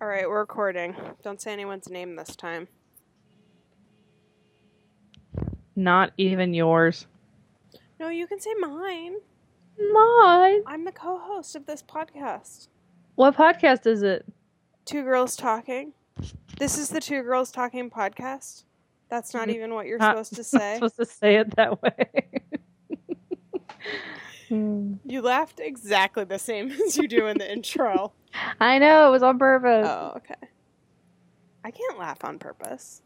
All 0.00 0.08
right, 0.08 0.28
we're 0.28 0.38
recording. 0.40 0.94
Don't 1.22 1.40
say 1.40 1.52
anyone's 1.52 1.88
name 1.90 2.16
this 2.16 2.34
time. 2.36 2.68
Not 5.76 6.12
even 6.16 6.54
yours. 6.54 7.06
No, 7.98 8.08
you 8.08 8.26
can 8.26 8.40
say 8.40 8.54
mine. 8.58 9.16
Mine. 9.92 10.62
I'm 10.66 10.84
the 10.84 10.92
co-host 10.92 11.54
of 11.56 11.66
this 11.66 11.82
podcast. 11.82 12.68
What 13.14 13.36
podcast 13.36 13.86
is 13.86 14.02
it? 14.02 14.24
Two 14.86 15.02
girls 15.02 15.36
talking. 15.36 15.92
This 16.58 16.76
is 16.78 16.88
the 16.90 17.00
Two 17.00 17.22
Girls 17.22 17.50
Talking 17.50 17.88
podcast. 17.90 18.64
That's 19.08 19.32
not 19.32 19.48
even 19.48 19.72
what 19.74 19.86
you're 19.86 19.98
not- 19.98 20.26
supposed 20.26 20.52
to 20.52 20.56
I'm 20.56 20.60
say. 20.60 20.74
supposed 20.74 20.96
to 20.96 21.04
say 21.06 21.36
it 21.36 21.56
that 21.56 21.80
way. 21.82 22.08
Hmm. 24.50 24.94
You 25.04 25.22
laughed 25.22 25.60
exactly 25.60 26.24
the 26.24 26.38
same 26.38 26.72
as 26.86 26.96
you 26.96 27.06
do 27.06 27.28
in 27.28 27.38
the 27.38 27.50
intro. 27.50 28.12
I 28.60 28.78
know 28.78 29.06
it 29.06 29.10
was 29.12 29.22
on 29.22 29.38
purpose. 29.38 29.86
Oh, 29.88 30.14
okay. 30.16 30.34
I 31.64 31.70
can't 31.70 31.98
laugh 31.98 32.24
on 32.24 32.38
purpose. 32.40 33.00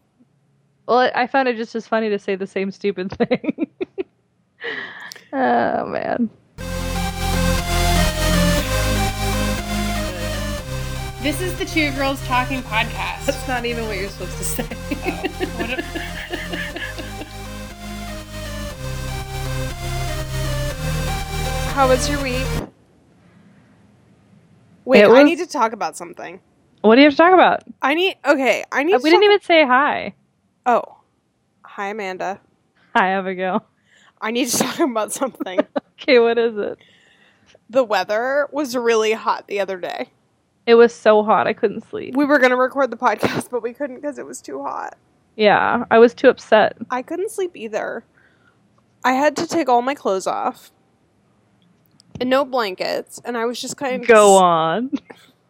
Well, 0.88 1.10
I 1.14 1.26
found 1.26 1.48
it 1.48 1.56
just 1.56 1.74
as 1.74 1.86
funny 1.86 2.08
to 2.08 2.18
say 2.18 2.34
the 2.34 2.46
same 2.46 2.70
stupid 2.70 3.10
thing. 3.28 3.70
oh 5.34 5.86
man. 5.86 6.30
This 11.20 11.40
is 11.40 11.58
the 11.58 11.64
Two 11.66 11.90
Girls 11.92 12.24
Talking 12.26 12.62
podcast. 12.62 13.26
That's 13.26 13.48
not 13.48 13.66
even 13.66 13.86
what 13.86 13.98
you're 13.98 14.10
supposed 14.10 14.38
to 14.38 14.44
say. 14.44 14.64
What 14.64 15.70
How 21.74 21.88
was 21.88 22.08
your 22.08 22.22
week? 22.22 22.46
Wait, 24.84 25.02
It 25.02 25.10
I 25.10 25.24
need 25.24 25.38
to 25.38 25.46
talk 25.46 25.72
about 25.72 25.96
something. 25.96 26.40
what 26.82 26.94
do 26.94 27.00
you 27.00 27.06
have 27.06 27.14
to 27.14 27.16
talk 27.16 27.34
about? 27.34 27.64
I 27.82 27.94
need 27.94 28.16
okay. 28.24 28.62
I 28.70 28.84
need. 28.84 28.94
Uh, 28.94 28.98
to 28.98 29.02
we 29.02 29.10
didn't 29.10 29.24
even 29.24 29.40
say 29.40 29.66
hi. 29.66 30.14
Oh, 30.66 30.82
hi 31.64 31.88
Amanda. 31.88 32.40
Hi, 32.94 33.10
Abigail. 33.10 33.64
I 34.20 34.30
need 34.30 34.48
to 34.50 34.58
talk 34.64 34.78
about 34.80 35.12
something. 35.12 35.60
Okay, 36.02 36.18
what 36.18 36.36
is 36.36 36.56
it? 36.58 36.78
the 37.70 37.82
weather 37.82 38.46
was 38.52 38.76
really 38.76 39.12
hot 39.12 39.46
the 39.48 39.58
other 39.60 39.78
day. 39.78 40.10
It 40.66 40.74
was 40.74 40.92
so 40.94 41.22
hot 41.22 41.46
I 41.46 41.54
couldn't 41.54 41.88
sleep. 41.88 42.14
We 42.14 42.24
were 42.26 42.38
gonna 42.38 42.56
record 42.56 42.90
the 42.90 42.96
podcast, 42.96 43.48
but 43.50 43.62
we 43.62 43.72
couldn't 43.72 43.96
because 43.96 44.18
it 44.18 44.26
was 44.26 44.42
too 44.42 44.62
hot. 44.62 44.98
Yeah, 45.36 45.84
I 45.90 45.98
was 45.98 46.12
too 46.12 46.28
upset. 46.28 46.76
I 46.90 47.00
couldn't 47.02 47.30
sleep 47.30 47.52
either. 47.56 48.04
I 49.02 49.12
had 49.12 49.34
to 49.36 49.46
take 49.46 49.68
all 49.68 49.82
my 49.82 49.94
clothes 49.94 50.26
off. 50.26 50.72
And 52.20 52.30
no 52.30 52.44
blankets, 52.44 53.20
and 53.24 53.36
I 53.36 53.44
was 53.44 53.60
just 53.60 53.76
kind 53.76 54.00
of 54.00 54.08
Go 54.08 54.36
on. 54.36 54.92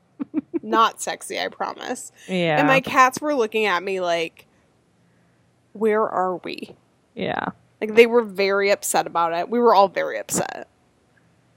not 0.62 1.00
sexy, 1.00 1.38
I 1.38 1.48
promise. 1.48 2.10
Yeah. 2.26 2.58
And 2.58 2.66
my 2.68 2.80
cats 2.80 3.20
were 3.20 3.34
looking 3.34 3.66
at 3.66 3.82
me 3.82 4.00
like, 4.00 4.46
"Where 5.72 6.08
are 6.08 6.36
we?" 6.36 6.74
yeah. 7.14 7.46
Like 7.80 7.96
they 7.96 8.06
were 8.06 8.22
very 8.22 8.70
upset 8.70 9.06
about 9.06 9.34
it. 9.34 9.50
We 9.50 9.58
were 9.58 9.74
all 9.74 9.88
very 9.88 10.18
upset. 10.18 10.68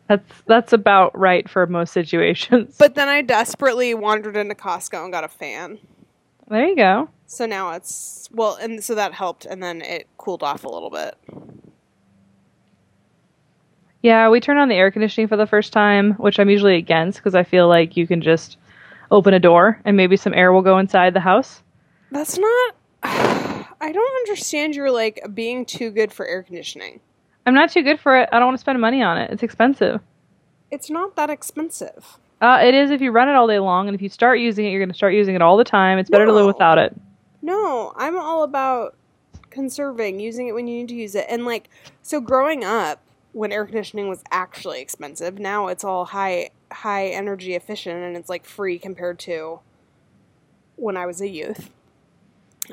That's 0.09 0.41
that's 0.45 0.73
about 0.73 1.17
right 1.17 1.49
for 1.49 1.65
most 1.67 1.93
situations. 1.93 2.75
But 2.77 2.95
then 2.95 3.07
I 3.07 3.21
desperately 3.21 3.93
wandered 3.93 4.35
into 4.35 4.55
Costco 4.55 5.03
and 5.03 5.11
got 5.13 5.23
a 5.23 5.29
fan. 5.29 5.79
there 6.49 6.67
you 6.67 6.75
go. 6.75 7.09
So 7.27 7.45
now 7.45 7.71
it's 7.71 8.29
well, 8.33 8.55
and 8.55 8.83
so 8.83 8.95
that 8.95 9.13
helped, 9.13 9.45
and 9.45 9.61
then 9.61 9.81
it 9.81 10.07
cooled 10.17 10.43
off 10.43 10.63
a 10.63 10.69
little 10.69 10.89
bit. 10.89 11.15
Yeah, 14.01 14.29
we 14.29 14.39
turned 14.39 14.59
on 14.59 14.69
the 14.69 14.75
air 14.75 14.91
conditioning 14.91 15.27
for 15.27 15.37
the 15.37 15.47
first 15.47 15.73
time, 15.73 16.13
which 16.13 16.39
I'm 16.39 16.49
usually 16.49 16.75
against 16.75 17.19
because 17.19 17.35
I 17.35 17.43
feel 17.43 17.67
like 17.67 17.97
you 17.97 18.07
can 18.07 18.21
just 18.21 18.57
open 19.09 19.33
a 19.33 19.39
door 19.39 19.79
and 19.85 19.97
maybe 19.97 20.17
some 20.17 20.33
air 20.33 20.51
will 20.51 20.61
go 20.61 20.77
inside 20.77 21.13
the 21.13 21.19
house. 21.19 21.61
That's 22.11 22.37
not. 22.37 22.75
I 23.03 23.91
don't 23.91 24.15
understand 24.17 24.75
your 24.75 24.91
like 24.91 25.21
being 25.33 25.65
too 25.65 25.91
good 25.91 26.11
for 26.11 26.25
air 26.25 26.43
conditioning. 26.43 26.99
I'm 27.45 27.53
not 27.53 27.71
too 27.71 27.81
good 27.81 27.99
for 27.99 28.19
it. 28.19 28.29
I 28.31 28.39
don't 28.39 28.47
want 28.47 28.57
to 28.57 28.61
spend 28.61 28.79
money 28.81 29.01
on 29.01 29.17
it. 29.17 29.31
It's 29.31 29.43
expensive. 29.43 30.01
It's 30.69 30.89
not 30.89 31.15
that 31.15 31.29
expensive. 31.29 32.17
Uh, 32.41 32.59
it 32.61 32.73
is 32.73 32.91
if 32.91 33.01
you 33.01 33.11
run 33.11 33.29
it 33.29 33.35
all 33.35 33.47
day 33.47 33.59
long, 33.59 33.87
and 33.87 33.95
if 33.95 34.01
you 34.01 34.09
start 34.09 34.39
using 34.39 34.65
it, 34.65 34.69
you're 34.69 34.81
going 34.81 34.89
to 34.89 34.95
start 34.95 35.13
using 35.13 35.33
it 35.33 35.41
all 35.41 35.57
the 35.57 35.63
time. 35.63 35.97
It's 35.97 36.09
better 36.09 36.25
to 36.25 36.33
live 36.33 36.45
without 36.45 36.77
it. 36.77 36.95
No, 37.41 37.93
I'm 37.95 38.17
all 38.17 38.43
about 38.43 38.95
conserving, 39.49 40.19
using 40.19 40.47
it 40.47 40.53
when 40.53 40.67
you 40.67 40.79
need 40.79 40.89
to 40.89 40.95
use 40.95 41.15
it. 41.15 41.25
And 41.29 41.45
like, 41.45 41.69
so 42.03 42.19
growing 42.19 42.63
up, 42.63 43.01
when 43.33 43.51
air 43.51 43.65
conditioning 43.65 44.09
was 44.09 44.23
actually 44.31 44.81
expensive, 44.81 45.39
now 45.39 45.67
it's 45.67 45.83
all 45.83 46.05
high 46.05 46.49
high 46.71 47.07
energy 47.07 47.55
efficient 47.55 48.03
and 48.03 48.17
it's 48.17 48.29
like 48.29 48.45
free 48.45 48.77
compared 48.77 49.19
to 49.19 49.59
when 50.75 50.97
I 50.97 51.05
was 51.05 51.21
a 51.21 51.29
youth. 51.29 51.69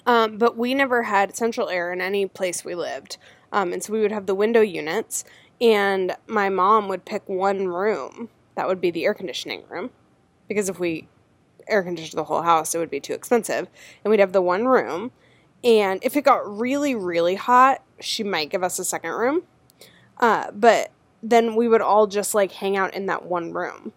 Um, 0.06 0.38
but 0.38 0.56
we 0.56 0.74
never 0.74 1.04
had 1.04 1.36
central 1.36 1.68
air 1.68 1.92
in 1.92 2.00
any 2.00 2.26
place 2.26 2.64
we 2.64 2.74
lived. 2.74 3.16
Um, 3.52 3.72
and 3.72 3.82
so 3.82 3.92
we 3.92 4.00
would 4.00 4.10
have 4.10 4.26
the 4.26 4.34
window 4.34 4.60
units, 4.60 5.24
and 5.60 6.16
my 6.26 6.48
mom 6.48 6.88
would 6.88 7.04
pick 7.04 7.28
one 7.28 7.68
room 7.68 8.28
that 8.56 8.66
would 8.66 8.80
be 8.80 8.90
the 8.90 9.04
air 9.04 9.14
conditioning 9.14 9.62
room. 9.68 9.90
Because 10.48 10.68
if 10.68 10.78
we 10.78 11.08
air 11.68 11.82
conditioned 11.82 12.18
the 12.18 12.24
whole 12.24 12.42
house, 12.42 12.74
it 12.74 12.78
would 12.78 12.90
be 12.90 13.00
too 13.00 13.14
expensive. 13.14 13.68
And 14.02 14.10
we'd 14.10 14.20
have 14.20 14.32
the 14.32 14.42
one 14.42 14.66
room. 14.66 15.12
And 15.62 16.00
if 16.02 16.16
it 16.16 16.22
got 16.22 16.58
really, 16.58 16.94
really 16.94 17.36
hot, 17.36 17.82
she 18.00 18.22
might 18.22 18.50
give 18.50 18.62
us 18.62 18.78
a 18.78 18.84
second 18.84 19.12
room. 19.12 19.44
Uh, 20.18 20.50
but 20.52 20.90
then 21.22 21.56
we 21.56 21.68
would 21.68 21.80
all 21.80 22.06
just 22.06 22.34
like 22.34 22.52
hang 22.52 22.76
out 22.76 22.94
in 22.94 23.06
that 23.06 23.24
one 23.24 23.52
room. 23.52 23.92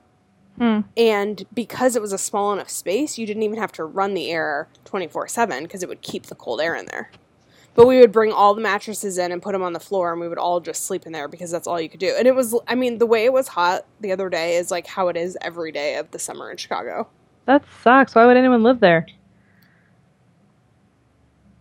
Hmm. 0.57 0.81
And 0.95 1.45
because 1.53 1.95
it 1.95 2.01
was 2.01 2.13
a 2.13 2.17
small 2.17 2.51
enough 2.51 2.69
space, 2.69 3.17
you 3.17 3.28
didn't 3.28 3.44
even 3.44 3.59
have 3.59 3.72
to 3.73 3.83
run 3.83 4.16
the 4.16 4.31
air 4.31 4.67
24 4.85 5.27
7 5.27 5.63
because 5.63 5.83
it 5.83 5.89
would 5.89 6.01
keep 6.01 6.27
the 6.27 6.35
cold 6.35 6.59
air 6.61 6.75
in 6.75 6.88
there. 6.88 7.11
But 7.75 7.85
we 7.85 8.00
would 8.00 8.11
bring 8.11 8.31
all 8.31 8.56
the 8.56 8.61
mattresses 8.61 9.19
in 9.19 9.31
and 9.31 9.39
put 9.39 9.51
them 9.51 9.61
on 9.61 9.73
the 9.73 9.79
floor, 9.79 10.11
and 10.11 10.19
we 10.19 10.27
would 10.27 10.39
all 10.39 10.59
just 10.59 10.85
sleep 10.85 11.06
in 11.06 11.11
there 11.11 11.27
because 11.27 11.51
that's 11.51 11.67
all 11.67 11.79
you 11.79 11.88
could 11.88 12.00
do. 12.00 12.11
And 12.17 12.27
it 12.27 12.33
was, 12.33 12.56
I 12.67 12.73
mean, 12.73 12.97
the 12.97 13.06
way 13.06 13.25
it 13.25 13.31
was 13.31 13.50
hot 13.50 13.85
the 14.01 14.11
other 14.11 14.29
day 14.29 14.56
is 14.56 14.72
like 14.72 14.88
how 14.88 15.09
it 15.09 15.16
is 15.16 15.38
every 15.41 15.72
day 15.72 15.95
of 15.97 16.09
the 16.09 16.17
summer 16.17 16.50
in 16.50 16.57
Chicago. 16.57 17.07
That 17.45 17.63
sucks. 17.83 18.16
Why 18.16 18.25
would 18.25 18.35
anyone 18.35 18.63
live 18.63 18.79
there? 18.79 19.06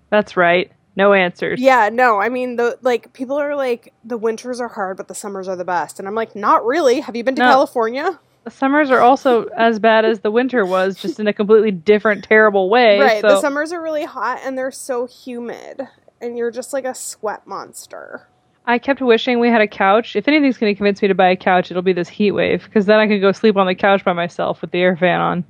That's 0.08 0.38
right. 0.38 0.72
No 0.96 1.12
answers. 1.12 1.60
Yeah, 1.60 1.90
no, 1.92 2.20
I 2.20 2.30
mean, 2.30 2.56
the 2.56 2.78
like 2.82 3.12
people 3.12 3.36
are 3.36 3.54
like 3.54 3.92
the 4.02 4.16
winters 4.16 4.60
are 4.60 4.68
hard, 4.68 4.96
but 4.96 5.08
the 5.08 5.14
summers 5.14 5.46
are 5.46 5.56
the 5.56 5.64
best, 5.64 5.98
and 5.98 6.08
I'm 6.08 6.14
like, 6.14 6.34
not 6.34 6.64
really. 6.64 7.00
Have 7.00 7.14
you 7.14 7.22
been 7.22 7.36
to 7.36 7.42
No. 7.42 7.50
California? 7.50 8.18
The 8.44 8.50
summers 8.50 8.90
are 8.90 9.00
also 9.00 9.46
as 9.56 9.78
bad 9.80 10.04
as 10.04 10.20
the 10.20 10.30
winter 10.30 10.64
was, 10.64 10.96
just 10.96 11.18
in 11.20 11.26
a 11.26 11.32
completely 11.32 11.72
different, 11.72 12.22
terrible 12.24 12.70
way. 12.70 12.98
right. 13.00 13.20
So 13.20 13.28
The 13.28 13.40
summers 13.40 13.72
are 13.72 13.82
really 13.82 14.04
hot 14.04 14.40
and 14.44 14.56
they're 14.56 14.70
so 14.70 15.06
humid, 15.06 15.82
and 16.20 16.38
you're 16.38 16.52
just 16.52 16.72
like 16.72 16.84
a 16.84 16.94
sweat 16.94 17.46
monster. 17.46 18.28
I 18.64 18.78
kept 18.78 19.00
wishing 19.00 19.38
we 19.38 19.48
had 19.48 19.60
a 19.60 19.66
couch. 19.68 20.16
If 20.16 20.26
anything's 20.28 20.58
going 20.58 20.72
to 20.72 20.76
convince 20.76 21.02
me 21.02 21.08
to 21.08 21.14
buy 21.14 21.28
a 21.28 21.36
couch, 21.36 21.70
it'll 21.70 21.82
be 21.82 21.92
this 21.92 22.08
heat 22.08 22.32
wave, 22.32 22.64
because 22.64 22.86
then 22.86 22.98
I 23.00 23.06
could 23.06 23.20
go 23.20 23.32
sleep 23.32 23.56
on 23.56 23.66
the 23.66 23.74
couch 23.74 24.04
by 24.04 24.12
myself 24.12 24.60
with 24.60 24.70
the 24.70 24.80
air 24.80 24.96
fan 24.96 25.20
on. 25.20 25.44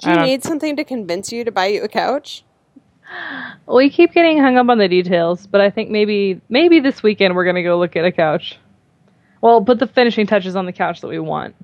Do 0.00 0.10
you 0.10 0.20
need 0.20 0.42
something 0.42 0.74
to 0.76 0.84
convince 0.84 1.30
you 1.32 1.44
to 1.44 1.52
buy 1.52 1.66
you 1.66 1.82
a 1.84 1.88
couch? 1.88 2.44
We 3.68 3.90
keep 3.90 4.12
getting 4.12 4.38
hung 4.38 4.58
up 4.58 4.68
on 4.68 4.78
the 4.78 4.88
details, 4.88 5.46
but 5.46 5.60
I 5.60 5.70
think 5.70 5.88
maybe 5.88 6.40
maybe 6.48 6.80
this 6.80 7.02
weekend 7.02 7.34
we're 7.34 7.44
going 7.44 7.56
to 7.56 7.62
go 7.62 7.78
look 7.78 7.94
at 7.96 8.04
a 8.04 8.10
couch. 8.12 8.58
Well, 9.40 9.64
put 9.64 9.78
the 9.78 9.86
finishing 9.86 10.26
touches 10.26 10.56
on 10.56 10.66
the 10.66 10.72
couch 10.72 11.00
that 11.00 11.08
we 11.08 11.18
want. 11.18 11.54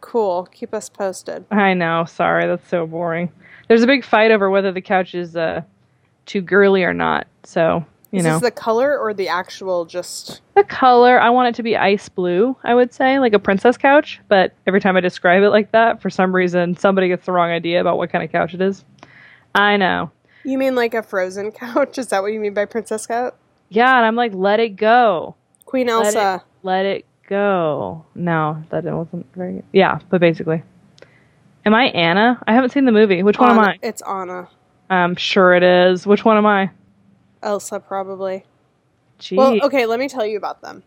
Cool. 0.00 0.46
Keep 0.52 0.74
us 0.74 0.88
posted. 0.88 1.44
I 1.50 1.74
know. 1.74 2.04
Sorry, 2.04 2.46
that's 2.46 2.68
so 2.68 2.86
boring. 2.86 3.32
There's 3.68 3.82
a 3.82 3.86
big 3.86 4.04
fight 4.04 4.30
over 4.30 4.48
whether 4.50 4.70
the 4.70 4.80
couch 4.80 5.14
is 5.14 5.34
uh, 5.34 5.62
too 6.26 6.40
girly 6.40 6.84
or 6.84 6.94
not. 6.94 7.26
So 7.44 7.84
you 8.10 8.18
is 8.18 8.24
know, 8.24 8.34
this 8.34 8.42
the 8.42 8.50
color 8.50 8.98
or 8.98 9.12
the 9.12 9.28
actual 9.28 9.84
just? 9.86 10.40
the 10.54 10.62
color 10.62 11.20
I 11.20 11.30
want 11.30 11.48
it 11.48 11.54
to 11.56 11.62
be 11.62 11.76
ice 11.76 12.08
blue. 12.08 12.56
I 12.62 12.74
would 12.74 12.92
say 12.92 13.18
like 13.18 13.32
a 13.32 13.38
princess 13.38 13.76
couch. 13.76 14.20
But 14.28 14.54
every 14.66 14.80
time 14.80 14.96
I 14.96 15.00
describe 15.00 15.42
it 15.42 15.50
like 15.50 15.72
that, 15.72 16.00
for 16.00 16.10
some 16.10 16.34
reason, 16.34 16.76
somebody 16.76 17.08
gets 17.08 17.26
the 17.26 17.32
wrong 17.32 17.50
idea 17.50 17.80
about 17.80 17.98
what 17.98 18.10
kind 18.10 18.24
of 18.24 18.30
couch 18.30 18.54
it 18.54 18.60
is. 18.60 18.84
I 19.54 19.76
know. 19.76 20.10
You 20.44 20.58
mean 20.58 20.74
like 20.74 20.94
a 20.94 21.02
frozen 21.02 21.52
couch? 21.52 21.98
Is 21.98 22.08
that 22.08 22.22
what 22.22 22.32
you 22.32 22.40
mean 22.40 22.54
by 22.54 22.64
princess 22.66 23.06
couch? 23.06 23.34
Yeah, 23.68 23.96
and 23.96 24.04
I'm 24.06 24.16
like, 24.16 24.34
let 24.34 24.60
it 24.60 24.76
go. 24.76 25.34
Queen 25.64 25.86
Let 25.88 26.06
Elsa. 26.06 26.42
it, 26.44 26.66
let 26.66 26.86
it 26.86 27.06
go. 27.28 28.04
No, 28.14 28.62
that 28.70 28.84
wasn't 28.84 29.26
very 29.34 29.54
good. 29.54 29.64
Yeah, 29.72 29.98
but 30.10 30.20
basically. 30.20 30.62
Am 31.64 31.74
I 31.74 31.84
Anna? 31.86 32.40
I 32.46 32.52
haven't 32.52 32.70
seen 32.70 32.84
the 32.84 32.92
movie. 32.92 33.22
Which 33.22 33.38
one 33.38 33.50
am 33.50 33.58
I? 33.58 33.78
It's 33.82 34.02
Anna. 34.02 34.48
I'm 34.90 35.16
sure 35.16 35.54
it 35.54 35.62
is. 35.62 36.06
Which 36.06 36.24
one 36.24 36.36
am 36.36 36.46
I? 36.46 36.70
Elsa, 37.42 37.80
probably. 37.80 38.44
Gee. 39.18 39.36
Well, 39.36 39.62
okay, 39.64 39.86
let 39.86 39.98
me 39.98 40.08
tell 40.08 40.26
you 40.26 40.36
about 40.36 40.60
them. 40.60 40.82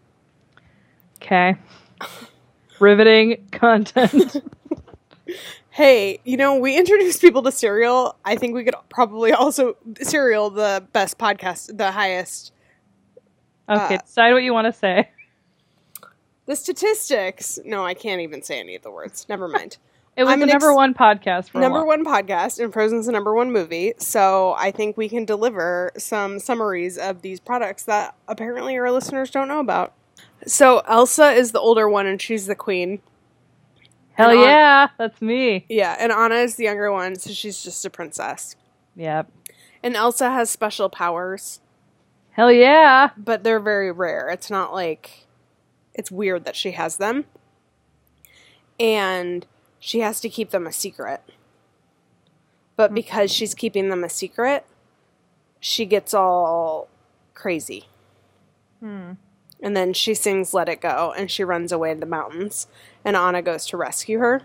Okay. 1.15 1.55
Riveting 2.79 3.47
content. 3.51 4.37
Hey, 5.77 6.21
you 6.23 6.37
know, 6.37 6.55
we 6.55 6.75
introduced 6.79 7.21
people 7.21 7.43
to 7.43 7.51
Serial. 7.51 8.15
I 8.25 8.35
think 8.35 8.55
we 8.55 8.63
could 8.63 8.73
probably 8.89 9.31
also 9.31 9.77
cereal 10.01 10.49
the 10.49 10.83
best 10.91 11.19
podcast, 11.19 11.77
the 11.77 11.91
highest. 11.91 12.51
Okay, 13.69 13.93
Uh, 13.93 13.97
decide 13.99 14.33
what 14.33 14.41
you 14.41 14.55
want 14.55 14.65
to 14.65 14.73
say. 14.73 15.11
The 16.47 16.55
statistics. 16.55 17.59
No, 17.63 17.85
I 17.85 17.93
can't 17.93 18.21
even 18.21 18.41
say 18.41 18.59
any 18.59 18.73
of 18.73 18.81
the 18.81 18.89
words. 18.89 19.27
Never 19.29 19.47
mind. 19.59 19.77
It 20.15 20.23
was 20.23 20.33
I'm 20.33 20.39
the 20.39 20.47
number 20.47 20.71
ex- 20.71 20.75
one 20.75 20.95
podcast 20.95 21.49
for 21.51 21.59
number 21.59 21.85
one 21.85 22.03
podcast, 22.03 22.59
and 22.59 22.73
Frozen's 22.73 23.05
the 23.05 23.11
number 23.11 23.35
one 23.35 23.51
movie. 23.51 23.93
So 23.99 24.55
I 24.57 24.71
think 24.71 24.97
we 24.97 25.07
can 25.07 25.25
deliver 25.25 25.91
some 25.95 26.39
summaries 26.39 26.97
of 26.97 27.21
these 27.21 27.39
products 27.39 27.83
that 27.83 28.15
apparently 28.27 28.75
our 28.79 28.89
listeners 28.89 29.29
don't 29.29 29.47
know 29.47 29.59
about. 29.59 29.93
So 30.47 30.79
Elsa 30.87 31.33
is 31.33 31.51
the 31.51 31.59
older 31.59 31.87
one, 31.87 32.07
and 32.07 32.19
she's 32.19 32.47
the 32.47 32.55
queen. 32.55 32.99
Hell 34.17 34.33
yeah, 34.33 34.87
that's 34.97 35.21
me. 35.21 35.65
Yeah, 35.69 35.95
and 35.99 36.11
Anna 36.11 36.35
is 36.35 36.55
the 36.55 36.63
younger 36.63 36.91
one, 36.91 37.15
so 37.17 37.29
she's 37.31 37.61
just 37.61 37.85
a 37.85 37.89
princess. 37.89 38.55
Yep. 38.95 39.31
And 39.83 39.95
Elsa 39.95 40.31
has 40.31 40.49
special 40.49 40.89
powers, 40.89 41.61
Hell 42.31 42.51
yeah. 42.51 43.11
but 43.15 43.43
they're 43.43 43.59
very 43.59 43.91
rare. 43.91 44.29
It's 44.29 44.49
not 44.49 44.73
like 44.73 45.27
it's 45.93 46.11
weird 46.11 46.45
that 46.45 46.55
she 46.55 46.71
has 46.71 46.97
them. 46.97 47.25
And 48.79 49.45
she 49.79 49.99
has 49.99 50.19
to 50.21 50.29
keep 50.29 50.49
them 50.49 50.65
a 50.67 50.71
secret. 50.71 51.21
But 52.75 52.93
because 52.93 53.31
she's 53.31 53.55
keeping 53.55 53.89
them 53.89 54.03
a 54.03 54.09
secret, 54.09 54.65
she 55.59 55.85
gets 55.85 56.13
all 56.13 56.87
crazy. 57.33 57.85
Hmm. 58.79 59.13
And 59.59 59.75
then 59.75 59.93
she 59.93 60.13
sings 60.13 60.53
Let 60.53 60.69
It 60.69 60.81
Go 60.81 61.13
and 61.17 61.31
she 61.31 61.43
runs 61.43 61.71
away 61.71 61.93
to 61.93 61.99
the 61.99 62.05
mountains. 62.05 62.67
And 63.07 63.15
Anna 63.15 63.41
goes 63.41 63.65
to 63.67 63.77
rescue 63.77 64.19
her. 64.19 64.41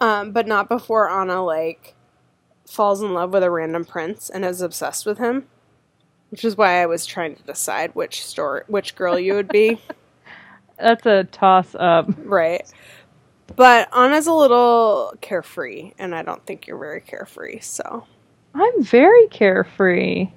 Um, 0.00 0.32
but 0.32 0.46
not 0.46 0.66
before 0.66 1.10
Anna, 1.10 1.44
like, 1.44 1.94
falls 2.66 3.02
in 3.02 3.12
love 3.12 3.34
with 3.34 3.42
a 3.42 3.50
random 3.50 3.84
prince 3.84 4.30
and 4.30 4.46
is 4.46 4.62
obsessed 4.62 5.04
with 5.04 5.18
him. 5.18 5.46
Which 6.30 6.46
is 6.46 6.56
why 6.56 6.80
I 6.80 6.86
was 6.86 7.04
trying 7.04 7.36
to 7.36 7.42
decide 7.42 7.94
which 7.94 8.24
story, 8.24 8.62
which 8.66 8.94
girl 8.96 9.18
you 9.18 9.34
would 9.34 9.48
be. 9.48 9.78
That's 10.78 11.04
a 11.04 11.24
toss 11.24 11.74
up. 11.74 12.08
right. 12.24 12.66
But 13.54 13.94
Anna's 13.94 14.26
a 14.26 14.32
little 14.32 15.12
carefree, 15.20 15.92
and 15.98 16.14
I 16.14 16.22
don't 16.22 16.46
think 16.46 16.66
you're 16.66 16.78
very 16.78 17.02
carefree, 17.02 17.60
so. 17.60 18.06
I'm 18.54 18.82
very 18.82 19.26
carefree. 19.28 20.28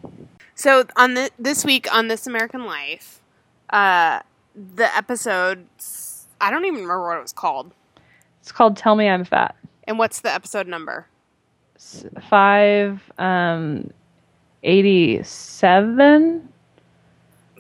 So 0.56 0.84
on 0.98 1.14
the, 1.14 1.32
this 1.40 1.64
week 1.64 1.94
on 1.94 2.10
This 2.10 2.28
American 2.28 2.66
Life, 2.66 3.22
uh, 3.70 4.20
the 4.56 4.96
episode 4.96 5.66
I 6.40 6.50
don't 6.52 6.66
even 6.66 6.82
remember 6.82 7.08
what 7.08 7.18
it 7.18 7.22
was 7.22 7.34
called. 7.34 7.72
It's 8.42 8.52
called 8.52 8.76
Tell 8.78 8.96
Me 8.96 9.08
I'm 9.08 9.24
Fat. 9.24 9.56
And 9.86 9.98
what's 10.00 10.22
the 10.22 10.32
episode 10.34 10.68
number? 10.68 11.08
S- 11.76 12.06
Five 12.30 13.02
um 13.18 13.90
eighty 14.64 15.22
seven. 15.24 16.48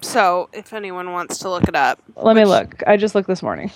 So 0.01 0.49
if 0.51 0.73
anyone 0.73 1.11
wants 1.11 1.37
to 1.39 1.49
look 1.49 1.67
it 1.67 1.75
up, 1.75 2.01
Let 2.15 2.35
me 2.35 2.45
look. 2.45 2.81
I 2.87 2.97
just 2.97 3.13
looked 3.13 3.27
this 3.27 3.43
morning. 3.43 3.71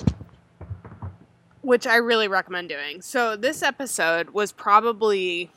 which 1.62 1.85
I 1.88 1.95
really 1.97 2.27
recommend 2.27 2.69
doing. 2.69 3.01
So 3.01 3.35
this 3.35 3.62
episode 3.63 4.31
was 4.31 4.51
probably 4.51 5.51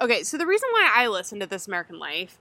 okay. 0.00 0.22
So 0.24 0.36
the 0.36 0.46
reason 0.46 0.68
why 0.72 0.90
I 0.94 1.06
listened 1.08 1.40
to 1.40 1.46
This 1.46 1.66
American 1.68 1.98
Life 1.98 2.38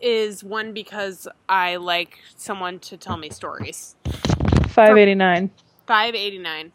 is 0.00 0.44
one 0.44 0.72
because 0.72 1.28
I 1.48 1.76
like 1.76 2.18
someone 2.36 2.78
to 2.80 2.96
tell 2.96 3.16
me 3.16 3.30
stories. 3.30 3.96
Five 4.68 4.96
eighty 4.96 5.14
nine. 5.14 5.50
589. 5.86 6.72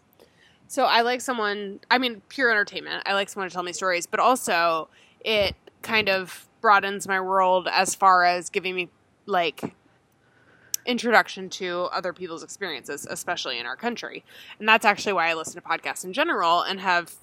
So 0.68 0.86
I 0.86 1.02
like 1.02 1.22
someone, 1.22 1.80
I 1.92 2.00
mean, 2.00 2.24
pure 2.30 2.50
entertainment. 2.50 3.04
I 3.06 3.14
like 3.14 3.30
someone 3.30 3.48
to 3.48 3.54
tell 3.54 3.62
me 3.62 3.74
stories, 3.74 4.08
but 4.08 4.20
also 4.20 4.90
it 5.24 5.56
kind 5.84 6.10
of 6.10 6.48
broadens 6.62 7.08
my 7.08 7.22
world 7.22 7.68
as 7.72 7.94
far 7.94 8.24
as 8.24 8.50
giving 8.50 8.74
me 8.74 8.90
like 9.28 9.76
introduction 10.88 11.50
to 11.50 11.84
other 11.94 12.12
people's 12.12 12.42
experiences, 12.44 13.06
especially 13.08 13.60
in 13.60 13.68
our 13.68 13.76
country. 13.76 14.26
And 14.58 14.68
that's 14.68 14.84
actually 14.84 15.14
why 15.14 15.30
I 15.30 15.36
listen 15.36 15.62
to 15.62 15.62
podcasts 15.62 16.04
in 16.04 16.12
general 16.12 16.64
and 16.64 16.80
have 16.80 17.14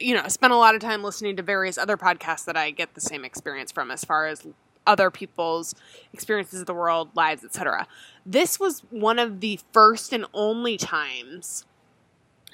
you 0.00 0.14
know, 0.14 0.26
spent 0.26 0.52
a 0.52 0.56
lot 0.56 0.74
of 0.74 0.80
time 0.80 1.04
listening 1.04 1.36
to 1.36 1.42
various 1.42 1.78
other 1.78 1.96
podcasts 1.96 2.44
that 2.46 2.56
I 2.56 2.72
get 2.72 2.94
the 2.94 3.00
same 3.00 3.24
experience 3.24 3.70
from 3.70 3.90
as 3.92 4.04
far 4.04 4.26
as 4.26 4.44
other 4.90 5.10
people's 5.10 5.74
experiences 6.12 6.60
of 6.60 6.66
the 6.66 6.74
world, 6.74 7.10
lives, 7.14 7.44
etc. 7.44 7.86
This 8.26 8.58
was 8.58 8.80
one 8.90 9.20
of 9.20 9.38
the 9.38 9.60
first 9.72 10.12
and 10.12 10.26
only 10.34 10.76
times 10.76 11.64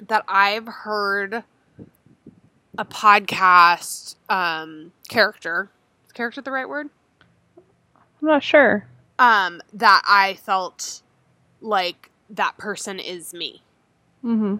that 0.06 0.22
I've 0.28 0.66
heard 0.66 1.44
a 2.76 2.84
podcast 2.84 4.16
um, 4.28 4.92
character. 5.08 5.70
Is 6.06 6.12
character 6.12 6.42
the 6.42 6.50
right 6.50 6.68
word? 6.68 6.90
I'm 7.56 8.28
not 8.28 8.42
sure. 8.42 8.86
Um, 9.18 9.62
that 9.72 10.02
I 10.06 10.34
felt 10.34 11.00
like 11.62 12.10
that 12.28 12.58
person 12.58 13.00
is 13.00 13.32
me. 13.32 13.62
Mm-hmm. 14.22 14.56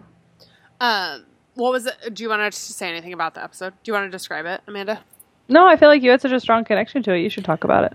Um, 0.81 1.25
what 1.53 1.71
was 1.71 1.85
it? 1.85 2.13
Do 2.13 2.23
you 2.23 2.29
want 2.29 2.51
to 2.51 2.59
say 2.59 2.89
anything 2.89 3.13
about 3.13 3.35
the 3.35 3.43
episode? 3.43 3.73
Do 3.83 3.89
you 3.89 3.93
want 3.93 4.05
to 4.05 4.09
describe 4.09 4.45
it, 4.45 4.61
Amanda? 4.67 5.01
No, 5.49 5.67
I 5.67 5.77
feel 5.77 5.89
like 5.89 6.01
you 6.01 6.11
had 6.11 6.21
such 6.21 6.31
a 6.31 6.39
strong 6.39 6.65
connection 6.65 7.03
to 7.03 7.13
it. 7.13 7.21
You 7.21 7.29
should 7.29 7.45
talk 7.45 7.63
about 7.63 7.85
it. 7.85 7.93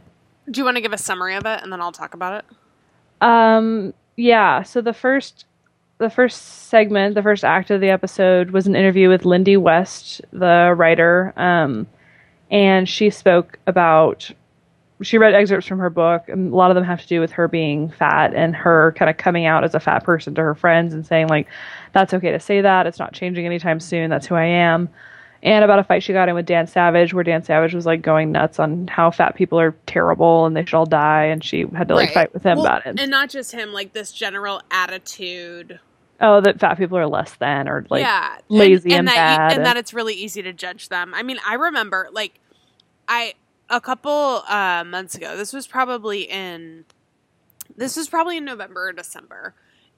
Do 0.51 0.61
you 0.61 0.65
want 0.65 0.77
to 0.77 0.81
give 0.81 0.93
a 0.93 0.99
summary 0.99 1.35
of 1.35 1.47
it, 1.47 1.63
and 1.63 1.73
then 1.73 1.81
I'll 1.81 1.93
talk 1.93 2.15
about 2.15 2.45
it? 2.45 2.45
Um, 3.21 3.95
yeah. 4.17 4.63
So 4.63 4.81
the 4.81 4.93
first, 4.93 5.45
the 5.99 6.11
first 6.11 6.69
segment, 6.69 7.15
the 7.15 7.23
first 7.23 7.45
act 7.45 7.71
of 7.71 7.81
the 7.81 7.91
episode 7.91 8.51
was 8.51 8.67
an 8.67 8.75
interview 8.75 9.09
with 9.09 9.25
Lindy 9.25 9.57
West, 9.57 10.21
the 10.33 10.75
writer, 10.77 11.33
um, 11.37 11.87
and 12.51 12.89
she 12.89 13.11
spoke 13.11 13.59
about. 13.67 14.31
She 15.03 15.19
read 15.19 15.35
excerpts 15.35 15.67
from 15.67 15.81
her 15.81 15.91
book, 15.91 16.29
and 16.29 16.53
a 16.53 16.57
lot 16.57 16.71
of 16.71 16.77
them 16.77 16.85
have 16.85 17.03
to 17.03 17.09
do 17.09 17.19
with 17.19 17.33
her 17.33 17.49
being 17.49 17.91
fat 17.91 18.35
and 18.35 18.55
her 18.55 18.93
kind 18.97 19.11
of 19.11 19.17
coming 19.17 19.47
out 19.47 19.65
as 19.65 19.75
a 19.75 19.81
fat 19.81 20.05
person 20.05 20.33
to 20.37 20.43
her 20.43 20.55
friends 20.55 20.95
and 20.95 21.05
saying 21.05 21.27
like, 21.27 21.49
"That's 21.93 22.15
okay 22.15 22.31
to 22.31 22.39
say 22.39 22.61
that. 22.61 22.87
It's 22.87 23.01
not 23.01 23.13
changing 23.13 23.45
anytime 23.45 23.81
soon. 23.81 24.11
That's 24.11 24.27
who 24.27 24.37
I 24.37 24.45
am." 24.45 24.89
And 25.45 25.65
about 25.65 25.81
a 25.81 25.85
fight 25.85 26.05
she 26.05 26.13
got 26.13 26.29
in 26.29 26.37
with 26.37 26.47
Dan 26.47 26.69
Savage, 26.69 27.13
where 27.13 27.25
Dan 27.25 27.43
Savage 27.43 27.75
was 27.75 27.85
like 27.85 28.01
going 28.01 28.31
nuts 28.31 28.61
on 28.61 28.87
how 28.87 29.11
fat 29.11 29.35
people 29.35 29.59
are 29.59 29.75
terrible 29.87 30.47
and 30.47 30.57
they 30.57 30.65
should 30.65 30.77
all 30.77 30.87
die, 30.87 31.25
and 31.25 31.43
she 31.43 31.67
had 31.75 31.89
to 31.89 31.95
like 31.95 32.07
Right. 32.11 32.15
fight 32.15 32.35
with 32.35 32.45
him 32.45 32.59
Well, 32.59 32.67
about 32.67 32.87
it. 32.87 33.01
And 33.01 33.11
not 33.11 33.29
just 33.29 33.51
him, 33.53 33.73
like 33.73 33.93
this 33.93 34.13
general 34.13 34.63
attitude. 34.71 35.81
oh 36.21 36.41
that 36.41 36.61
fat 36.61 36.79
people 36.79 36.97
are 36.97 37.09
less 37.09 37.35
than 37.35 37.69
or 37.69 37.85
like 37.91 38.03
yeah, 38.03 38.39
lazy 38.49 38.93
and 38.93 39.09
that, 39.09 39.15
bad 39.17 39.41
and 39.51 39.57
and- 39.59 39.67
that 39.67 39.77
it's 39.77 39.93
really 39.93 40.15
easy 40.15 40.43
to 40.43 40.53
judge 40.53 40.89
them. 40.89 41.13
I 41.15 41.25
mean, 41.25 41.39
I 41.45 41.55
remember 41.55 42.09
like 42.13 42.39
I 43.09 43.35
a 43.69 43.81
couple 43.81 44.45
uh, 44.49 44.85
months 44.87 45.17
ago. 45.17 45.37
This 45.37 45.53
was 45.53 45.67
probably 45.67 46.23
in 46.23 46.85
this 47.77 47.97
was 47.97 48.09
probably 48.09 48.37
in 48.37 48.45
November 48.45 48.89
or 48.89 48.93
December, 48.93 49.55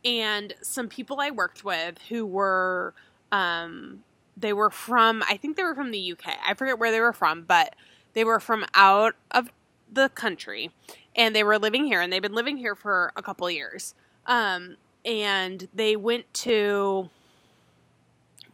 and 0.06 0.55
some 0.62 0.88
people 0.88 1.20
I 1.20 1.31
worked 1.32 1.64
with 1.64 1.99
who 2.08 2.25
were 2.25 2.94
um, 3.31 4.02
they 4.36 4.53
were 4.53 4.70
from 4.70 5.22
I 5.29 5.36
think 5.36 5.56
they 5.56 5.62
were 5.62 5.74
from 5.74 5.91
the 5.91 6.12
UK. 6.12 6.36
I 6.46 6.55
forget 6.55 6.79
where 6.79 6.91
they 6.91 7.00
were 7.00 7.12
from, 7.12 7.43
but 7.43 7.74
they 8.14 8.24
were 8.24 8.41
from 8.41 8.64
out 8.74 9.14
of 9.31 9.50
the 9.93 10.08
country, 10.08 10.70
and 11.14 11.34
they 11.34 11.44
were 11.44 11.58
living 11.58 11.84
here, 11.84 12.00
and 12.00 12.12
they've 12.12 12.22
been 12.22 12.34
living 12.34 12.56
here 12.56 12.74
for 12.74 13.12
a 13.17 13.22
couple 13.22 13.48
years. 13.50 13.94
Um, 14.26 14.76
and 15.05 15.69
they 15.74 15.96
went 15.96 16.32
to 16.34 17.10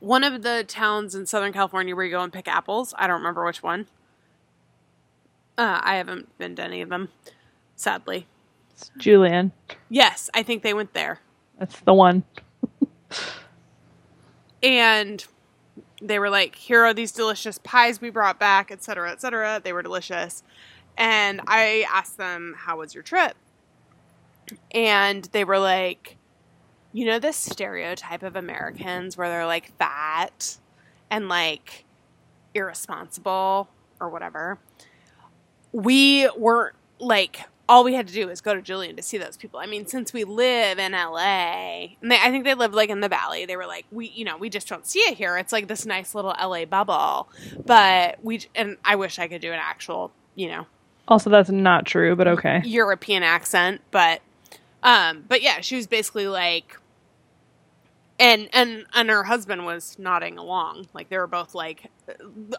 one 0.00 0.24
of 0.24 0.42
the 0.42 0.64
towns 0.66 1.14
in 1.14 1.26
Southern 1.26 1.52
California 1.52 1.94
where 1.94 2.04
you 2.04 2.10
go 2.10 2.22
and 2.22 2.32
pick 2.32 2.48
apples. 2.48 2.94
I 2.98 3.06
don't 3.06 3.18
remember 3.18 3.44
which 3.44 3.62
one. 3.62 3.86
Uh, 5.56 5.80
I 5.82 5.96
haven't 5.96 6.36
been 6.38 6.56
to 6.56 6.62
any 6.62 6.80
of 6.80 6.88
them, 6.88 7.10
sadly. 7.76 8.26
Julian. 8.96 9.52
Yes, 9.90 10.30
I 10.32 10.42
think 10.42 10.62
they 10.62 10.72
went 10.72 10.94
there. 10.94 11.20
That's 11.58 11.78
the 11.80 11.94
one. 11.94 12.24
And 14.62 15.24
they 16.00 16.18
were 16.18 16.30
like, 16.30 16.54
here 16.54 16.84
are 16.84 16.94
these 16.94 17.12
delicious 17.12 17.58
pies 17.58 18.00
we 18.00 18.10
brought 18.10 18.38
back, 18.38 18.70
et 18.70 18.82
cetera, 18.82 19.10
et 19.10 19.20
cetera. 19.20 19.60
They 19.62 19.72
were 19.72 19.82
delicious. 19.82 20.42
And 20.96 21.40
I 21.46 21.86
asked 21.92 22.16
them, 22.16 22.54
how 22.56 22.78
was 22.78 22.94
your 22.94 23.02
trip? 23.02 23.34
And 24.72 25.24
they 25.32 25.44
were 25.44 25.58
like, 25.58 26.16
you 26.92 27.04
know, 27.04 27.18
this 27.18 27.36
stereotype 27.36 28.22
of 28.22 28.34
Americans 28.34 29.16
where 29.16 29.28
they're 29.28 29.46
like 29.46 29.76
fat 29.76 30.58
and 31.10 31.28
like 31.28 31.84
irresponsible 32.54 33.68
or 34.00 34.08
whatever. 34.08 34.58
We 35.72 36.28
weren't 36.36 36.74
like, 36.98 37.42
all 37.70 37.84
we 37.84 37.94
had 37.94 38.08
to 38.08 38.12
do 38.12 38.26
was 38.26 38.40
go 38.40 38.52
to 38.52 38.60
Julian 38.60 38.96
to 38.96 39.02
see 39.02 39.16
those 39.16 39.36
people. 39.36 39.60
I 39.60 39.66
mean, 39.66 39.86
since 39.86 40.12
we 40.12 40.24
live 40.24 40.80
in 40.80 40.90
LA, 40.90 41.94
and 42.02 42.10
they, 42.10 42.18
I 42.20 42.28
think 42.32 42.42
they 42.42 42.54
live 42.54 42.74
like 42.74 42.90
in 42.90 42.98
the 42.98 43.08
valley, 43.08 43.46
they 43.46 43.56
were 43.56 43.64
like, 43.66 43.86
we, 43.92 44.08
you 44.08 44.24
know, 44.24 44.36
we 44.36 44.50
just 44.50 44.68
don't 44.68 44.84
see 44.84 44.98
it 44.98 45.16
here. 45.16 45.38
It's 45.38 45.52
like 45.52 45.68
this 45.68 45.86
nice 45.86 46.12
little 46.12 46.34
LA 46.42 46.64
bubble. 46.64 47.28
But 47.64 48.18
we, 48.24 48.40
and 48.56 48.76
I 48.84 48.96
wish 48.96 49.20
I 49.20 49.28
could 49.28 49.40
do 49.40 49.52
an 49.52 49.60
actual, 49.62 50.10
you 50.34 50.48
know, 50.48 50.66
Also, 51.06 51.30
that's 51.30 51.50
not 51.50 51.86
true, 51.86 52.16
but 52.16 52.26
okay. 52.26 52.60
European 52.64 53.22
accent, 53.22 53.82
but 53.92 54.20
um 54.82 55.24
but 55.28 55.40
yeah, 55.40 55.60
she 55.60 55.76
was 55.76 55.86
basically 55.86 56.26
like 56.26 56.76
and 58.18 58.48
and 58.52 58.84
and 58.94 59.08
her 59.10 59.24
husband 59.24 59.64
was 59.64 59.96
nodding 59.98 60.38
along. 60.38 60.88
Like 60.92 61.08
they 61.08 61.18
were 61.18 61.26
both 61.28 61.54
like 61.54 61.88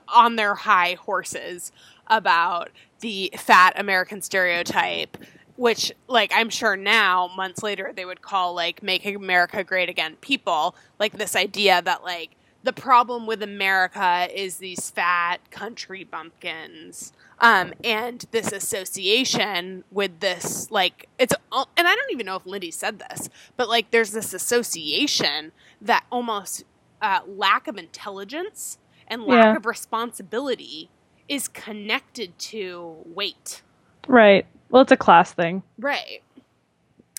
on 0.07 0.35
their 0.37 0.55
high 0.55 0.93
horses 1.01 1.71
about 2.11 2.71
the 3.01 3.33
fat 3.37 3.73
American 3.77 4.21
stereotype 4.21 5.17
which 5.57 5.93
like 6.07 6.31
I'm 6.35 6.49
sure 6.49 6.77
now 6.77 7.29
months 7.37 7.63
later 7.63 7.93
they 7.95 8.05
would 8.05 8.21
call 8.23 8.55
like 8.55 8.83
make 8.83 9.05
America 9.05 9.63
great 9.63 9.89
again 9.89 10.17
people 10.21 10.75
like 10.99 11.13
this 11.13 11.35
idea 11.35 11.81
that 11.83 12.03
like 12.03 12.31
the 12.63 12.73
problem 12.73 13.27
with 13.27 13.43
America 13.43 14.27
is 14.35 14.57
these 14.57 14.91
fat 14.91 15.39
country 15.51 16.03
bumpkins 16.05 17.13
um, 17.39 17.73
and 17.83 18.25
this 18.31 18.51
association 18.53 19.83
with 19.91 20.21
this 20.21 20.71
like 20.71 21.09
it's 21.19 21.33
and 21.53 21.87
I 21.87 21.95
don't 21.95 22.11
even 22.11 22.27
know 22.27 22.37
if 22.37 22.47
Lindy 22.47 22.71
said 22.71 22.99
this 22.99 23.29
but 23.57 23.69
like 23.69 23.91
there's 23.91 24.11
this 24.13 24.33
association 24.33 25.53
that 25.81 26.05
almost 26.11 26.65
uh, 27.01 27.21
lack 27.27 27.67
of 27.67 27.77
intelligence 27.77 28.79
and 29.07 29.23
lack 29.23 29.53
Yeah. 29.53 29.55
of 29.55 29.65
responsibility 29.65 30.89
is 31.31 31.47
connected 31.49 32.37
to 32.39 32.97
weight 33.05 33.63
Right. 34.07 34.45
Well, 34.69 34.83
it's 34.83 34.91
a 34.91 34.97
class 34.97 35.33
thing. 35.33 35.63
right 35.79 36.21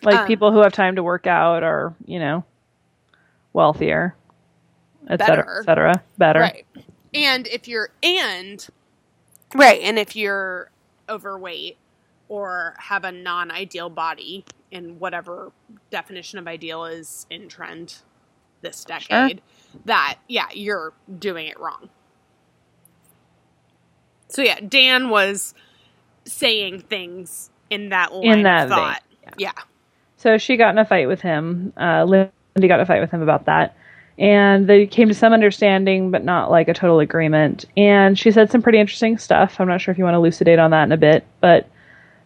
Like 0.02 0.22
Um, 0.22 0.26
people 0.26 0.52
who 0.52 0.60
have 0.62 0.72
time 0.72 0.96
to 0.96 1.02
work 1.02 1.26
out 1.26 1.62
are, 1.64 1.94
you 2.06 2.18
know, 2.20 2.44
wealthier, 3.52 4.16
et 5.08 5.18
Better. 5.18 5.32
cetera, 5.42 5.58
et 5.60 5.64
cetera. 5.64 6.04
Better. 6.18 6.40
Right. 6.40 6.66
And 7.14 7.46
if 7.48 7.68
you're 7.68 7.90
and 8.02 8.66
right, 9.54 9.80
and 9.82 9.98
if 9.98 10.16
you're 10.16 10.70
overweight 11.08 11.78
or 12.28 12.74
have 12.78 13.04
a 13.04 13.12
non-ideal 13.12 13.90
body 13.90 14.44
in 14.70 14.98
whatever 14.98 15.52
definition 15.90 16.38
of 16.38 16.48
ideal 16.48 16.84
is 16.86 17.26
in 17.30 17.48
trend 17.48 17.96
this 18.62 18.84
decade, 18.84 19.42
that 19.84 20.18
yeah, 20.28 20.48
you're 20.54 20.94
doing 21.18 21.46
it 21.48 21.58
wrong. 21.60 21.90
So 24.32 24.40
yeah, 24.42 24.58
Dan 24.66 25.10
was 25.10 25.54
saying 26.24 26.80
things 26.82 27.50
in 27.68 27.90
that 27.90 28.14
line 28.14 28.38
In 28.38 28.42
that 28.44 28.64
of 28.64 28.68
vein, 28.70 28.78
thought. 28.78 29.02
Yeah. 29.36 29.52
So 30.16 30.38
she 30.38 30.56
got 30.56 30.70
in 30.70 30.78
a 30.78 30.84
fight 30.84 31.06
with 31.06 31.20
him. 31.20 31.72
Uh, 31.76 32.04
Lindy 32.04 32.32
got 32.56 32.76
in 32.76 32.80
a 32.80 32.86
fight 32.86 33.00
with 33.00 33.10
him 33.10 33.22
about 33.22 33.44
that. 33.46 33.76
And 34.18 34.66
they 34.68 34.86
came 34.86 35.08
to 35.08 35.14
some 35.14 35.32
understanding, 35.32 36.10
but 36.10 36.24
not 36.24 36.50
like 36.50 36.68
a 36.68 36.74
total 36.74 37.00
agreement. 37.00 37.64
And 37.76 38.18
she 38.18 38.30
said 38.30 38.50
some 38.50 38.62
pretty 38.62 38.78
interesting 38.78 39.18
stuff. 39.18 39.56
I'm 39.58 39.68
not 39.68 39.80
sure 39.80 39.92
if 39.92 39.98
you 39.98 40.04
want 40.04 40.14
to 40.14 40.18
elucidate 40.18 40.58
on 40.58 40.70
that 40.70 40.84
in 40.84 40.92
a 40.92 40.96
bit. 40.96 41.26
But 41.40 41.68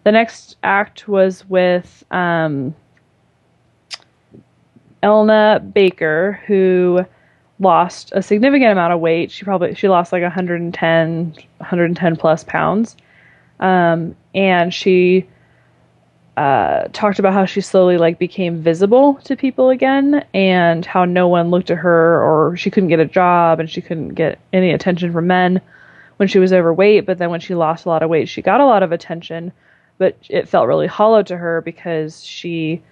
the 0.04 0.12
next 0.12 0.56
act 0.62 1.08
was 1.08 1.44
with 1.48 2.04
um, 2.10 2.75
Elna 5.02 5.72
Baker, 5.72 6.40
who 6.46 7.04
lost 7.58 8.12
a 8.14 8.22
significant 8.22 8.72
amount 8.72 8.92
of 8.92 9.00
weight. 9.00 9.30
She 9.30 9.44
probably 9.44 9.75
she 9.75 9.88
lost 9.88 10.12
like 10.12 10.22
110, 10.22 11.34
110 11.58 12.16
plus 12.16 12.44
pounds. 12.44 12.96
Um, 13.60 14.14
and 14.34 14.72
she 14.72 15.26
uh, 16.36 16.88
talked 16.92 17.18
about 17.18 17.32
how 17.32 17.46
she 17.46 17.62
slowly 17.62 17.96
like 17.96 18.18
became 18.18 18.60
visible 18.60 19.14
to 19.25 19.36
people 19.36 19.70
again 19.70 20.25
and 20.34 20.84
how 20.84 21.04
no 21.04 21.26
one 21.26 21.50
looked 21.50 21.70
at 21.70 21.78
her 21.78 22.22
or 22.22 22.56
she 22.56 22.70
couldn't 22.70 22.90
get 22.90 23.00
a 23.00 23.06
job 23.06 23.58
and 23.58 23.70
she 23.70 23.80
couldn't 23.80 24.10
get 24.10 24.38
any 24.52 24.70
attention 24.70 25.12
from 25.12 25.26
men 25.26 25.60
when 26.18 26.28
she 26.28 26.38
was 26.38 26.52
overweight 26.52 27.06
but 27.06 27.16
then 27.16 27.30
when 27.30 27.40
she 27.40 27.54
lost 27.54 27.86
a 27.86 27.88
lot 27.88 28.02
of 28.02 28.10
weight 28.10 28.28
she 28.28 28.42
got 28.42 28.60
a 28.60 28.66
lot 28.66 28.82
of 28.82 28.92
attention 28.92 29.50
but 29.96 30.14
it 30.28 30.46
felt 30.46 30.68
really 30.68 30.86
hollow 30.86 31.22
to 31.22 31.38
her 31.38 31.62
because 31.62 32.22
she 32.22 32.82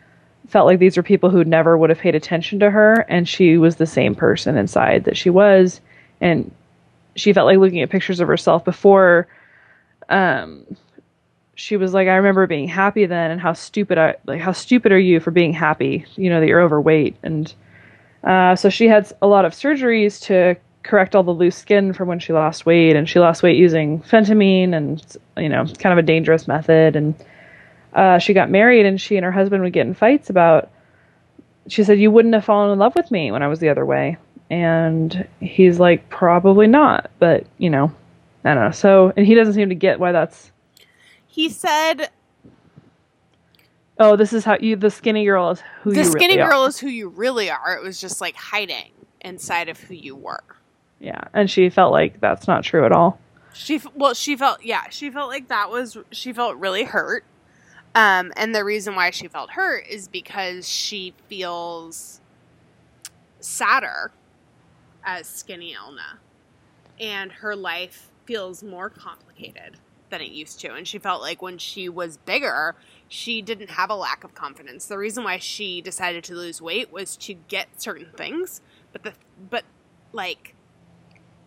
felt 0.48 0.66
like 0.66 0.78
these 0.78 0.96
were 0.96 1.02
people 1.02 1.30
who 1.30 1.44
never 1.44 1.76
would 1.76 1.90
have 1.90 1.98
paid 1.98 2.14
attention 2.14 2.58
to 2.60 2.70
her 2.70 3.06
and 3.08 3.28
she 3.28 3.56
was 3.56 3.76
the 3.76 3.86
same 3.86 4.14
person 4.14 4.56
inside 4.56 5.04
that 5.04 5.16
she 5.16 5.30
was 5.30 5.80
and 6.20 6.50
she 7.16 7.32
felt 7.32 7.46
like 7.46 7.58
looking 7.58 7.80
at 7.80 7.90
pictures 7.90 8.20
of 8.20 8.28
herself 8.28 8.64
before 8.64 9.26
um 10.10 10.66
she 11.56 11.76
was 11.76 11.94
like, 11.94 12.08
I 12.08 12.16
remember 12.16 12.46
being 12.46 12.68
happy 12.68 13.06
then, 13.06 13.30
and 13.30 13.40
how 13.40 13.52
stupid 13.52 13.98
I 13.98 14.16
like. 14.26 14.40
How 14.40 14.52
stupid 14.52 14.92
are 14.92 14.98
you 14.98 15.20
for 15.20 15.30
being 15.30 15.52
happy? 15.52 16.04
You 16.16 16.30
know 16.30 16.40
that 16.40 16.46
you're 16.46 16.60
overweight, 16.60 17.16
and 17.22 17.52
uh, 18.24 18.56
so 18.56 18.68
she 18.68 18.88
had 18.88 19.10
a 19.22 19.26
lot 19.26 19.44
of 19.44 19.52
surgeries 19.52 20.20
to 20.22 20.56
correct 20.82 21.14
all 21.14 21.22
the 21.22 21.30
loose 21.30 21.56
skin 21.56 21.92
from 21.92 22.08
when 22.08 22.18
she 22.18 22.32
lost 22.32 22.66
weight, 22.66 22.96
and 22.96 23.08
she 23.08 23.20
lost 23.20 23.42
weight 23.42 23.56
using 23.56 24.00
phentermine, 24.02 24.74
and 24.74 25.04
you 25.36 25.48
know, 25.48 25.64
kind 25.78 25.92
of 25.92 25.98
a 25.98 26.06
dangerous 26.06 26.48
method. 26.48 26.96
And 26.96 27.14
uh, 27.94 28.18
she 28.18 28.32
got 28.32 28.50
married, 28.50 28.86
and 28.86 29.00
she 29.00 29.16
and 29.16 29.24
her 29.24 29.32
husband 29.32 29.62
would 29.62 29.72
get 29.72 29.86
in 29.86 29.94
fights 29.94 30.30
about. 30.30 30.70
She 31.68 31.84
said, 31.84 31.98
"You 31.98 32.10
wouldn't 32.10 32.34
have 32.34 32.44
fallen 32.44 32.72
in 32.72 32.78
love 32.78 32.94
with 32.94 33.10
me 33.10 33.30
when 33.32 33.42
I 33.42 33.48
was 33.48 33.60
the 33.60 33.68
other 33.68 33.86
way," 33.86 34.16
and 34.50 35.26
he's 35.40 35.78
like, 35.78 36.08
"Probably 36.10 36.66
not," 36.66 37.10
but 37.18 37.46
you 37.58 37.70
know, 37.70 37.92
I 38.44 38.54
don't 38.54 38.64
know. 38.64 38.70
So, 38.70 39.12
and 39.16 39.26
he 39.26 39.34
doesn't 39.34 39.54
seem 39.54 39.68
to 39.70 39.74
get 39.74 39.98
why 40.00 40.12
that's 40.12 40.50
He 41.26 41.48
said 41.48 42.10
Oh, 43.98 44.16
this 44.16 44.32
is 44.32 44.44
how 44.44 44.56
you 44.58 44.76
the 44.76 44.90
skinny 44.90 45.24
girl 45.24 45.50
is 45.50 45.62
who 45.82 45.92
the 45.92 46.00
you 46.00 46.04
skinny 46.04 46.36
really 46.36 46.48
girl 46.48 46.62
Are. 46.62 46.68
is 46.68 46.78
who 46.78 46.88
you 46.88 47.08
really 47.08 47.50
are. 47.50 47.76
It 47.76 47.82
was 47.82 48.00
just 48.00 48.20
like 48.20 48.34
hiding 48.34 48.90
inside 49.20 49.68
of 49.68 49.78
who 49.78 49.94
you 49.94 50.16
were. 50.16 50.42
Yeah, 51.00 51.22
and 51.32 51.50
she 51.50 51.68
felt 51.70 51.92
like 51.92 52.20
that's 52.20 52.48
not 52.48 52.64
true 52.64 52.84
at 52.84 52.92
all. 52.92 53.20
She 53.52 53.80
well, 53.94 54.14
she 54.14 54.36
felt 54.36 54.64
yeah, 54.64 54.88
she 54.90 55.10
felt 55.10 55.28
like 55.28 55.48
that 55.48 55.70
was 55.70 55.96
she 56.10 56.32
felt 56.32 56.56
really 56.56 56.84
hurt. 56.84 57.24
Um, 57.94 58.32
and 58.36 58.54
the 58.54 58.64
reason 58.64 58.96
why 58.96 59.10
she 59.10 59.28
felt 59.28 59.50
hurt 59.50 59.86
is 59.88 60.08
because 60.08 60.68
she 60.68 61.14
feels 61.28 62.20
sadder 63.38 64.10
as 65.04 65.28
skinny 65.28 65.74
Elna, 65.74 66.18
and 66.98 67.30
her 67.30 67.54
life 67.54 68.10
feels 68.24 68.62
more 68.62 68.88
complicated 68.88 69.76
than 70.10 70.20
it 70.20 70.30
used 70.30 70.60
to. 70.60 70.74
And 70.74 70.88
she 70.88 70.98
felt 70.98 71.20
like 71.20 71.42
when 71.42 71.58
she 71.58 71.88
was 71.88 72.16
bigger, 72.16 72.74
she 73.08 73.42
didn't 73.42 73.70
have 73.70 73.90
a 73.90 73.94
lack 73.94 74.24
of 74.24 74.34
confidence. 74.34 74.86
The 74.86 74.98
reason 74.98 75.24
why 75.24 75.38
she 75.38 75.80
decided 75.80 76.24
to 76.24 76.34
lose 76.34 76.60
weight 76.60 76.92
was 76.92 77.16
to 77.18 77.34
get 77.34 77.80
certain 77.80 78.10
things, 78.16 78.60
but 78.92 79.02
the 79.02 79.12
but 79.50 79.64
like 80.12 80.53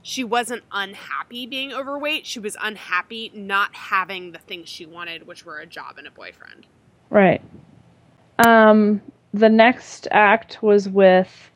she 0.08 0.24
wasn't 0.24 0.64
unhappy 0.72 1.46
being 1.46 1.74
overweight. 1.74 2.26
She 2.26 2.40
was 2.40 2.56
unhappy 2.62 3.30
not 3.36 3.76
having 3.76 4.32
the 4.32 4.40
things 4.40 4.70
she 4.70 4.86
wanted, 4.86 5.28
which 5.28 5.46
were 5.46 5.58
a 5.58 5.66
job 5.66 5.98
and 5.98 6.08
a 6.08 6.12
boyfriend. 6.12 6.66
Right. 7.10 7.42
Um, 8.40 9.02
the 9.34 9.50
next 9.50 10.08
act 10.12 10.64
was 10.64 10.88
with 10.88 11.52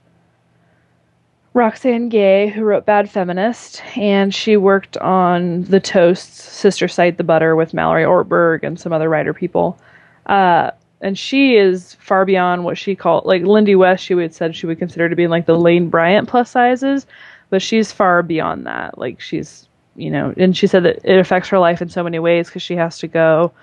Roxane 1.54 2.10
Gay, 2.10 2.50
who 2.50 2.64
wrote 2.64 2.86
Bad 2.86 3.10
Feminist, 3.10 3.82
and 3.98 4.36
she 4.36 4.58
worked 4.58 4.98
on 4.98 5.64
the 5.64 5.80
Toast's 5.80 6.44
sister 6.44 6.90
site, 6.90 7.18
The 7.18 7.24
Butter, 7.24 7.56
with 7.56 7.74
Mallory 7.74 8.04
Ortberg 8.04 8.64
and 8.64 8.78
some 8.78 8.92
other 8.92 9.08
writer 9.08 9.34
people. 9.34 9.80
Uh, 10.26 10.72
and 11.00 11.18
she 11.18 11.56
is 11.56 11.96
far 11.96 12.26
beyond 12.26 12.66
what 12.66 12.78
she 12.78 12.98
called, 12.98 13.24
like 13.26 13.44
Lindy 13.44 13.76
West, 13.76 14.04
she 14.04 14.14
would 14.14 14.34
said 14.34 14.58
she 14.58 14.68
would 14.68 14.78
consider 14.78 15.08
to 15.08 15.16
be 15.16 15.28
like 15.28 15.46
the 15.46 15.58
Lane 15.58 15.90
Bryant 15.90 16.28
plus 16.28 16.52
sizes, 16.52 17.08
but 17.52 17.62
she's 17.62 17.92
far 17.92 18.24
beyond 18.24 18.66
that. 18.66 18.98
Like 18.98 19.22
she's, 19.22 19.68
you 19.96 20.10
know, 20.10 20.34
and 20.36 20.58
she 20.58 20.66
said 20.66 20.82
that 20.84 21.00
it 21.04 21.20
affects 21.20 21.50
her 21.50 21.60
life 21.60 21.84
in 21.84 21.90
so 21.90 22.04
many 22.04 22.18
ways 22.18 22.48
because 22.48 22.64
she 22.64 22.76
has 22.76 22.98
to 23.00 23.08
go 23.08 23.54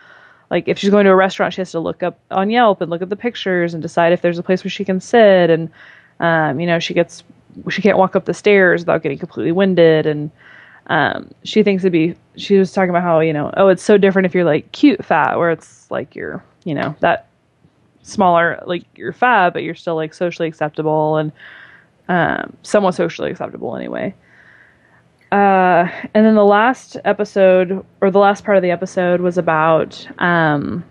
like 0.51 0.69
if 0.69 0.79
she's 0.79 0.91
going 0.91 1.05
to 1.05 1.11
a 1.11 1.17
restaurant 1.17 1.53
she 1.53 1.61
has 1.61 1.71
to 1.73 1.81
look 1.81 2.03
up 2.03 2.19
on 2.31 2.51
yelp 2.51 2.81
and 2.81 2.91
look 2.91 3.03
at 3.03 3.09
the 3.09 3.17
pictures 3.17 3.75
and 3.75 3.83
decide 3.83 4.13
if 4.13 4.23
there's 4.23 4.39
a 4.39 4.43
place 4.43 4.65
where 4.65 4.71
she 4.71 4.85
can 4.85 5.01
sit 5.01 5.51
and 5.51 5.71
um, 6.21 6.61
you 6.61 6.67
know 6.67 6.79
she 6.79 6.95
gets 6.95 7.23
she 7.69 7.83
can't 7.83 7.99
walk 7.99 8.17
up 8.17 8.25
the 8.25 8.35
stairs 8.35 8.83
without 8.83 9.03
getting 9.03 9.19
completely 9.19 9.53
winded 9.53 10.07
and 10.07 10.31
um, 10.87 11.31
she 11.45 11.63
thinks 11.63 11.83
it'd 11.83 11.93
be 11.93 12.15
she 12.37 12.57
was 12.57 12.73
talking 12.73 12.91
about 12.91 13.03
how 13.03 13.21
you 13.21 13.33
know 13.33 13.53
oh 13.57 13.69
it's 13.69 13.83
so 13.83 13.99
different 13.99 14.27
if 14.27 14.35
you're 14.35 14.45
like 14.45 14.71
cute 14.73 15.05
fat 15.05 15.37
where 15.37 15.51
it's 15.51 15.91
like 15.91 16.15
you're 16.15 16.43
you 16.65 16.75
know 16.75 16.95
that 17.01 17.29
smaller 18.03 18.63
like 18.67 18.85
you're 18.97 19.13
fat 19.13 19.51
but 19.51 19.63
you're 19.63 19.75
still 19.75 19.97
like 19.97 20.15
socially 20.15 20.49
acceptable 20.49 21.17
and 21.17 21.31
um, 22.09 22.57
somewhat 22.63 22.95
socially 22.95 23.31
acceptable 23.31 23.77
anyway 23.77 24.15
uh, 25.31 25.87
and 26.15 26.25
then 26.25 26.35
the 26.35 26.45
last 26.45 26.97
episode, 27.05 27.85
or 28.01 28.11
the 28.11 28.19
last 28.19 28.45
part 28.45 28.57
of 28.57 28.63
the 28.63 28.71
episode, 28.71 29.21
was 29.21 29.37
about 29.37 30.09
um, 30.19 30.83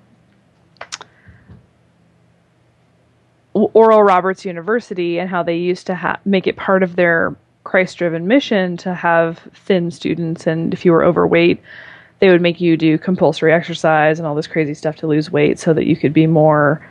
Oral 3.54 4.04
Roberts 4.04 4.46
University 4.46 5.18
and 5.18 5.28
how 5.28 5.42
they 5.42 5.58
used 5.58 5.88
to 5.88 5.96
ha- 5.96 6.20
make 6.24 6.46
it 6.46 6.56
part 6.56 6.84
of 6.84 6.96
their 6.96 7.36
Christ-driven 7.64 8.28
mission 8.28 8.78
to 8.78 8.94
have 8.94 9.40
thin 9.54 9.90
students, 9.90 10.46
and 10.46 10.72
if 10.72 10.86
you 10.86 10.92
were 10.92 11.04
overweight, 11.04 11.60
they 12.20 12.30
would 12.30 12.42
make 12.42 12.62
you 12.62 12.78
do 12.78 12.98
compulsory 13.00 13.52
exercise 13.52 14.20
and 14.20 14.28
all 14.28 14.36
this 14.36 14.48
crazy 14.48 14.76
stuff 14.76 14.98
to 14.98 15.08
lose 15.08 15.32
weight 15.32 15.58
so 15.58 15.74
that 15.74 15.88
you 15.88 15.96
could 15.96 16.14
be 16.14 16.28
more 16.28 16.88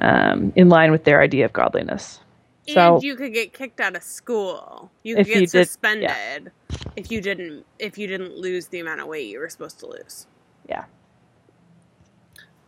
um, 0.00 0.52
in 0.54 0.68
line 0.68 0.92
with 0.92 1.04
their 1.04 1.22
idea 1.22 1.46
of 1.46 1.52
godliness. 1.52 2.20
So- 2.68 2.94
and 2.94 3.02
you 3.02 3.16
could 3.16 3.32
get 3.32 3.52
kicked 3.52 3.80
out 3.80 3.96
of 3.96 4.02
school. 4.02 4.90
You 5.02 5.16
could 5.16 5.26
get 5.26 5.34
you 5.40 5.46
did- 5.46 5.54
yeah. 5.54 5.62
suspended 5.64 6.52
if 6.96 7.10
you 7.10 7.20
didn't 7.20 7.64
if 7.78 7.98
you 7.98 8.06
didn't 8.06 8.36
lose 8.36 8.68
the 8.68 8.80
amount 8.80 9.00
of 9.00 9.06
weight 9.06 9.28
you 9.28 9.38
were 9.38 9.48
supposed 9.48 9.78
to 9.80 9.86
lose. 9.86 10.26
Yeah. 10.68 10.84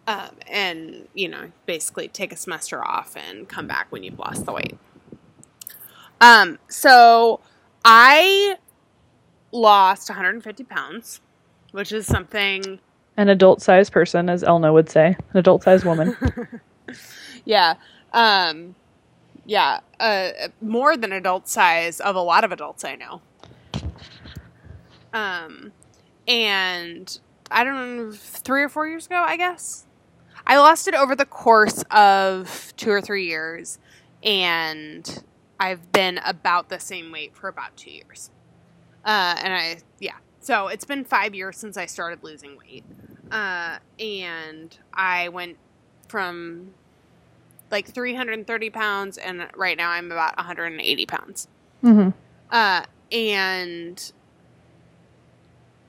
Um, 0.07 0.31
and 0.51 1.09
you 1.15 1.29
know, 1.29 1.53
basically 1.67 2.09
take 2.09 2.33
a 2.33 2.37
semester 2.37 2.85
off 2.85 3.17
and 3.17 3.49
come 3.49 3.67
back 3.67 3.87
when 3.91 4.03
you've 4.03 4.19
lost 4.19 4.45
the 4.47 4.53
weight. 4.53 4.77
Um, 6.21 6.59
so 6.69 7.41
I 7.85 8.57
lost 9.53 10.09
150 10.09 10.65
pounds, 10.65 11.21
which 11.73 11.93
is 11.93 12.07
something 12.07 12.81
An 13.17 13.29
adult 13.29 13.61
sized 13.63 13.93
person, 13.93 14.29
as 14.29 14.43
Elna 14.43 14.73
would 14.73 14.89
say, 14.89 15.17
an 15.33 15.37
adult 15.39 15.63
sized 15.63 15.85
woman. 15.85 16.17
yeah. 17.45 17.75
Um, 18.13 18.75
yeah. 19.45 19.81
Uh, 19.99 20.31
more 20.61 20.97
than 20.97 21.13
adult 21.13 21.49
size 21.49 22.01
of 22.01 22.17
a 22.17 22.21
lot 22.21 22.45
of 22.45 22.53
adults 22.53 22.85
I 22.85 22.97
know. 22.97 23.23
Um, 25.13 25.73
and 26.27 27.19
I 27.51 27.65
don't 27.65 27.97
know, 27.97 28.13
three 28.13 28.63
or 28.63 28.69
four 28.69 28.87
years 28.87 29.07
ago, 29.07 29.23
I 29.27 29.37
guess. 29.37 29.87
I 30.47 30.59
lost 30.59 30.89
it 30.89 30.95
over 30.95 31.15
the 31.15 31.27
course 31.27 31.85
of 31.91 32.73
two 32.77 32.91
or 32.91 33.01
three 33.01 33.27
years, 33.27 33.79
and 34.23 35.23
I've 35.61 35.93
been 35.93 36.19
about 36.25 36.69
the 36.69 36.81
same 36.81 37.13
weight 37.13 37.37
for 37.37 37.49
about 37.49 37.77
two 37.77 37.91
years. 37.91 38.31
Uh, 39.05 39.37
and 39.39 39.55
I, 39.55 39.77
yeah. 40.01 40.17
So 40.41 40.69
it's 40.69 40.85
been 40.85 41.05
five 41.05 41.35
years 41.35 41.57
since 41.57 41.77
I 41.77 41.87
started 41.87 42.25
losing 42.25 42.57
weight. 42.57 42.85
Uh, 43.31 43.79
and 43.99 44.77
I 44.93 45.29
went 45.29 45.57
from 46.09 46.75
like 47.73 47.93
330 47.93 48.71
pounds, 48.71 49.19
and 49.19 49.49
right 49.57 49.77
now 49.77 49.91
I'm 49.91 50.13
about 50.13 50.37
180 50.37 51.07
pounds. 51.07 51.49
hmm 51.81 52.11
Uh, 52.51 52.85
and 53.11 54.13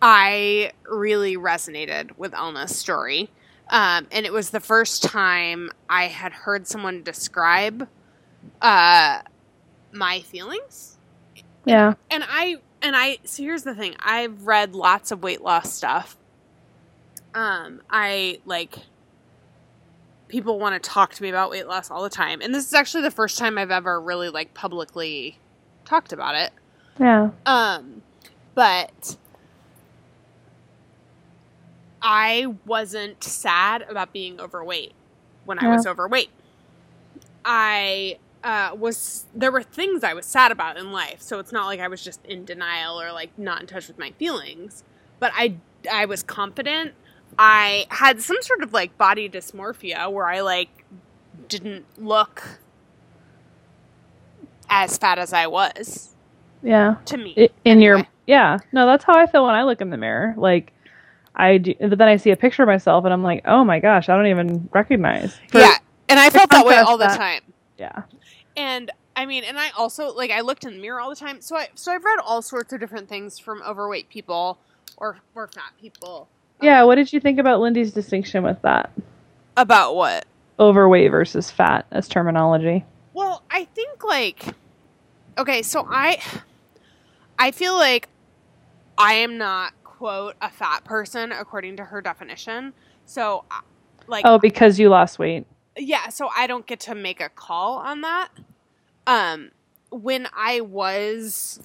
I 0.02 0.72
really 0.90 1.38
resonated 1.38 2.18
with 2.18 2.34
Elna's 2.34 2.76
story. 2.76 3.30
Um, 3.70 4.08
and 4.12 4.26
it 4.26 4.34
was 4.34 4.50
the 4.50 4.60
first 4.60 5.04
time 5.04 5.72
I 5.90 6.08
had 6.08 6.34
heard 6.34 6.68
someone 6.68 7.04
describe 7.04 7.88
uh, 8.62 9.22
my 9.92 10.20
feelings. 10.22 10.98
Yeah. 11.66 11.94
And 12.12 12.24
I 12.28 12.58
and 12.82 12.96
I 12.96 13.20
so 13.24 13.44
here's 13.44 13.64
the 13.64 13.74
thing. 13.74 13.96
I've 14.00 14.46
read 14.46 14.76
lots 14.76 15.12
of 15.12 15.24
weight 15.24 15.42
loss 15.42 15.74
stuff. 15.74 16.18
Um, 17.34 17.82
I 17.90 18.40
like 18.46 18.76
people 20.28 20.60
want 20.60 20.82
to 20.82 20.90
talk 20.90 21.14
to 21.14 21.24
me 21.24 21.30
about 21.30 21.50
weight 21.50 21.68
loss 21.68 21.92
all 21.92 22.04
the 22.04 22.10
time. 22.10 22.42
And 22.42 22.54
this 22.54 22.66
is 22.66 22.74
actually 22.74 23.04
the 23.04 23.12
first 23.12 23.38
time 23.38 23.58
I've 23.58 23.72
ever 23.72 24.00
really 24.00 24.30
like 24.30 24.54
publicly 24.54 25.38
talked 25.86 26.14
about 26.14 26.36
it. 26.36 26.52
Yeah. 27.00 27.32
Um, 27.46 28.02
but 28.56 29.18
I 32.02 32.56
wasn't 32.66 33.24
sad 33.24 33.84
about 33.84 34.12
being 34.12 34.40
overweight 34.40 34.94
when 35.46 35.60
I 35.60 35.70
was 35.70 35.88
overweight. 35.88 36.30
I 37.46 38.18
uh, 38.44 38.76
was 38.78 39.26
there 39.34 39.52
were 39.52 39.64
things 39.64 40.04
I 40.04 40.14
was 40.14 40.26
sad 40.26 40.52
about 40.52 40.78
in 40.78 40.92
life, 40.92 41.22
so 41.22 41.40
it's 41.40 41.52
not 41.52 41.66
like 41.66 41.80
I 41.80 41.88
was 41.88 42.04
just 42.04 42.26
in 42.26 42.46
denial 42.46 43.00
or 43.00 43.12
like 43.12 43.38
not 43.38 43.62
in 43.62 43.68
touch 43.68 43.88
with 43.88 43.98
my 43.98 44.12
feelings. 44.12 44.84
But 45.20 45.32
I 45.36 45.56
I 45.92 46.06
was 46.06 46.24
confident. 46.24 46.94
I 47.40 47.86
had 47.90 48.22
some 48.22 48.38
sort 48.42 48.64
of 48.64 48.74
like 48.74 48.98
body 48.98 49.30
dysmorphia 49.30 50.12
where 50.12 50.28
I 50.28 50.42
like 50.42 50.86
didn't 51.50 51.86
look 51.98 52.60
as 54.70 54.98
fat 54.98 55.20
as 55.20 55.34
I 55.34 55.48
was 55.48 56.16
Yeah. 56.64 56.96
to 57.06 57.18
me. 57.18 57.42
In 57.66 57.82
your 57.82 58.06
yeah 58.28 58.60
no 58.72 58.86
that's 58.88 59.04
how 59.04 59.18
i 59.18 59.26
feel 59.28 59.46
when 59.46 59.56
i 59.56 59.64
look 59.64 59.82
in 59.82 59.90
the 59.90 59.98
mirror 59.98 60.34
like 60.38 60.72
i 61.36 61.58
do 61.58 61.74
but 61.80 61.98
then 61.98 62.08
i 62.08 62.18
see 62.18 62.32
a 62.32 62.38
picture 62.38 62.64
of 62.64 62.68
myself 62.68 63.04
and 63.06 63.14
i'm 63.14 63.24
like 63.24 63.42
oh 63.46 63.66
my 63.66 63.80
gosh 63.80 64.10
i 64.10 64.16
don't 64.16 64.28
even 64.28 64.70
recognize 64.74 65.40
For- 65.50 65.60
yeah, 65.60 65.76
and 66.10 66.20
I 66.20 66.30
felt 66.30 66.50
that 66.52 66.66
way 66.66 66.78
all 66.78 66.98
the 66.98 67.06
that- 67.08 67.18
time. 67.18 67.42
yeah 67.78 68.04
And 68.56 68.92
I 69.16 69.26
mean, 69.26 69.44
and 69.44 69.60
I 69.60 69.70
also 69.72 70.14
like 70.14 70.32
I 70.32 70.42
looked 70.42 70.64
in 70.66 70.74
the 70.76 70.82
mirror 70.82 71.00
all 71.00 71.10
the 71.10 71.16
time. 71.16 71.42
So 71.42 71.56
I 71.56 71.70
so 71.76 71.92
I've 71.92 72.04
read 72.04 72.20
all 72.26 72.42
sorts 72.42 72.74
of 72.74 72.80
different 72.80 73.10
things 73.10 73.40
from 73.40 73.62
overweight 73.64 74.10
people 74.10 74.60
or 74.98 75.20
or 75.36 75.48
fat 75.48 75.74
people. 75.80 76.30
Yeah 76.64 76.84
what 76.84 76.96
did 76.96 77.12
you 77.12 77.20
think 77.20 77.40
about 77.40 77.60
lindy's 77.60 77.92
distinction 77.94 78.44
with 78.44 78.62
that 78.62 78.92
About 79.58 79.96
what? 79.96 80.26
overweight 80.60 81.12
versus 81.12 81.50
fat 81.52 81.86
as 81.92 82.08
terminology 82.08 82.86
Well, 83.14 83.44
I 83.52 83.66
think 83.66 84.04
like 84.04 84.46
okay, 85.38 85.62
so 85.62 85.88
I 85.90 86.20
I 87.40 87.52
feel 87.52 87.76
like 87.76 88.08
I 88.98 89.14
am 89.16 89.38
not 89.38 89.74
quote 89.84 90.36
a 90.42 90.50
fat 90.50 90.84
person 90.84 91.32
according 91.32 91.78
to 91.78 91.86
her 91.86 92.02
definition. 92.02 92.74
So 93.06 93.46
like 94.08 94.26
oh 94.26 94.38
because 94.38 94.80
you 94.80 94.90
lost 94.90 95.18
weight 95.20 95.46
yeah 95.78 96.10
so 96.10 96.30
i 96.36 96.46
don't 96.46 96.68
get 96.68 96.80
to 96.80 96.94
make 96.94 97.22
a 97.22 97.30
call 97.30 97.78
on 97.78 98.02
that 98.02 98.30
um 99.08 99.50
when 99.92 100.28
i 100.36 100.60
was 100.62 101.60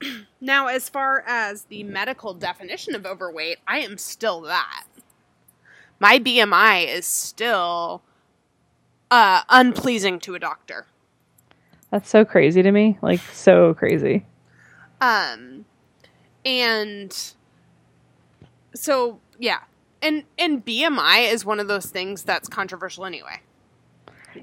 now 0.40 0.66
as 0.66 0.88
far 0.88 1.24
as 1.26 1.64
the 1.64 1.82
medical 1.84 2.34
definition 2.34 2.94
of 2.94 3.06
overweight 3.06 3.58
i 3.66 3.78
am 3.78 3.98
still 3.98 4.40
that. 4.42 4.84
My 5.98 6.18
bmi 6.18 6.86
is 6.88 7.06
still 7.06 8.02
uh 9.10 9.42
unpleasing 9.48 10.18
to 10.20 10.34
a 10.34 10.38
doctor. 10.38 10.86
That's 11.90 12.08
so 12.08 12.24
crazy 12.24 12.62
to 12.62 12.70
me. 12.70 12.98
Like 13.02 13.20
so 13.32 13.74
crazy. 13.74 14.24
Um 15.00 15.66
and 16.44 17.34
so 18.74 19.20
yeah. 19.38 19.60
And 20.00 20.24
and 20.38 20.64
bmi 20.64 21.30
is 21.30 21.44
one 21.44 21.60
of 21.60 21.68
those 21.68 21.86
things 21.86 22.22
that's 22.22 22.48
controversial 22.48 23.04
anyway. 23.04 23.40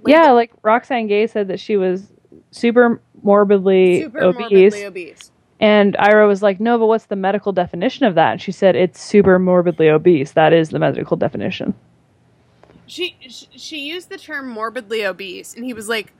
Yeah 0.06 0.32
like 0.32 0.52
roxane 0.62 1.08
gay 1.08 1.26
said 1.26 1.48
that 1.48 1.60
she 1.60 1.78
was 1.78 2.12
super 2.52 3.02
morbidly 3.24 4.04
super 4.04 4.20
obese. 4.20 4.40
morbidly 4.40 4.86
obese 4.86 5.32
And 5.60 5.96
Ira 5.98 6.28
was 6.28 6.42
like, 6.44 6.60
"No, 6.60 6.78
but 6.78 6.86
what's 6.88 7.06
the 7.06 7.16
medical 7.16 7.52
definition 7.52 8.06
of 8.06 8.16
that?" 8.16 8.34
And 8.34 8.42
she 8.42 8.52
said, 8.52 8.76
"It's 8.76 9.02
super 9.02 9.40
morbidly 9.40 9.90
obese. 9.90 10.34
That 10.34 10.54
is 10.54 10.70
the 10.70 10.80
medical 10.80 11.18
definition." 11.18 11.74
she 12.90 13.18
sh- 13.28 13.44
she 13.52 13.80
used 13.80 14.08
the 14.10 14.18
term 14.18 14.48
morbidly 14.48 15.06
obese 15.06 15.54
and 15.54 15.66
he 15.66 15.74
was 15.74 15.90
like 15.90 16.14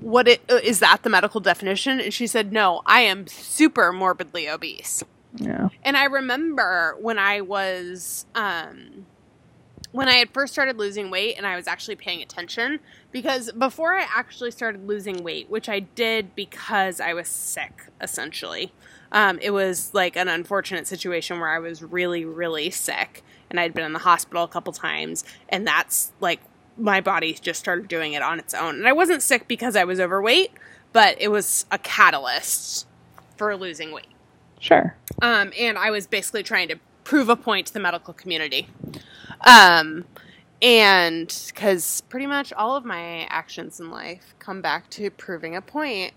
what 0.00 0.28
it, 0.28 0.40
uh, 0.48 0.54
is 0.62 0.78
that 0.78 1.02
the 1.02 1.10
medical 1.10 1.40
definition 1.40 1.98
and 1.98 2.14
she 2.14 2.28
said 2.28 2.52
no 2.52 2.80
i 2.86 3.00
am 3.00 3.26
super 3.26 3.92
morbidly 3.92 4.48
obese 4.48 5.02
Yeah. 5.34 5.68
and 5.82 5.96
i 5.96 6.04
remember 6.04 6.96
when 7.00 7.18
i 7.18 7.40
was 7.40 8.24
um 8.36 9.04
when 9.96 10.08
i 10.08 10.14
had 10.14 10.28
first 10.30 10.52
started 10.52 10.76
losing 10.76 11.10
weight 11.10 11.36
and 11.36 11.46
i 11.46 11.56
was 11.56 11.66
actually 11.66 11.96
paying 11.96 12.22
attention 12.22 12.78
because 13.12 13.50
before 13.52 13.94
i 13.94 14.06
actually 14.14 14.50
started 14.50 14.86
losing 14.86 15.22
weight 15.24 15.48
which 15.48 15.68
i 15.68 15.80
did 15.80 16.34
because 16.34 17.00
i 17.00 17.12
was 17.14 17.26
sick 17.28 17.84
essentially 18.00 18.72
um, 19.12 19.38
it 19.40 19.50
was 19.50 19.94
like 19.94 20.16
an 20.16 20.28
unfortunate 20.28 20.86
situation 20.86 21.40
where 21.40 21.48
i 21.48 21.58
was 21.58 21.82
really 21.82 22.24
really 22.24 22.70
sick 22.70 23.24
and 23.48 23.58
i'd 23.58 23.72
been 23.72 23.84
in 23.84 23.92
the 23.94 24.00
hospital 24.00 24.42
a 24.44 24.48
couple 24.48 24.72
times 24.72 25.24
and 25.48 25.66
that's 25.66 26.12
like 26.20 26.40
my 26.76 27.00
body 27.00 27.32
just 27.32 27.58
started 27.58 27.88
doing 27.88 28.12
it 28.12 28.20
on 28.20 28.38
its 28.38 28.52
own 28.52 28.74
and 28.74 28.86
i 28.86 28.92
wasn't 28.92 29.22
sick 29.22 29.48
because 29.48 29.76
i 29.76 29.84
was 29.84 29.98
overweight 29.98 30.50
but 30.92 31.16
it 31.20 31.28
was 31.28 31.64
a 31.70 31.78
catalyst 31.78 32.86
for 33.38 33.56
losing 33.56 33.92
weight 33.92 34.08
Sure. 34.58 34.96
um, 35.22 35.52
and 35.58 35.78
I 35.78 35.90
was 35.90 36.06
basically 36.06 36.42
trying 36.42 36.68
to 36.68 36.76
prove 37.04 37.28
a 37.28 37.36
point 37.36 37.68
to 37.68 37.72
the 37.72 37.78
medical 37.78 38.12
community. 38.14 38.68
Um, 39.46 40.06
and 40.62 41.34
because 41.48 42.02
pretty 42.02 42.26
much 42.26 42.52
all 42.54 42.76
of 42.76 42.84
my 42.84 43.26
actions 43.30 43.80
in 43.80 43.90
life 43.90 44.34
come 44.40 44.62
back 44.62 44.90
to 44.90 45.10
proving 45.10 45.56
a 45.56 45.62
point. 45.62 46.14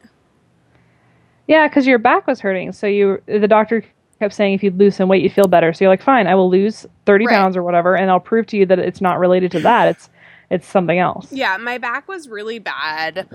Yeah, 1.47 1.67
because 1.67 1.87
your 1.87 1.99
back 1.99 2.27
was 2.27 2.41
hurting, 2.41 2.73
so 2.73 2.87
you 2.87 3.21
the 3.27 3.47
doctor 3.47 3.85
kept 4.19 4.33
saying 4.35 4.55
if 4.55 4.63
you 4.63 4.71
lose 4.71 4.97
some 4.97 5.09
weight, 5.09 5.23
you 5.23 5.29
feel 5.31 5.47
better. 5.47 5.73
So 5.73 5.85
you're 5.85 5.91
like, 5.91 6.03
fine, 6.03 6.27
I 6.27 6.35
will 6.35 6.49
lose 6.49 6.87
thirty 7.05 7.27
Right. 7.27 7.29
pounds 7.29 7.57
or 7.57 7.63
whatever, 7.63 7.97
and 7.97 8.11
I'll 8.11 8.19
prove 8.21 8.47
to 8.47 8.57
you 8.57 8.65
that 8.67 8.79
it's 8.79 9.01
not 9.01 9.19
related 9.19 9.51
to 9.53 9.61
that. 9.61 9.89
It's 9.89 10.09
it's 10.51 10.67
something 10.67 10.99
else. 10.99 11.27
Yeah, 11.31 11.57
my 11.57 11.77
back 11.77 12.07
was 12.07 12.29
really 12.29 12.59
bad 12.59 13.27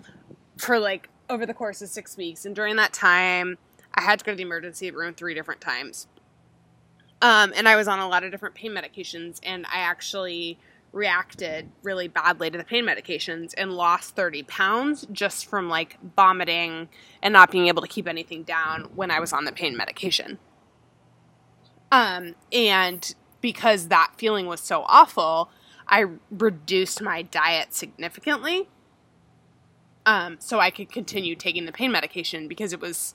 for 0.58 0.78
like 0.78 1.10
over 1.30 1.46
the 1.46 1.54
course 1.54 1.82
of 1.82 1.88
six 1.90 2.16
weeks, 2.16 2.46
and 2.46 2.56
during 2.56 2.76
that 2.76 2.92
time, 2.92 3.58
I 3.94 4.02
had 4.02 4.20
to 4.20 4.24
go 4.24 4.32
to 4.32 4.36
the 4.36 4.42
emergency 4.42 4.90
room 4.90 5.14
three 5.14 5.34
different 5.34 5.60
times. 5.60 6.08
Um, 7.24 7.54
and 7.56 7.66
I 7.66 7.74
was 7.74 7.88
on 7.88 8.00
a 8.00 8.06
lot 8.06 8.22
of 8.22 8.30
different 8.30 8.54
pain 8.54 8.72
medications, 8.72 9.40
and 9.42 9.64
I 9.64 9.78
actually 9.78 10.58
reacted 10.92 11.70
really 11.82 12.06
badly 12.06 12.50
to 12.50 12.58
the 12.58 12.64
pain 12.64 12.84
medications 12.84 13.54
and 13.56 13.72
lost 13.72 14.14
30 14.14 14.42
pounds 14.42 15.06
just 15.10 15.46
from 15.46 15.70
like 15.70 15.96
vomiting 16.16 16.90
and 17.22 17.32
not 17.32 17.50
being 17.50 17.68
able 17.68 17.80
to 17.80 17.88
keep 17.88 18.06
anything 18.06 18.42
down 18.42 18.90
when 18.94 19.10
I 19.10 19.20
was 19.20 19.32
on 19.32 19.46
the 19.46 19.52
pain 19.52 19.74
medication. 19.74 20.38
Um, 21.90 22.34
and 22.52 23.14
because 23.40 23.88
that 23.88 24.12
feeling 24.18 24.44
was 24.44 24.60
so 24.60 24.84
awful, 24.86 25.48
I 25.88 26.04
reduced 26.30 27.00
my 27.00 27.22
diet 27.22 27.72
significantly. 27.72 28.68
Um, 30.04 30.36
so 30.40 30.60
I 30.60 30.70
could 30.70 30.92
continue 30.92 31.36
taking 31.36 31.64
the 31.64 31.72
pain 31.72 31.90
medication 31.90 32.48
because 32.48 32.74
it 32.74 32.82
was 32.82 33.14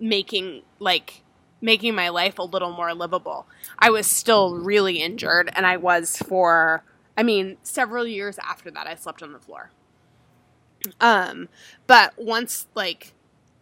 making 0.00 0.62
like 0.78 1.22
making 1.62 1.94
my 1.94 2.10
life 2.10 2.38
a 2.38 2.42
little 2.42 2.72
more 2.72 2.92
livable. 2.92 3.46
I 3.78 3.90
was 3.90 4.06
still 4.06 4.56
really 4.56 4.96
injured 5.00 5.50
and 5.54 5.64
I 5.64 5.78
was 5.78 6.16
for 6.16 6.84
I 7.16 7.22
mean, 7.22 7.58
several 7.62 8.06
years 8.06 8.38
after 8.38 8.70
that 8.70 8.86
I 8.86 8.94
slept 8.96 9.22
on 9.22 9.32
the 9.32 9.38
floor. 9.38 9.70
Um, 11.00 11.48
but 11.86 12.12
once 12.18 12.66
like 12.74 13.12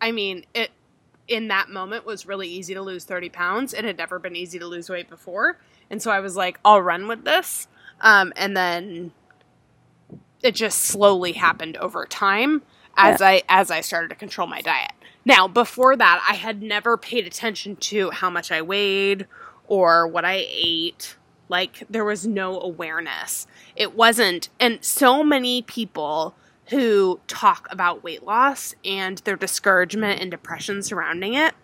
I 0.01 0.11
mean, 0.11 0.47
it 0.55 0.71
in 1.29 1.49
that 1.49 1.69
moment 1.69 2.05
was 2.05 2.27
really 2.27 2.49
easy 2.49 2.75
to 2.75 2.83
lose 2.83 3.05
30 3.05 3.29
pounds. 3.29 3.73
It 3.73 3.85
had 3.85 3.99
never 3.99 4.19
been 4.19 4.35
easy 4.35 4.59
to 4.59 4.67
lose 4.67 4.91
weight 4.91 5.09
before. 5.09 5.59
And 5.89 6.03
so 6.03 6.11
I 6.11 6.21
was 6.21 6.37
like, 6.37 6.59
I'll 6.65 6.83
run 6.83 7.07
with 7.07 7.25
this. 7.25 7.69
Um, 8.01 8.33
and 8.35 8.57
then 8.57 9.13
it 10.43 10.55
just 10.55 10.81
slowly 10.81 11.33
happened 11.33 11.77
over 11.77 12.07
time 12.07 12.63
as 12.97 13.23
I 13.23 13.43
as 13.49 13.71
I 13.71 13.81
started 13.81 14.09
to 14.09 14.17
control 14.17 14.49
my 14.49 14.61
diet. 14.61 14.93
Now, 15.25 15.47
before 15.47 15.97
that, 15.97 16.25
I 16.29 16.35
had 16.35 16.63
never 16.63 16.97
paid 16.97 17.27
attention 17.27 17.77
to 17.77 18.11
how 18.11 18.31
much 18.31 18.51
I 18.51 18.63
weighed 18.63 19.27
or 19.67 20.07
what 20.07 20.25
I 20.25 20.47
ate. 20.49 21.17
Like 21.49 21.85
there 21.91 22.05
was 22.05 22.27
no 22.27 22.61
awareness. 22.61 23.47
It 23.75 23.97
wasn't 23.97 24.49
and 24.59 24.85
so 24.85 25.25
many 25.25 25.63
people 25.63 26.35
who 26.69 27.19
talk 27.27 27.67
about 27.71 28.05
weight 28.05 28.23
loss 28.23 28.75
and 28.85 29.19
their 29.19 29.37
discouragement 29.37 30.21
and 30.21 30.31
depression 30.31 30.83
surrounding 30.83 31.35
it 31.35 31.55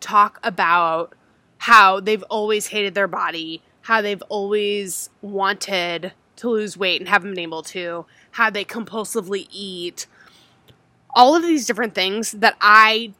talk 0.00 0.40
about 0.42 1.14
how 1.58 2.00
they've 2.00 2.22
always 2.24 2.68
hated 2.68 2.94
their 2.94 3.08
body, 3.08 3.62
how 3.82 4.00
they've 4.00 4.22
always 4.28 5.10
wanted 5.20 6.12
to 6.36 6.48
lose 6.48 6.76
weight 6.76 7.00
and 7.00 7.08
haven't 7.08 7.30
been 7.30 7.40
able 7.40 7.62
to, 7.62 8.06
how 8.32 8.50
they 8.50 8.64
compulsively 8.64 9.46
eat, 9.50 10.06
all 11.14 11.34
of 11.36 11.42
these 11.42 11.66
different 11.66 11.94
things 11.94 12.32
that 12.32 12.56
I 12.60 13.12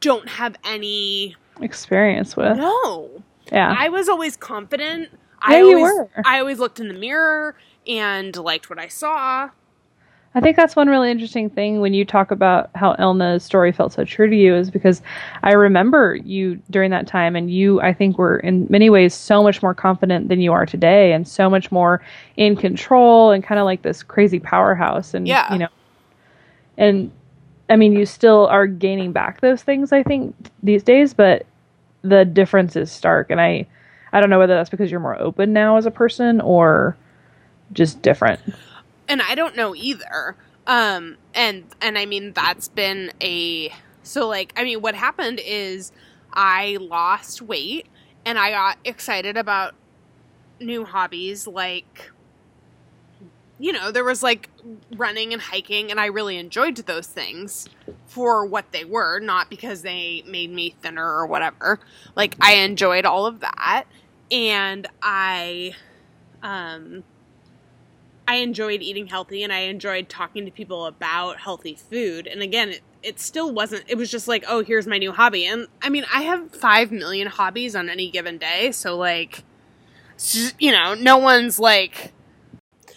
don't 0.00 0.28
have 0.28 0.56
any 0.64 1.36
experience 1.60 2.36
with. 2.36 2.56
No. 2.56 3.22
Yeah. 3.52 3.74
I 3.76 3.88
was 3.88 4.08
always 4.08 4.36
confident. 4.36 5.08
Yeah, 5.12 5.16
I 5.40 5.58
you 5.58 5.76
always 5.78 5.82
were. 5.92 6.10
I 6.24 6.40
always 6.40 6.58
looked 6.58 6.80
in 6.80 6.88
the 6.88 6.94
mirror 6.94 7.54
and 7.86 8.36
liked 8.36 8.68
what 8.68 8.78
I 8.78 8.88
saw. 8.88 9.50
I 10.34 10.40
think 10.40 10.56
that's 10.56 10.76
one 10.76 10.88
really 10.88 11.10
interesting 11.10 11.48
thing 11.48 11.80
when 11.80 11.94
you 11.94 12.04
talk 12.04 12.30
about 12.30 12.70
how 12.74 12.92
Elna's 12.92 13.42
story 13.42 13.72
felt 13.72 13.94
so 13.94 14.04
true 14.04 14.28
to 14.28 14.36
you 14.36 14.54
is 14.54 14.70
because 14.70 15.00
I 15.42 15.52
remember 15.52 16.16
you 16.16 16.60
during 16.70 16.90
that 16.90 17.06
time 17.06 17.34
and 17.34 17.50
you 17.50 17.80
I 17.80 17.94
think 17.94 18.18
were 18.18 18.38
in 18.40 18.66
many 18.68 18.90
ways 18.90 19.14
so 19.14 19.42
much 19.42 19.62
more 19.62 19.74
confident 19.74 20.28
than 20.28 20.40
you 20.40 20.52
are 20.52 20.66
today 20.66 21.12
and 21.12 21.26
so 21.26 21.48
much 21.48 21.72
more 21.72 22.02
in 22.36 22.56
control 22.56 23.30
and 23.30 23.42
kind 23.42 23.58
of 23.58 23.64
like 23.64 23.82
this 23.82 24.02
crazy 24.02 24.38
powerhouse 24.38 25.14
and 25.14 25.26
Yeah. 25.26 25.50
you 25.52 25.58
know 25.60 25.68
and 26.78 27.10
I 27.68 27.76
mean 27.76 27.92
you 27.92 28.06
still 28.06 28.46
are 28.46 28.66
gaining 28.66 29.12
back 29.12 29.42
those 29.42 29.62
things 29.62 29.92
I 29.92 30.02
think 30.02 30.34
these 30.62 30.82
days 30.82 31.12
but 31.12 31.44
the 32.02 32.24
difference 32.24 32.76
is 32.76 32.90
stark 32.90 33.30
and 33.30 33.40
I 33.40 33.66
I 34.12 34.20
don't 34.20 34.30
know 34.30 34.38
whether 34.38 34.54
that's 34.54 34.70
because 34.70 34.90
you're 34.90 35.00
more 35.00 35.20
open 35.20 35.52
now 35.52 35.76
as 35.76 35.84
a 35.84 35.90
person 35.90 36.40
or 36.40 36.96
just 37.72 38.00
different. 38.00 38.40
and 39.08 39.20
I 39.20 39.34
don't 39.34 39.56
know 39.56 39.74
either. 39.74 40.36
Um, 40.66 41.16
and 41.34 41.64
and 41.80 41.98
I 41.98 42.06
mean 42.06 42.32
that's 42.32 42.68
been 42.68 43.12
a 43.22 43.72
so 44.02 44.26
like 44.28 44.52
I 44.56 44.64
mean 44.64 44.80
what 44.80 44.94
happened 44.94 45.40
is 45.44 45.92
I 46.32 46.78
lost 46.80 47.42
weight 47.42 47.86
and 48.24 48.38
I 48.38 48.50
got 48.50 48.78
excited 48.84 49.36
about 49.36 49.74
new 50.60 50.84
hobbies 50.84 51.46
like 51.46 52.10
you 53.58 53.72
know 53.72 53.90
there 53.90 54.04
was 54.04 54.22
like 54.22 54.50
running 54.96 55.32
and 55.32 55.42
hiking 55.42 55.90
and 55.90 56.00
I 56.00 56.06
really 56.06 56.36
enjoyed 56.38 56.76
those 56.76 57.06
things 57.06 57.68
for 58.06 58.44
what 58.44 58.72
they 58.72 58.84
were 58.84 59.18
not 59.20 59.50
because 59.50 59.82
they 59.82 60.22
made 60.26 60.50
me 60.50 60.74
thinner 60.80 61.04
or 61.04 61.26
whatever 61.26 61.80
like 62.14 62.36
I 62.40 62.54
enjoyed 62.54 63.04
all 63.04 63.26
of 63.26 63.40
that 63.40 63.84
and 64.30 64.86
I 65.02 65.74
um 66.42 67.02
I 68.28 68.36
enjoyed 68.36 68.82
eating 68.82 69.06
healthy 69.06 69.42
and 69.42 69.50
I 69.50 69.60
enjoyed 69.60 70.10
talking 70.10 70.44
to 70.44 70.50
people 70.50 70.84
about 70.84 71.38
healthy 71.38 71.74
food. 71.74 72.26
And 72.26 72.42
again, 72.42 72.68
it, 72.68 72.82
it 73.02 73.18
still 73.18 73.54
wasn't, 73.54 73.84
it 73.88 73.96
was 73.96 74.10
just 74.10 74.28
like, 74.28 74.44
oh, 74.46 74.62
here's 74.62 74.86
my 74.86 74.98
new 74.98 75.12
hobby. 75.12 75.46
And 75.46 75.66
I 75.80 75.88
mean, 75.88 76.04
I 76.12 76.20
have 76.22 76.54
5 76.54 76.92
million 76.92 77.28
hobbies 77.28 77.74
on 77.74 77.88
any 77.88 78.10
given 78.10 78.36
day. 78.36 78.70
So, 78.72 78.98
like, 78.98 79.44
you 80.58 80.70
know, 80.70 80.92
no 80.92 81.16
one's 81.16 81.58
like, 81.58 82.12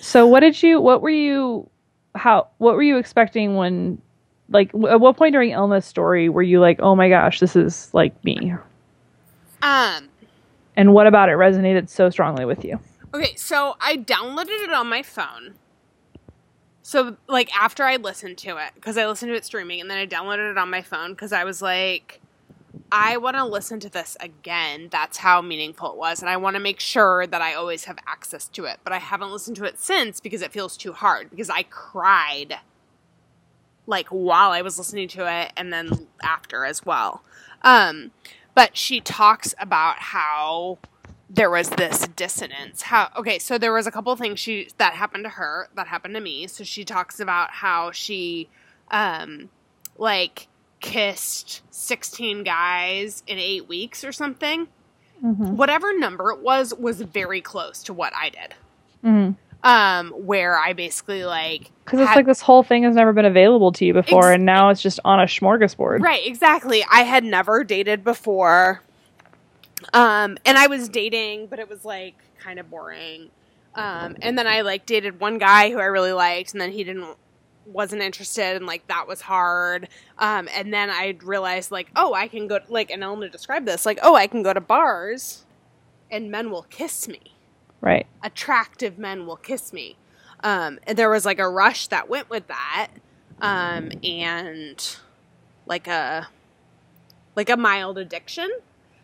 So 0.02 0.28
what 0.28 0.42
did 0.42 0.62
you 0.62 0.82
what 0.82 1.02
were 1.02 1.10
you 1.10 1.70
how 2.16 2.48
what 2.58 2.76
were 2.76 2.84
you 2.84 2.98
expecting 2.98 3.56
when 3.56 4.02
like 4.50 4.72
w- 4.74 4.88
at 4.90 5.00
what 5.00 5.16
point 5.16 5.34
during 5.34 5.52
Elna's 5.52 5.86
story 5.86 6.28
were 6.28 6.42
you 6.42 6.60
like, 6.60 6.80
"Oh 6.82 6.96
my 6.96 7.08
gosh, 7.08 7.40
this 7.40 7.56
is 7.56 7.94
like 7.94 8.22
me." 8.26 8.54
um, 9.62 10.10
And 10.76 10.94
what 10.94 11.08
about 11.08 11.30
it 11.30 11.34
resonated 11.34 11.88
so 11.90 12.10
strongly 12.10 12.46
with 12.46 12.66
you? 12.66 12.80
Okay, 13.14 13.36
so 13.36 13.76
I 13.80 13.98
downloaded 13.98 14.64
it 14.64 14.74
on 14.74 14.88
my 14.88 15.04
phone. 15.04 15.56
So, 16.84 17.18
like, 17.28 17.56
after 17.56 17.84
I 17.84 17.98
listened 17.98 18.38
to 18.40 18.58
it, 18.58 18.72
because 18.76 18.98
I 18.98 19.06
listened 19.06 19.30
to 19.32 19.36
it 19.36 19.46
streaming, 19.46 19.80
and 19.82 19.90
then 19.90 19.98
I 19.98 20.08
downloaded 20.08 20.52
it 20.52 20.58
on 20.58 20.70
my 20.70 20.82
phone 20.82 21.12
because 21.12 21.32
I 21.32 21.44
was 21.44 21.62
like, 21.62 22.21
I 22.92 23.18
want 23.18 23.38
to 23.38 23.46
listen 23.46 23.80
to 23.82 23.90
this 23.90 24.18
again. 24.20 24.90
That's 24.92 25.18
how 25.18 25.42
meaningful 25.42 25.92
it 25.92 25.98
was. 25.98 26.22
And 26.22 26.30
I 26.30 26.38
want 26.38 26.56
to 26.56 26.60
make 26.60 26.80
sure 26.80 27.26
that 27.26 27.42
I 27.42 27.54
always 27.54 27.86
have 27.86 27.98
access 28.06 28.48
to 28.50 28.66
it. 28.66 28.80
But 28.84 28.92
I 28.92 28.98
haven't 28.98 29.32
listened 29.32 29.56
to 29.58 29.64
it 29.64 29.80
since 29.80 30.20
because 30.20 30.42
it 30.42 30.52
feels 30.52 30.76
too 30.76 30.92
hard. 30.92 31.30
Because 31.30 31.50
I 31.50 31.64
cried, 31.64 32.58
like, 33.88 34.08
while 34.10 34.52
I 34.52 34.62
was 34.62 34.78
listening 34.78 35.08
to 35.10 35.32
it 35.32 35.54
and 35.56 35.72
then 35.72 36.08
after 36.22 36.66
as 36.66 36.86
well. 36.86 37.24
Um, 37.62 38.12
but 38.56 38.76
she 38.76 39.00
talks 39.00 39.56
about 39.60 40.00
how 40.00 40.80
there 41.34 41.50
was 41.50 41.70
this 41.70 42.10
dissonance 42.10 42.82
how 42.82 43.10
okay 43.16 43.40
so 43.40 43.58
there 43.58 43.72
was 43.72 43.88
a 43.88 43.92
couple 43.92 44.14
things 44.18 44.38
she 44.38 44.68
that 44.78 44.94
happened 44.94 45.24
to 45.24 45.30
her 45.30 45.70
that 45.76 45.88
happened 45.88 46.14
to 46.14 46.20
me 46.20 46.46
so 46.46 46.62
she 46.62 46.84
talks 46.84 47.22
about 47.22 47.50
how 47.52 47.90
she 47.90 48.50
um 48.92 49.50
like 49.98 50.50
kissed 50.82 51.62
16 51.70 52.44
guys 52.44 53.24
in 53.28 53.38
8 53.38 53.68
weeks 53.68 54.04
or 54.04 54.12
something 54.12 54.68
Mhm. 55.24 55.52
whatever 55.52 55.98
number 55.98 56.32
it 56.32 56.40
was 56.40 56.74
was 56.74 57.02
very 57.02 57.42
close 57.42 57.84
to 57.84 57.94
what 57.94 58.12
I 58.16 58.30
did 58.30 58.56
Mhm. 59.06 59.36
um 59.64 60.10
where 60.12 60.58
I 60.58 60.74
basically 60.74 61.24
like 61.24 61.70
Cuz 61.86 62.00
it's 62.00 62.10
had- 62.10 62.16
like 62.16 62.26
this 62.26 62.42
whole 62.42 62.64
thing 62.64 62.82
has 62.84 62.96
never 62.96 63.14
been 63.14 63.26
available 63.26 63.72
to 63.74 63.86
you 63.86 63.94
before 63.94 64.30
Ex- 64.32 64.36
and 64.36 64.46
now 64.46 64.70
it's 64.70 64.82
just 64.82 65.00
on 65.06 65.20
a 65.20 65.26
smorgasbord. 65.26 66.02
Right, 66.02 66.26
exactly. 66.26 66.84
I 66.92 67.04
had 67.04 67.24
never 67.24 67.64
dated 67.64 68.04
before. 68.04 68.82
Um, 69.94 70.38
and 70.46 70.58
I 70.58 70.68
was 70.68 70.90
dating, 70.90 71.48
but 71.48 71.60
it 71.60 71.70
was 71.70 71.84
like 71.86 72.16
kind 72.40 72.60
of 72.60 72.70
boring. 72.70 73.30
Um, 73.76 74.16
and 74.22 74.38
then 74.38 74.48
I 74.48 74.62
like 74.62 74.86
dated 74.86 75.20
one 75.20 75.38
guy 75.38 75.70
who 75.72 75.80
I 75.80 75.86
really 75.86 76.14
liked, 76.14 76.54
and 76.54 76.62
then 76.62 76.72
he 76.72 76.84
didn't 76.84 77.16
wasn't 77.66 78.02
interested, 78.02 78.56
and 78.56 78.66
like 78.66 78.88
that 78.88 79.08
was 79.08 79.22
hard. 79.22 79.88
Um, 80.18 80.50
and 80.54 80.74
then 80.74 80.90
I 80.90 81.18
realized 81.24 81.72
like, 81.72 81.90
oh, 81.96 82.14
I 82.14 82.28
can 82.28 82.48
go 82.48 82.60
like, 82.70 82.90
and 82.92 83.02
Elna 83.04 83.32
described 83.32 83.68
this 83.68 83.86
like, 83.86 84.00
oh, 84.02 84.16
I 84.16 84.28
can 84.28 84.44
go 84.44 84.54
to 84.54 84.62
bars, 84.62 85.46
and 86.10 86.30
men 86.32 86.50
will 86.52 86.64
kiss 86.64 87.08
me 87.08 87.20
Right. 87.82 88.06
attractive 88.24 88.98
men 89.00 89.26
will 89.26 89.38
kiss 89.38 89.72
me. 89.74 89.96
Um, 90.44 90.80
and 90.88 90.98
there 90.98 91.10
was 91.10 91.26
like 91.26 91.40
a 91.40 91.48
rush 91.50 91.88
that 91.88 92.10
went 92.10 92.30
with 92.30 92.48
that, 92.48 92.90
um, 93.42 93.92
and 94.04 94.98
like 95.66 95.88
a 95.88 96.28
like 97.36 97.50
a 97.50 97.56
mild 97.58 97.98
addiction. 97.98 98.50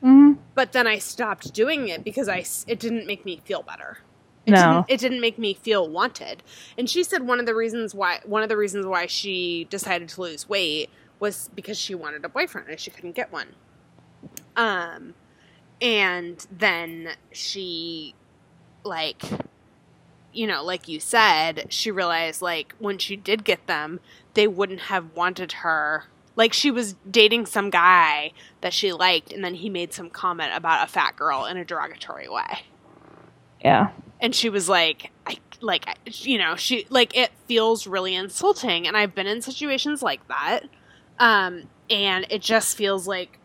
Mhm. 0.03 0.37
But 0.53 0.73
then 0.73 0.85
I 0.85 0.97
stopped 0.99 1.53
doing 1.53 1.87
it 1.87 2.03
because 2.03 2.27
i 2.27 2.43
it 2.67 2.79
didn't 2.79 3.07
make 3.07 3.23
me 3.25 3.41
feel 3.45 3.61
better. 3.63 3.99
It 4.47 4.51
No. 4.53 4.57
didn't, 4.57 4.85
it 4.89 4.99
didn't 5.01 5.21
make 5.21 5.39
me 5.39 5.53
feel 5.55 5.89
wanted. 5.89 6.43
And 6.77 6.89
she 6.89 7.03
said 7.03 7.27
one 7.27 7.39
of 7.39 7.45
the 7.47 7.55
reasons 7.55 7.95
why 7.95 8.21
one 8.25 8.43
of 8.43 8.49
the 8.49 8.57
reasons 8.57 8.85
why 8.87 9.07
she 9.07 9.65
decided 9.69 10.09
to 10.09 10.21
lose 10.21 10.49
weight 10.49 10.89
was 11.19 11.49
because 11.55 11.77
she 11.79 11.95
wanted 11.95 12.25
a 12.25 12.29
boyfriend 12.29 12.69
and 12.69 12.79
she 12.79 12.91
couldn't 12.91 13.15
get 13.15 13.31
one. 13.31 13.55
Um, 14.57 15.15
and 15.81 16.45
then 16.51 17.11
she 17.31 18.15
like 18.83 19.23
you 20.33 20.47
know, 20.47 20.63
like 20.63 20.87
you 20.87 20.99
said, 20.99 21.67
she 21.69 21.91
realized 21.91 22.41
like 22.41 22.75
when 22.79 22.97
she 22.99 23.15
did 23.15 23.43
get 23.43 23.67
them, 23.67 23.99
they 24.35 24.47
wouldn't 24.47 24.81
have 24.81 25.13
wanted 25.15 25.53
her. 25.53 26.05
Like 26.35 26.53
she 26.53 26.69
was 26.71 26.95
dating 27.09 27.47
some 27.47 27.71
guy 27.71 28.33
that 28.61 28.73
she 28.73 28.93
liked, 28.93 29.33
and 29.33 29.43
then 29.43 29.55
he 29.55 29.69
made 29.69 29.93
some 29.93 30.09
comment 30.11 30.51
about 30.55 30.87
a 30.87 30.91
fat 30.91 31.15
girl 31.15 31.45
in 31.45 31.57
a 31.57 31.65
derogatory 31.65 32.29
way, 32.29 32.61
Yeah. 33.63 33.89
And 34.21 34.35
she 34.35 34.49
was 34.49 34.69
like, 34.69 35.11
"I 35.25 35.37
like, 35.61 35.85
you 36.05 36.37
know, 36.37 36.55
she 36.55 36.85
like 36.89 37.15
it 37.17 37.31
feels 37.47 37.87
really 37.87 38.15
insulting." 38.15 38.87
And 38.87 38.97
I've 38.97 39.15
been 39.15 39.27
in 39.27 39.41
situations 39.41 40.01
like 40.03 40.21
that, 40.29 40.61
um, 41.19 41.69
and 41.89 42.25
it 42.29 42.41
just 42.41 42.77
feels 42.77 43.07
like 43.07 43.39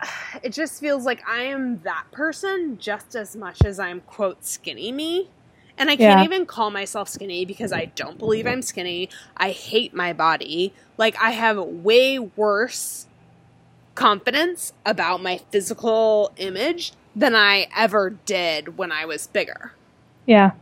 it 0.42 0.52
just 0.52 0.80
feels 0.80 1.04
like 1.04 1.20
I 1.28 1.42
am 1.44 1.80
that 1.82 2.04
person 2.12 2.78
just 2.78 3.14
as 3.14 3.36
much 3.36 3.64
as 3.64 3.78
I'm 3.78 4.00
quote 4.02 4.44
skinny 4.44 4.92
me. 4.92 5.32
And 5.78 5.90
I 5.90 5.96
can't 5.96 6.20
Yeah. 6.20 6.20
even 6.20 6.46
call 6.46 6.70
myself 6.70 7.08
skinny 7.08 7.44
because 7.46 7.72
I 7.72 7.86
don't 7.86 8.18
believe 8.18 8.46
I'm 8.46 8.62
skinny. 8.62 9.08
I 9.36 9.50
hate 9.50 9.94
my 9.94 10.12
body. 10.12 10.74
Like 10.98 11.16
I 11.20 11.30
have 11.32 11.58
way 11.58 12.18
worse 12.18 13.08
confidence 13.94 14.72
about 14.86 15.22
my 15.22 15.40
physical 15.50 16.32
image 16.36 16.92
than 17.14 17.34
I 17.34 17.68
ever 17.76 18.10
did 18.10 18.76
when 18.78 18.92
I 18.92 19.04
was 19.04 19.26
bigger. 19.26 19.72
Yeah. 20.26 20.52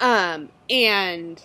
Um 0.00 0.50
and 0.68 1.42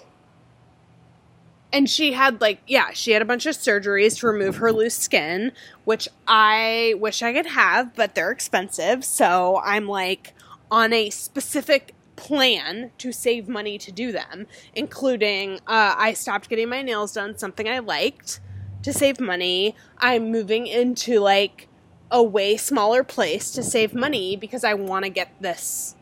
and 1.72 1.90
she 1.90 2.14
had 2.14 2.42
like 2.42 2.62
yeah 2.68 2.92
she 2.92 3.12
had 3.12 3.22
a 3.22 3.26
bunch 3.26 3.46
of 3.46 3.56
surgeries 3.56 4.20
to 4.20 4.28
remove 4.28 4.58
her 4.58 4.72
loose 4.72 4.96
skin 4.96 5.52
which 5.86 6.08
i 6.28 6.94
wish 6.98 7.22
i 7.22 7.32
could 7.34 7.46
have 7.46 7.96
but 7.96 8.16
they're 8.16 8.32
expensive 8.32 9.04
so 9.04 9.62
i'm 9.64 9.88
like 9.88 10.34
on 10.72 10.94
a 10.94 11.10
specific 11.10 11.94
plan 12.16 12.92
to 12.98 13.12
save 13.12 13.48
money 13.48 13.78
to 13.78 13.92
do 13.92 14.12
them 14.12 14.46
including 14.76 15.56
uh, 15.68 15.96
i 15.98 16.14
stopped 16.14 16.50
getting 16.50 16.70
my 16.70 16.82
nails 16.82 17.14
done 17.14 17.38
something 17.38 17.68
i 17.68 17.80
liked 17.80 18.40
to 18.84 18.92
save 18.92 19.20
money 19.20 19.76
i'm 20.00 20.32
moving 20.32 20.68
into 20.68 21.20
like 21.20 21.69
a 22.12 22.24
way 22.24 22.58
smaller 22.58 23.04
place 23.04 23.52
to 23.52 23.62
save 23.64 23.94
money 23.94 24.36
because 24.36 24.64
i 24.64 24.74
want 24.74 25.04
to 25.06 25.10
get 25.10 25.30
this 25.42 25.96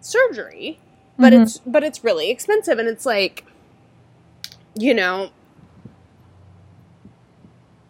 surgery 0.00 0.78
but 1.18 1.32
Mhm. 1.32 1.42
it's 1.42 1.58
but 1.58 1.82
it's 1.82 2.04
really 2.04 2.30
expensive 2.30 2.78
and 2.78 2.88
it's 2.88 3.06
like 3.06 3.44
you 4.76 4.92
know 4.92 5.30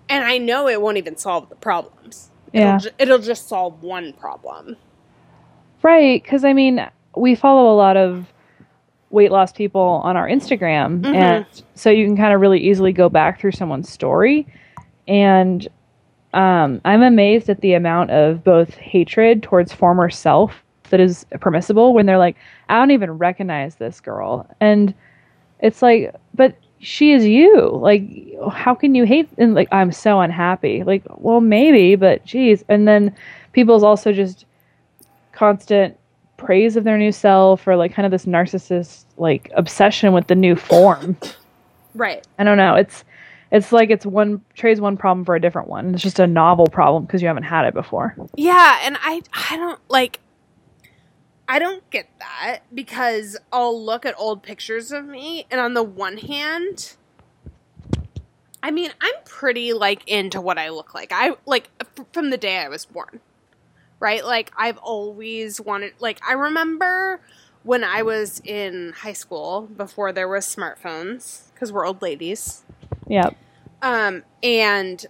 and 0.09 0.25
i 0.25 0.39
know 0.39 0.69
it 0.69 0.81
won't 0.81 0.97
even 0.97 1.17
solve 1.17 1.49
the 1.49 1.57
problems 1.57 2.31
Yeah. 2.53 2.77
it'll, 2.77 2.79
ju- 2.81 2.95
it'll 2.99 3.19
just 3.19 3.49
solve 3.49 3.83
one 3.83 4.13
problem 4.13 4.77
Right, 5.83 6.23
because 6.23 6.47
I 6.47 6.55
mean, 6.55 6.81
we 7.15 7.35
follow 7.35 7.71
a 7.71 7.77
lot 7.77 7.99
of 7.99 8.33
weight 9.11 9.31
loss 9.31 9.53
people 9.53 10.01
on 10.03 10.17
our 10.17 10.27
Instagram, 10.27 11.03
Mhm. 11.03 11.15
and 11.15 11.47
so 11.75 11.91
you 11.91 12.07
can 12.07 12.17
kind 12.17 12.33
of 12.33 12.41
really 12.41 12.59
easily 12.59 12.91
go 12.91 13.11
back 13.11 13.39
through 13.39 13.51
someone's 13.53 13.91
story. 13.91 14.47
And 15.07 15.69
um, 16.35 16.81
I'm 16.85 17.03
amazed 17.03 17.49
at 17.49 17.61
the 17.61 17.75
amount 17.75 18.11
of 18.11 18.43
both 18.43 18.75
hatred 18.75 19.43
towards 19.43 19.73
former 19.73 20.11
self 20.11 20.63
that 20.91 21.01
is 21.01 21.25
permissible 21.41 21.95
when 21.95 22.07
they're 22.07 22.19
like, 22.19 22.37
I 22.69 22.79
don't 22.79 22.91
even 22.91 23.13
recognize 23.13 23.77
this 23.77 24.01
girl. 24.01 24.47
And 24.61 24.93
it's 25.61 25.81
like, 25.81 26.15
but 26.35 26.57
she 26.81 27.13
is 27.13 27.25
you. 27.25 27.71
Like, 27.71 28.03
how 28.53 28.75
can 28.75 28.95
you 28.95 29.05
hate? 29.05 29.29
And 29.39 29.55
like, 29.55 29.69
I'm 29.73 29.93
so 29.93 30.21
unhappy. 30.21 30.83
Like, 30.83 31.05
well, 31.17 31.41
maybe, 31.41 31.95
but 31.95 32.25
geez. 32.25 32.65
And 32.69 32.87
then 32.87 33.15
people's 33.53 33.83
also 33.83 34.13
just 34.13 34.45
constant 35.33 35.97
praise 36.37 36.77
of 36.77 36.85
their 36.85 36.99
new 36.99 37.13
self 37.13 37.67
or 37.67 37.77
like 37.77 37.95
kind 37.95 38.05
of 38.05 38.13
this 38.13 38.27
narcissist 38.27 39.05
like 39.17 39.51
obsession 39.55 40.13
with 40.13 40.27
the 40.27 40.35
new 40.35 40.57
form. 40.57 41.17
right 41.95 42.27
I 42.39 42.45
don't 42.45 42.59
know. 42.59 42.75
It's 42.75 43.05
it's 43.55 43.71
like 43.73 43.89
it's 43.91 44.05
one 44.05 44.43
trades 44.55 44.81
one 44.81 44.97
problem 44.97 45.25
for 45.25 45.37
a 45.37 45.41
different 45.41 45.69
one. 45.69 45.95
It's 45.95 46.03
just 46.03 46.19
a 46.19 46.27
novel 46.27 46.67
problem 46.67 47.05
because 47.05 47.23
you 47.23 47.29
haven't 47.29 47.45
had 47.45 47.67
it 47.67 47.73
before. 47.75 48.17
yeah 48.37 48.81
and 48.83 48.97
i 49.01 49.23
i 49.33 49.57
don't 49.57 49.79
like 49.89 50.19
i 51.49 51.59
don't 51.59 51.89
get 51.91 52.09
that 52.19 52.61
because 52.75 53.37
i'll 53.53 53.81
look 53.81 54.05
at 54.05 54.15
old 54.19 54.43
pictures 54.43 54.91
of 54.93 55.05
me 55.07 55.47
and 55.51 55.61
on 55.61 55.75
the 55.75 55.83
one 55.83 56.17
hand 56.17 56.97
i 58.63 58.71
mean 58.71 58.91
i'm 59.01 59.15
pretty 59.25 59.73
like 59.73 60.03
into 60.09 60.41
what 60.41 60.59
i 60.59 60.69
look 60.71 60.95
like 60.95 61.13
i 61.13 61.33
like 61.47 61.69
f- 61.81 62.07
from 62.13 62.31
the 62.31 62.39
day 62.39 62.59
i 62.59 62.69
was 62.69 62.87
born 62.87 63.21
right 64.01 64.25
like 64.25 64.51
i've 64.57 64.79
always 64.79 65.61
wanted 65.61 65.93
like 66.01 66.19
i 66.27 66.33
remember 66.33 67.21
when 67.63 67.85
i 67.85 68.03
was 68.03 68.41
in 68.45 68.93
high 69.03 69.13
school 69.13 69.69
before 69.77 70.13
there 70.13 70.29
was 70.29 70.47
smartphones 70.47 71.53
because 71.53 71.71
we're 71.71 71.87
old 71.87 72.01
ladies 72.01 72.65
Yeah. 73.07 73.31
um, 73.83 74.23
and 74.43 75.05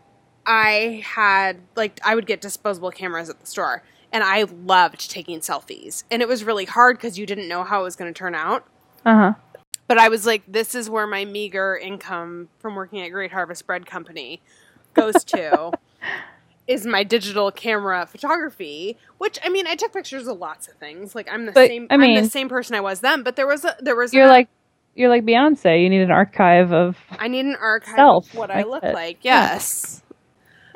I 0.46 1.02
had 1.06 1.58
like 1.76 2.00
I 2.04 2.14
would 2.14 2.26
get 2.26 2.40
disposable 2.40 2.90
cameras 2.90 3.30
at 3.30 3.40
the 3.40 3.46
store, 3.46 3.82
and 4.12 4.22
I 4.22 4.42
loved 4.44 5.10
taking 5.10 5.40
selfies. 5.40 6.04
And 6.10 6.20
it 6.22 6.28
was 6.28 6.44
really 6.44 6.64
hard 6.66 6.96
because 6.98 7.18
you 7.18 7.26
didn't 7.26 7.48
know 7.48 7.64
how 7.64 7.80
it 7.80 7.84
was 7.84 7.96
going 7.96 8.12
to 8.12 8.16
turn 8.18 8.34
out. 8.34 8.66
Uh 9.04 9.14
huh. 9.16 9.32
But 9.86 9.98
I 9.98 10.08
was 10.08 10.24
like, 10.26 10.42
this 10.48 10.74
is 10.74 10.88
where 10.88 11.06
my 11.06 11.24
meager 11.24 11.76
income 11.76 12.48
from 12.58 12.74
working 12.74 13.00
at 13.02 13.08
Great 13.08 13.32
Harvest 13.32 13.66
Bread 13.66 13.84
Company 13.86 14.40
goes 14.94 15.24
to. 15.24 15.72
Is 16.66 16.86
my 16.86 17.04
digital 17.04 17.50
camera 17.52 18.06
photography, 18.06 18.96
which 19.18 19.38
I 19.44 19.50
mean, 19.50 19.66
I 19.66 19.74
took 19.76 19.92
pictures 19.92 20.26
of 20.26 20.38
lots 20.38 20.66
of 20.66 20.72
things. 20.76 21.14
Like 21.14 21.28
I'm 21.30 21.44
the 21.44 21.52
But, 21.52 21.68
same. 21.68 21.86
I 21.90 21.92
I 21.92 21.96
am 21.96 22.00
mean- 22.00 22.22
the 22.24 22.30
same 22.30 22.48
person 22.48 22.74
I 22.74 22.80
was 22.80 23.00
then. 23.00 23.22
But 23.22 23.36
there 23.36 23.46
was 23.46 23.66
a 23.66 23.76
there 23.80 23.94
was 23.94 24.14
You're 24.14 24.24
a- 24.24 24.28
like 24.28 24.48
you're 24.94 25.08
like 25.08 25.24
Beyonce. 25.24 25.82
You 25.82 25.90
need 25.90 26.02
an 26.02 26.10
archive 26.10 26.72
of. 26.72 26.96
I 27.18 27.28
need 27.28 27.44
an 27.46 27.56
archive 27.60 27.96
self, 27.96 28.30
of 28.32 28.38
what 28.38 28.50
I 28.50 28.62
look 28.62 28.82
that. 28.82 28.94
like. 28.94 29.18
Yeah. 29.22 29.52
Yes. 29.52 30.00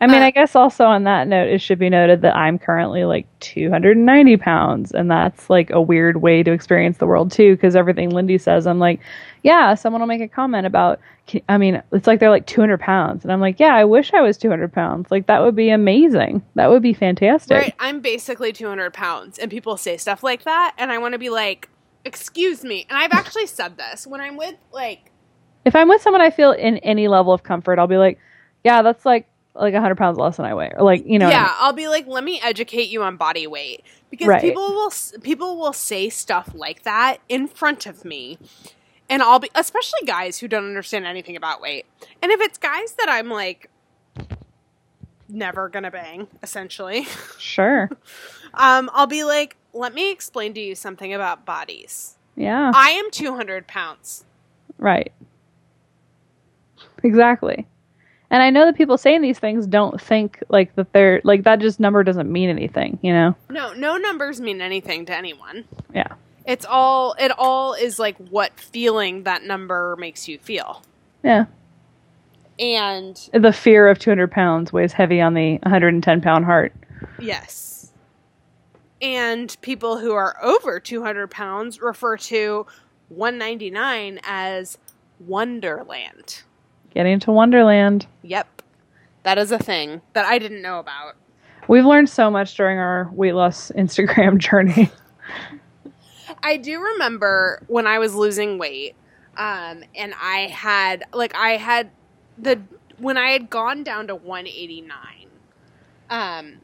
I 0.00 0.06
mean, 0.06 0.22
Uh, 0.22 0.26
I 0.26 0.30
guess 0.30 0.54
also 0.54 0.84
on 0.84 1.02
that 1.04 1.26
note, 1.26 1.48
it 1.48 1.60
should 1.60 1.80
be 1.80 1.90
noted 1.90 2.22
that 2.22 2.36
I'm 2.36 2.56
currently 2.56 3.04
like 3.04 3.26
290 3.40 4.36
pounds, 4.36 4.92
and 4.92 5.10
that's 5.10 5.50
like 5.50 5.70
a 5.70 5.82
weird 5.82 6.18
way 6.22 6.44
to 6.44 6.52
experience 6.52 6.98
the 6.98 7.06
world 7.06 7.32
too. 7.32 7.56
Because 7.56 7.74
everything 7.74 8.10
Lindy 8.10 8.38
says, 8.38 8.66
I'm 8.66 8.78
like, 8.78 9.00
yeah, 9.42 9.74
someone 9.74 10.00
will 10.00 10.06
make 10.06 10.20
a 10.20 10.28
comment 10.28 10.66
about. 10.66 11.00
I 11.48 11.58
mean, 11.58 11.82
it's 11.92 12.06
like 12.06 12.20
they're 12.20 12.30
like 12.30 12.46
200 12.46 12.78
pounds, 12.80 13.24
and 13.24 13.32
I'm 13.32 13.40
like, 13.40 13.58
yeah, 13.58 13.74
I 13.74 13.84
wish 13.84 14.14
I 14.14 14.20
was 14.22 14.38
200 14.38 14.72
pounds. 14.72 15.10
Like 15.10 15.26
that 15.26 15.42
would 15.42 15.56
be 15.56 15.68
amazing. 15.70 16.42
That 16.54 16.70
would 16.70 16.80
be 16.82 16.94
fantastic. 16.94 17.58
Right, 17.58 17.74
I'm 17.80 18.00
basically 18.00 18.52
200 18.52 18.94
pounds, 18.94 19.36
and 19.38 19.50
people 19.50 19.76
say 19.76 19.96
stuff 19.96 20.22
like 20.22 20.44
that, 20.44 20.74
and 20.78 20.92
I 20.92 20.98
want 20.98 21.14
to 21.14 21.18
be 21.18 21.28
like, 21.28 21.68
excuse 22.08 22.64
me. 22.64 22.86
And 22.88 22.98
I've 22.98 23.12
actually 23.12 23.46
said 23.46 23.76
this 23.76 24.06
when 24.06 24.20
I'm 24.20 24.36
with 24.36 24.56
like, 24.72 25.12
If 25.64 25.76
I'm 25.76 25.88
with 25.88 26.02
someone 26.02 26.22
I 26.22 26.30
feel 26.30 26.52
in 26.52 26.78
any 26.78 27.08
level 27.08 27.32
of 27.32 27.42
comfort, 27.42 27.78
I'll 27.78 27.86
be 27.86 27.98
like, 27.98 28.18
yeah, 28.64 28.82
that's 28.82 29.04
like 29.04 29.28
like 29.54 29.74
100 29.74 29.96
pounds 29.96 30.18
less 30.18 30.36
than 30.36 30.46
I 30.46 30.54
weigh, 30.54 30.72
or 30.76 30.84
like 30.84 31.04
you 31.06 31.18
know, 31.18 31.26
what 31.26 31.36
I 31.36 31.38
yeah, 31.38 31.42
mean? 31.42 31.54
I'll 31.58 31.72
be 31.72 31.88
like, 31.88 32.06
let 32.06 32.24
me 32.24 32.40
educate 32.42 32.88
you 32.88 33.02
on 33.02 33.16
body 33.16 33.46
weight 33.46 33.82
because 34.10 34.28
Right. 34.28 34.40
people 34.40 34.62
will 34.62 34.92
people 35.22 35.58
will 35.58 35.72
say 35.72 36.08
stuff 36.08 36.50
like 36.54 36.82
that 36.84 37.18
in 37.28 37.48
front 37.48 37.86
of 37.86 38.04
me, 38.04 38.38
and 39.10 39.22
I'll 39.22 39.38
be 39.40 39.50
especially 39.54 40.06
guys 40.06 40.38
who 40.38 40.48
don't 40.48 40.66
understand 40.66 41.06
anything 41.06 41.36
about 41.36 41.60
weight, 41.60 41.86
and 42.22 42.32
if 42.32 42.40
it's 42.40 42.58
guys 42.58 42.92
that 42.98 43.08
I'm 43.08 43.28
like 43.30 43.70
never 45.28 45.68
gonna 45.68 45.90
bang, 45.90 46.26
essentially, 46.42 47.06
sure, 47.38 47.90
um, 48.54 48.90
I'll 48.94 49.06
be 49.06 49.24
like, 49.24 49.56
let 49.72 49.94
me 49.94 50.10
explain 50.10 50.54
to 50.54 50.60
you 50.60 50.74
something 50.74 51.12
about 51.12 51.44
bodies. 51.44 52.16
yeah, 52.36 52.70
I 52.74 52.90
am 52.90 53.10
200 53.10 53.66
pounds. 53.66 54.24
right, 54.78 55.12
exactly. 57.02 57.66
And 58.30 58.42
I 58.42 58.50
know 58.50 58.66
that 58.66 58.76
people 58.76 58.98
saying 58.98 59.22
these 59.22 59.38
things 59.38 59.66
don't 59.66 59.98
think 59.98 60.42
like 60.50 60.74
that 60.76 60.92
they're 60.92 61.22
like 61.24 61.44
that. 61.44 61.60
Just 61.60 61.80
number 61.80 62.04
doesn't 62.04 62.30
mean 62.30 62.50
anything, 62.50 62.98
you 63.00 63.10
know? 63.10 63.34
No, 63.48 63.72
no 63.72 63.96
numbers 63.96 64.38
mean 64.38 64.60
anything 64.60 65.06
to 65.06 65.16
anyone. 65.16 65.64
Yeah. 65.94 66.12
It's 66.44 66.66
all 66.66 67.14
it 67.18 67.32
all 67.38 67.72
is 67.72 67.98
like 67.98 68.18
what 68.18 68.60
feeling 68.60 69.22
that 69.22 69.44
number 69.44 69.96
makes 69.98 70.28
you 70.28 70.36
feel. 70.38 70.82
Yeah. 71.24 71.46
And 72.58 73.16
The 73.32 73.52
fear 73.52 73.88
of 73.88 73.98
200 73.98 74.30
pounds 74.30 74.72
weighs 74.72 74.92
heavy 74.92 75.20
on 75.20 75.34
the 75.34 75.58
110 75.62 76.20
pound 76.20 76.44
heart. 76.44 76.72
yes. 77.20 77.92
And 79.00 79.56
people 79.60 79.98
who 79.98 80.12
are 80.12 80.36
over 80.42 80.80
200 80.80 81.30
pounds 81.30 81.80
refer 81.80 82.16
to 82.16 82.66
199 83.10 84.18
as 84.24 84.76
Onederland. 85.28 86.42
Getting 86.94 87.20
to 87.20 87.26
Onederland. 87.28 88.06
Yep. 88.22 88.62
That 89.22 89.38
is 89.38 89.52
a 89.52 89.58
thing 89.58 90.00
that 90.14 90.24
I 90.24 90.38
didn't 90.40 90.62
know 90.62 90.80
about. 90.80 91.14
We've 91.68 91.84
learned 91.84 92.08
so 92.08 92.28
much 92.30 92.56
during 92.56 92.78
our 92.78 93.08
weight 93.12 93.34
loss 93.34 93.70
Instagram 93.76 94.38
journey. 94.38 94.90
I 96.42 96.56
do 96.56 96.80
remember 96.80 97.62
when 97.68 97.86
I 97.86 97.98
was 98.00 98.14
losing 98.14 98.58
weight, 98.58 98.96
um, 99.36 99.84
and 99.94 100.12
I 100.20 100.48
had 100.52 101.04
like 101.12 101.34
I 101.36 101.50
had 101.50 101.90
the 102.38 102.60
when 102.98 103.16
I 103.16 103.30
had 103.30 103.50
gone 103.50 103.84
down 103.84 104.06
to 104.08 104.14
189. 104.14 105.30
Um, 106.10 106.62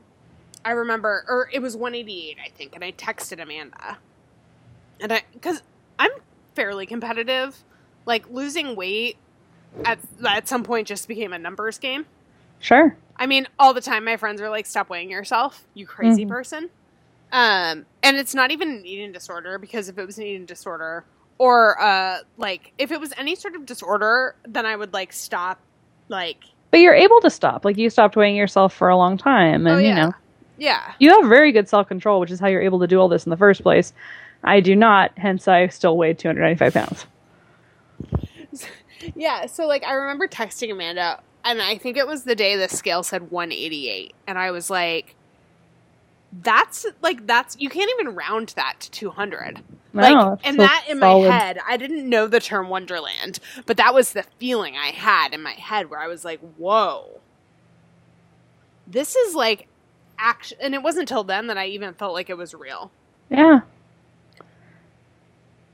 I 0.64 0.70
remember, 0.72 1.24
or 1.28 1.48
it 1.52 1.60
was 1.60 1.76
188, 1.76 2.38
I 2.44 2.48
think, 2.50 2.74
and 2.74 2.84
I 2.84 2.92
texted 2.92 3.42
Amanda, 3.42 3.98
and 5.00 5.12
I 5.12 5.22
because 5.32 5.62
I'm 5.98 6.10
fairly 6.56 6.86
competitive, 6.86 7.64
like 8.06 8.28
losing 8.30 8.76
weight 8.76 9.18
at 9.84 10.00
at 10.26 10.48
some 10.48 10.62
point 10.64 10.88
just 10.88 11.08
became 11.08 11.32
a 11.32 11.38
numbers 11.38 11.78
game. 11.78 12.06
Sure. 12.60 12.96
I 13.16 13.26
mean, 13.26 13.46
all 13.58 13.74
the 13.74 13.80
time 13.80 14.04
my 14.04 14.16
friends 14.16 14.40
are 14.40 14.50
like, 14.50 14.66
"Stop 14.66 14.90
weighing 14.90 15.10
yourself, 15.10 15.66
you 15.74 15.86
crazy 15.86 16.24
Mhm. 16.24 16.28
person." 16.28 16.70
Um, 17.32 17.86
and 18.02 18.16
it's 18.16 18.34
not 18.34 18.50
even 18.52 18.70
an 18.70 18.86
eating 18.86 19.12
disorder 19.12 19.58
because 19.58 19.88
if 19.88 19.98
it 19.98 20.06
was 20.06 20.18
an 20.18 20.24
eating 20.24 20.46
disorder, 20.46 21.04
or 21.38 21.80
uh, 21.80 22.18
like 22.36 22.72
if 22.78 22.90
it 22.90 23.00
was 23.00 23.12
any 23.16 23.34
sort 23.34 23.54
of 23.54 23.66
disorder, 23.66 24.36
then 24.46 24.66
I 24.66 24.76
would 24.76 24.92
like 24.92 25.12
stop, 25.12 25.60
like, 26.08 26.44
But 26.70 26.80
you're 26.80 26.94
able 26.94 27.20
to 27.20 27.30
stop. 27.30 27.64
Like 27.64 27.76
you 27.76 27.90
stopped 27.90 28.16
weighing 28.16 28.36
yourself 28.36 28.74
for 28.74 28.88
a 28.88 28.96
long 28.96 29.16
time. 29.16 29.66
And, 29.66 29.76
oh 29.76 29.78
you 29.78 29.94
know, 29.94 30.12
yeah, 30.58 30.92
you 30.98 31.10
have 31.10 31.28
very 31.28 31.52
good 31.52 31.68
self 31.68 31.88
control, 31.88 32.20
which 32.20 32.30
is 32.30 32.40
how 32.40 32.48
you're 32.48 32.62
able 32.62 32.80
to 32.80 32.86
do 32.86 33.00
all 33.00 33.08
this 33.08 33.26
in 33.26 33.30
the 33.30 33.36
first 33.36 33.62
place. 33.62 33.92
I 34.44 34.60
do 34.60 34.76
not, 34.76 35.16
hence 35.16 35.48
I 35.48 35.68
still 35.68 35.96
weigh 35.96 36.14
295 36.14 36.74
pounds. 36.74 37.06
yeah. 39.16 39.46
So 39.46 39.66
like, 39.66 39.84
I 39.84 39.94
remember 39.94 40.28
texting 40.28 40.70
Amanda, 40.70 41.20
and 41.44 41.62
I 41.62 41.78
think 41.78 41.96
it 41.96 42.06
was 42.06 42.24
the 42.24 42.34
day 42.34 42.56
the 42.56 42.68
scale 42.68 43.02
said 43.02 43.30
188, 43.30 44.14
and 44.26 44.38
I 44.38 44.50
was 44.50 44.68
like, 44.70 45.16
"That's 46.42 46.86
like 47.02 47.26
that's 47.26 47.56
you 47.60 47.70
can't 47.70 47.90
even 48.00 48.14
round 48.14 48.50
that 48.56 48.76
to 48.80 48.90
200." 48.90 49.62
No, 49.94 50.02
like 50.02 50.40
and 50.44 50.60
that 50.60 50.86
in 50.88 50.98
solid. 50.98 51.28
my 51.28 51.34
head 51.34 51.58
i 51.68 51.76
didn't 51.76 52.08
know 52.08 52.26
the 52.26 52.40
term 52.40 52.68
onederland 52.68 53.40
but 53.66 53.76
that 53.78 53.94
was 53.94 54.12
the 54.12 54.24
feeling 54.38 54.76
i 54.76 54.88
had 54.88 55.34
in 55.34 55.42
my 55.42 55.52
head 55.52 55.90
where 55.90 56.00
i 56.00 56.08
was 56.08 56.24
like 56.24 56.40
whoa 56.56 57.20
this 58.86 59.16
is 59.16 59.34
like 59.34 59.68
action 60.18 60.58
and 60.60 60.74
it 60.74 60.82
wasn't 60.82 61.02
until 61.02 61.24
then 61.24 61.48
that 61.48 61.58
i 61.58 61.66
even 61.66 61.94
felt 61.94 62.14
like 62.14 62.30
it 62.30 62.36
was 62.38 62.54
real 62.54 62.92
Yeah. 63.30 63.60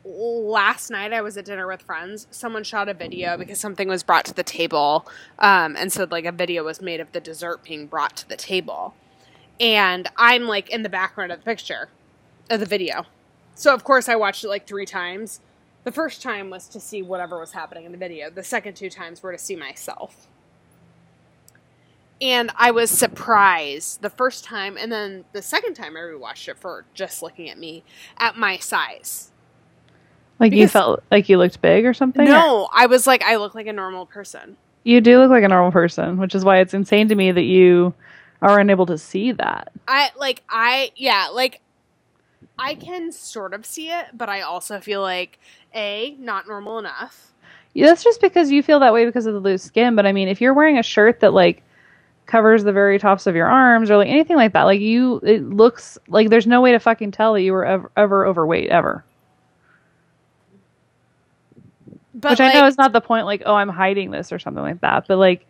last 0.04 0.90
night 0.90 1.12
I 1.12 1.22
was 1.22 1.36
at 1.36 1.44
dinner 1.46 1.66
with 1.66 1.82
friends. 1.82 2.26
Someone 2.30 2.64
shot 2.64 2.88
a 2.88 2.94
video 2.94 3.36
because 3.38 3.60
something 3.60 3.88
was 3.88 4.02
brought 4.02 4.24
to 4.26 4.34
the 4.34 4.42
table, 4.44 5.06
um, 5.38 5.76
and 5.76 5.92
so 5.92 6.06
like 6.10 6.24
a 6.24 6.32
video 6.32 6.64
was 6.64 6.80
made 6.82 7.00
of 7.00 7.12
the 7.12 7.20
dessert 7.20 7.64
being 7.64 7.86
brought 7.86 8.16
to 8.18 8.28
the 8.28 8.36
table, 8.36 8.94
and 9.60 10.08
I'm 10.16 10.46
like 10.46 10.70
in 10.70 10.82
the 10.82 10.88
background 10.88 11.30
of 11.32 11.38
the 11.40 11.44
picture, 11.44 11.88
of 12.48 12.58
the 12.60 12.66
video. 12.66 13.04
So 13.54 13.74
of 13.74 13.84
course 13.84 14.08
I 14.08 14.16
watched 14.16 14.42
it 14.42 14.48
like 14.48 14.66
three 14.66 14.86
times. 14.86 15.40
The 15.84 15.92
first 15.92 16.22
time 16.22 16.50
was 16.50 16.66
to 16.68 16.80
see 16.80 17.02
whatever 17.02 17.38
was 17.38 17.52
happening 17.52 17.84
in 17.84 17.92
the 17.92 17.98
video. 17.98 18.30
The 18.30 18.42
second 18.42 18.74
two 18.74 18.90
times 18.90 19.22
were 19.22 19.32
to 19.32 19.38
see 19.38 19.56
myself. 19.56 20.26
And 22.22 22.50
I 22.56 22.70
was 22.70 22.90
surprised 22.90 24.02
the 24.02 24.10
first 24.10 24.44
time, 24.44 24.76
and 24.76 24.92
then 24.92 25.24
the 25.32 25.40
second 25.40 25.72
time 25.72 25.96
I 25.96 26.00
rewatched 26.00 26.48
it 26.48 26.58
for 26.58 26.84
just 26.92 27.22
looking 27.22 27.48
at 27.48 27.56
me 27.58 27.82
at 28.18 28.36
my 28.36 28.58
size. 28.58 29.30
Like 30.38 30.52
you 30.52 30.68
felt 30.68 31.02
like 31.10 31.30
you 31.30 31.38
looked 31.38 31.62
big 31.62 31.86
or 31.86 31.94
something? 31.94 32.22
or- 32.28 32.30
No, 32.30 32.68
I 32.74 32.86
was 32.86 33.06
like, 33.06 33.22
I 33.22 33.36
look 33.36 33.54
like 33.54 33.66
a 33.66 33.72
normal 33.72 34.04
person. 34.04 34.56
You 34.84 35.00
do 35.00 35.18
look 35.18 35.30
like 35.30 35.44
a 35.44 35.48
normal 35.48 35.72
person, 35.72 36.18
which 36.18 36.34
is 36.34 36.44
why 36.44 36.58
it's 36.60 36.74
insane 36.74 37.08
to 37.08 37.14
me 37.14 37.32
that 37.32 37.42
you 37.44 37.94
are 38.42 38.58
unable 38.58 38.86
to 38.86 38.98
see 38.98 39.32
that. 39.32 39.72
I 39.86 40.10
like, 40.18 40.42
I 40.48 40.92
yeah, 40.96 41.28
like, 41.32 41.60
I 42.58 42.74
can 42.74 43.12
sort 43.12 43.54
of 43.54 43.64
see 43.64 43.90
it, 43.90 44.06
but 44.12 44.28
I 44.28 44.42
also 44.42 44.80
feel 44.80 45.00
like 45.00 45.38
a 45.74 46.16
not 46.18 46.46
normal 46.46 46.78
enough. 46.78 47.32
Yeah, 47.72 47.86
That's 47.86 48.02
just 48.02 48.20
because 48.20 48.50
you 48.50 48.62
feel 48.62 48.80
that 48.80 48.92
way 48.92 49.06
because 49.06 49.26
of 49.26 49.34
the 49.34 49.40
loose 49.40 49.62
skin. 49.62 49.94
But 49.94 50.06
I 50.06 50.12
mean, 50.12 50.28
if 50.28 50.40
you're 50.40 50.54
wearing 50.54 50.78
a 50.78 50.82
shirt 50.82 51.20
that 51.20 51.32
like 51.32 51.62
covers 52.26 52.64
the 52.64 52.72
very 52.72 52.98
tops 52.98 53.26
of 53.26 53.34
your 53.34 53.46
arms 53.46 53.90
or 53.90 53.96
like 53.96 54.08
anything 54.08 54.36
like 54.36 54.52
that, 54.52 54.64
like 54.64 54.80
you, 54.80 55.18
it 55.18 55.42
looks 55.48 55.98
like 56.08 56.30
there's 56.30 56.46
no 56.46 56.60
way 56.60 56.72
to 56.72 56.80
fucking 56.80 57.12
tell 57.12 57.34
that 57.34 57.42
you 57.42 57.52
were 57.52 57.64
ever, 57.64 57.90
ever 57.96 58.26
overweight 58.26 58.70
ever. 58.70 59.04
But 62.14 62.32
Which 62.32 62.40
like, 62.40 62.54
I 62.54 62.60
know 62.60 62.66
is 62.66 62.76
not 62.76 62.92
the 62.92 63.00
point. 63.00 63.24
Like, 63.24 63.42
oh, 63.46 63.54
I'm 63.54 63.68
hiding 63.68 64.10
this 64.10 64.32
or 64.32 64.38
something 64.38 64.62
like 64.62 64.80
that. 64.80 65.06
But 65.06 65.18
like, 65.18 65.46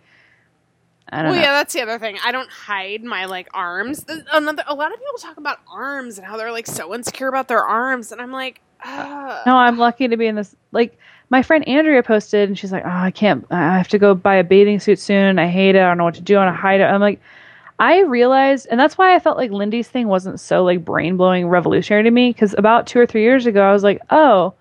I 1.13 1.23
don't 1.23 1.33
Well, 1.33 1.35
know. 1.41 1.43
yeah, 1.43 1.53
that's 1.53 1.73
the 1.75 1.83
other 1.83 1.99
thing. 1.99 2.17
I 2.25 2.31
don't 2.33 2.49
hide 2.51 3.03
my 3.03 3.25
like 3.25 3.49
arms. 3.53 4.05
Another, 4.33 4.63
a 4.67 4.75
lot 4.75 4.93
of 4.93 4.99
people 4.99 5.19
talk 5.19 5.37
about 5.37 5.59
arms 5.71 6.19
and 6.19 6.27
how 6.27 6.37
they're 6.37 6.53
like 6.53 6.67
so 6.67 6.95
insecure 6.95 7.29
about 7.29 7.49
their 7.49 7.65
arms, 7.65 8.13
and 8.13 8.21
I'm 8.21 8.31
like, 8.33 8.61
uh, 8.85 8.89
Ugh. 8.89 9.43
No, 9.47 9.57
I'm 9.57 9.77
lucky 9.79 10.09
to 10.09 10.17
be 10.17 10.27
in 10.27 10.37
this. 10.37 10.55
Like 10.73 10.97
my 11.29 11.43
friend 11.43 11.67
Andrea 11.69 12.03
posted, 12.03 12.49
and 12.49 12.59
she's 12.59 12.73
like, 12.73 12.85
"Oh, 12.85 12.89
I 12.89 13.11
can't. 13.11 13.45
I 13.51 13.77
have 13.77 13.89
to 13.89 13.99
go 13.99 14.15
buy 14.15 14.37
a 14.37 14.45
bathing 14.45 14.81
suit 14.81 14.99
soon. 14.99 15.39
I 15.39 15.49
hate 15.49 15.75
it. 15.75 15.81
I 15.83 15.89
don't 15.89 15.99
know 15.99 16.05
what 16.05 16.15
to 16.15 16.21
do. 16.23 16.37
I 16.37 16.45
want 16.45 16.57
to 16.57 16.61
hide 16.61 16.81
it." 16.81 16.85
I'm 16.85 17.01
like, 17.01 17.21
I 17.79 18.01
realized, 18.01 18.69
and 18.71 18.79
that's 18.79 18.97
why 18.97 19.15
I 19.15 19.19
felt 19.19 19.37
like 19.37 19.51
Lindy's 19.51 19.89
thing 19.89 20.09
wasn't 20.09 20.39
so 20.41 20.65
like 20.65 20.85
brain 20.85 21.17
blowing 21.17 21.49
revolutionary 21.49 22.05
to 22.05 22.11
me. 22.11 22.31
Because 22.33 22.55
about 22.57 22.87
two 22.87 22.99
or 23.01 23.07
three 23.07 23.23
years 23.23 23.47
ago, 23.47 23.63
I 23.63 23.73
was 23.73 23.83
like, 23.83 24.01
"Oh, 24.11 24.55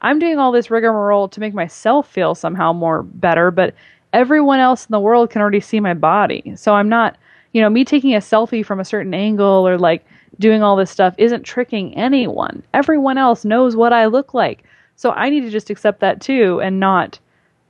I'm 0.00 0.18
doing 0.18 0.38
all 0.38 0.52
this 0.52 0.70
rigmarole 0.70 1.28
to 1.28 1.40
make 1.40 1.54
myself 1.54 2.08
feel 2.10 2.34
somehow 2.34 2.72
more 2.74 3.02
better," 3.02 3.50
but 3.50 3.74
everyone 4.14 4.60
else 4.60 4.86
in 4.86 4.92
the 4.92 5.00
world 5.00 5.28
can 5.28 5.42
already 5.42 5.60
see 5.60 5.80
my 5.80 5.92
body, 5.92 6.54
so 6.56 6.72
I'm 6.72 6.88
not. 6.88 7.18
You 7.52 7.60
know, 7.60 7.70
me 7.70 7.84
taking 7.84 8.16
a 8.16 8.18
selfie 8.18 8.66
from 8.66 8.80
a 8.80 8.84
certain 8.84 9.14
angle 9.14 9.68
or 9.68 9.78
like 9.78 10.04
doing 10.40 10.64
all 10.64 10.74
this 10.74 10.90
stuff 10.90 11.14
isn't 11.18 11.44
tricking 11.44 11.94
anyone. 11.94 12.64
Everyone 12.74 13.16
else 13.16 13.44
knows 13.44 13.76
what 13.76 13.92
I 13.92 14.06
look 14.06 14.34
like. 14.34 14.64
So 14.96 15.12
I 15.12 15.30
need 15.30 15.42
to 15.42 15.50
just 15.50 15.70
accept 15.70 16.00
that 16.00 16.20
too 16.20 16.60
and 16.60 16.80
not 16.80 17.20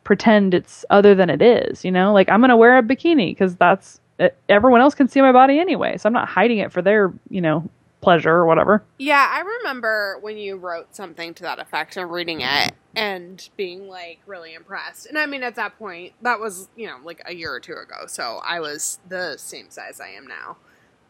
pretend 0.02 0.54
it's 0.54 0.86
other 0.88 1.14
than 1.14 1.28
it 1.28 1.42
is, 1.42 1.84
you 1.84 1.90
know? 1.90 2.14
Like 2.14 2.30
I'm 2.30 2.40
going 2.40 2.48
to 2.48 2.56
wear 2.56 2.78
a 2.78 2.82
bikini 2.82 3.36
cuz 3.36 3.56
that's 3.56 4.00
everyone 4.48 4.80
else 4.80 4.94
can 4.94 5.06
see 5.06 5.20
my 5.20 5.32
body 5.32 5.58
anyway. 5.58 5.98
So 5.98 6.06
I'm 6.06 6.14
not 6.14 6.28
hiding 6.28 6.58
it 6.58 6.72
for 6.72 6.80
their, 6.80 7.12
you 7.28 7.42
know, 7.42 7.68
pleasure 8.04 8.30
or 8.30 8.46
whatever. 8.46 8.84
Yeah, 8.98 9.28
I 9.32 9.40
remember 9.40 10.18
when 10.20 10.36
you 10.36 10.56
wrote 10.56 10.94
something 10.94 11.34
to 11.34 11.42
that 11.42 11.58
effect 11.58 11.96
and 11.96 12.10
reading 12.10 12.42
it 12.42 12.72
and 12.94 13.48
being 13.56 13.88
like 13.88 14.20
really 14.26 14.54
impressed. 14.54 15.06
And 15.06 15.18
I 15.18 15.26
mean, 15.26 15.42
at 15.42 15.56
that 15.56 15.78
point, 15.78 16.12
that 16.22 16.38
was, 16.38 16.68
you 16.76 16.86
know, 16.86 16.98
like 17.02 17.22
a 17.26 17.34
year 17.34 17.52
or 17.52 17.60
two 17.60 17.72
ago. 17.72 18.06
So 18.06 18.40
I 18.44 18.60
was 18.60 18.98
the 19.08 19.36
same 19.38 19.70
size 19.70 20.00
I 20.00 20.08
am 20.10 20.26
now, 20.26 20.58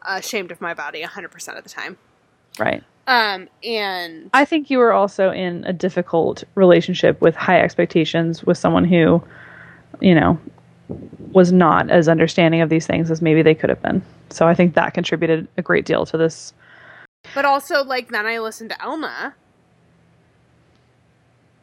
ashamed 0.01 0.51
of 0.51 0.61
my 0.61 0.73
body 0.73 1.03
100% 1.03 1.57
of 1.57 1.63
the 1.63 1.69
time. 1.69 1.97
Right. 2.57 2.83
Um, 3.07 3.49
and 3.63 4.31
I 4.33 4.45
think 4.45 4.69
you 4.69 4.79
were 4.79 4.91
also 4.91 5.29
in 5.31 5.63
a 5.65 5.73
difficult 5.73 6.43
relationship 6.55 7.21
with 7.21 7.35
high 7.35 7.59
expectations 7.59 8.43
with 8.43 8.57
someone 8.57 8.85
who, 8.85 9.23
you 9.99 10.15
know, 10.15 10.39
was 11.31 11.51
not 11.51 11.89
as 11.91 12.07
understanding 12.07 12.61
of 12.61 12.69
these 12.69 12.87
things 12.87 13.11
as 13.11 13.21
maybe 13.21 13.41
they 13.41 13.53
could 13.53 13.69
have 13.69 13.81
been. 13.81 14.01
So 14.29 14.47
I 14.47 14.55
think 14.55 14.73
that 14.73 14.93
contributed 14.93 15.47
a 15.57 15.61
great 15.61 15.85
deal 15.85 16.05
to 16.07 16.17
this 16.17 16.53
But 17.33 17.45
also, 17.45 17.83
like, 17.83 18.09
then 18.09 18.25
I 18.25 18.39
listened 18.39 18.69
to 18.69 18.77
Elna, 18.77 19.33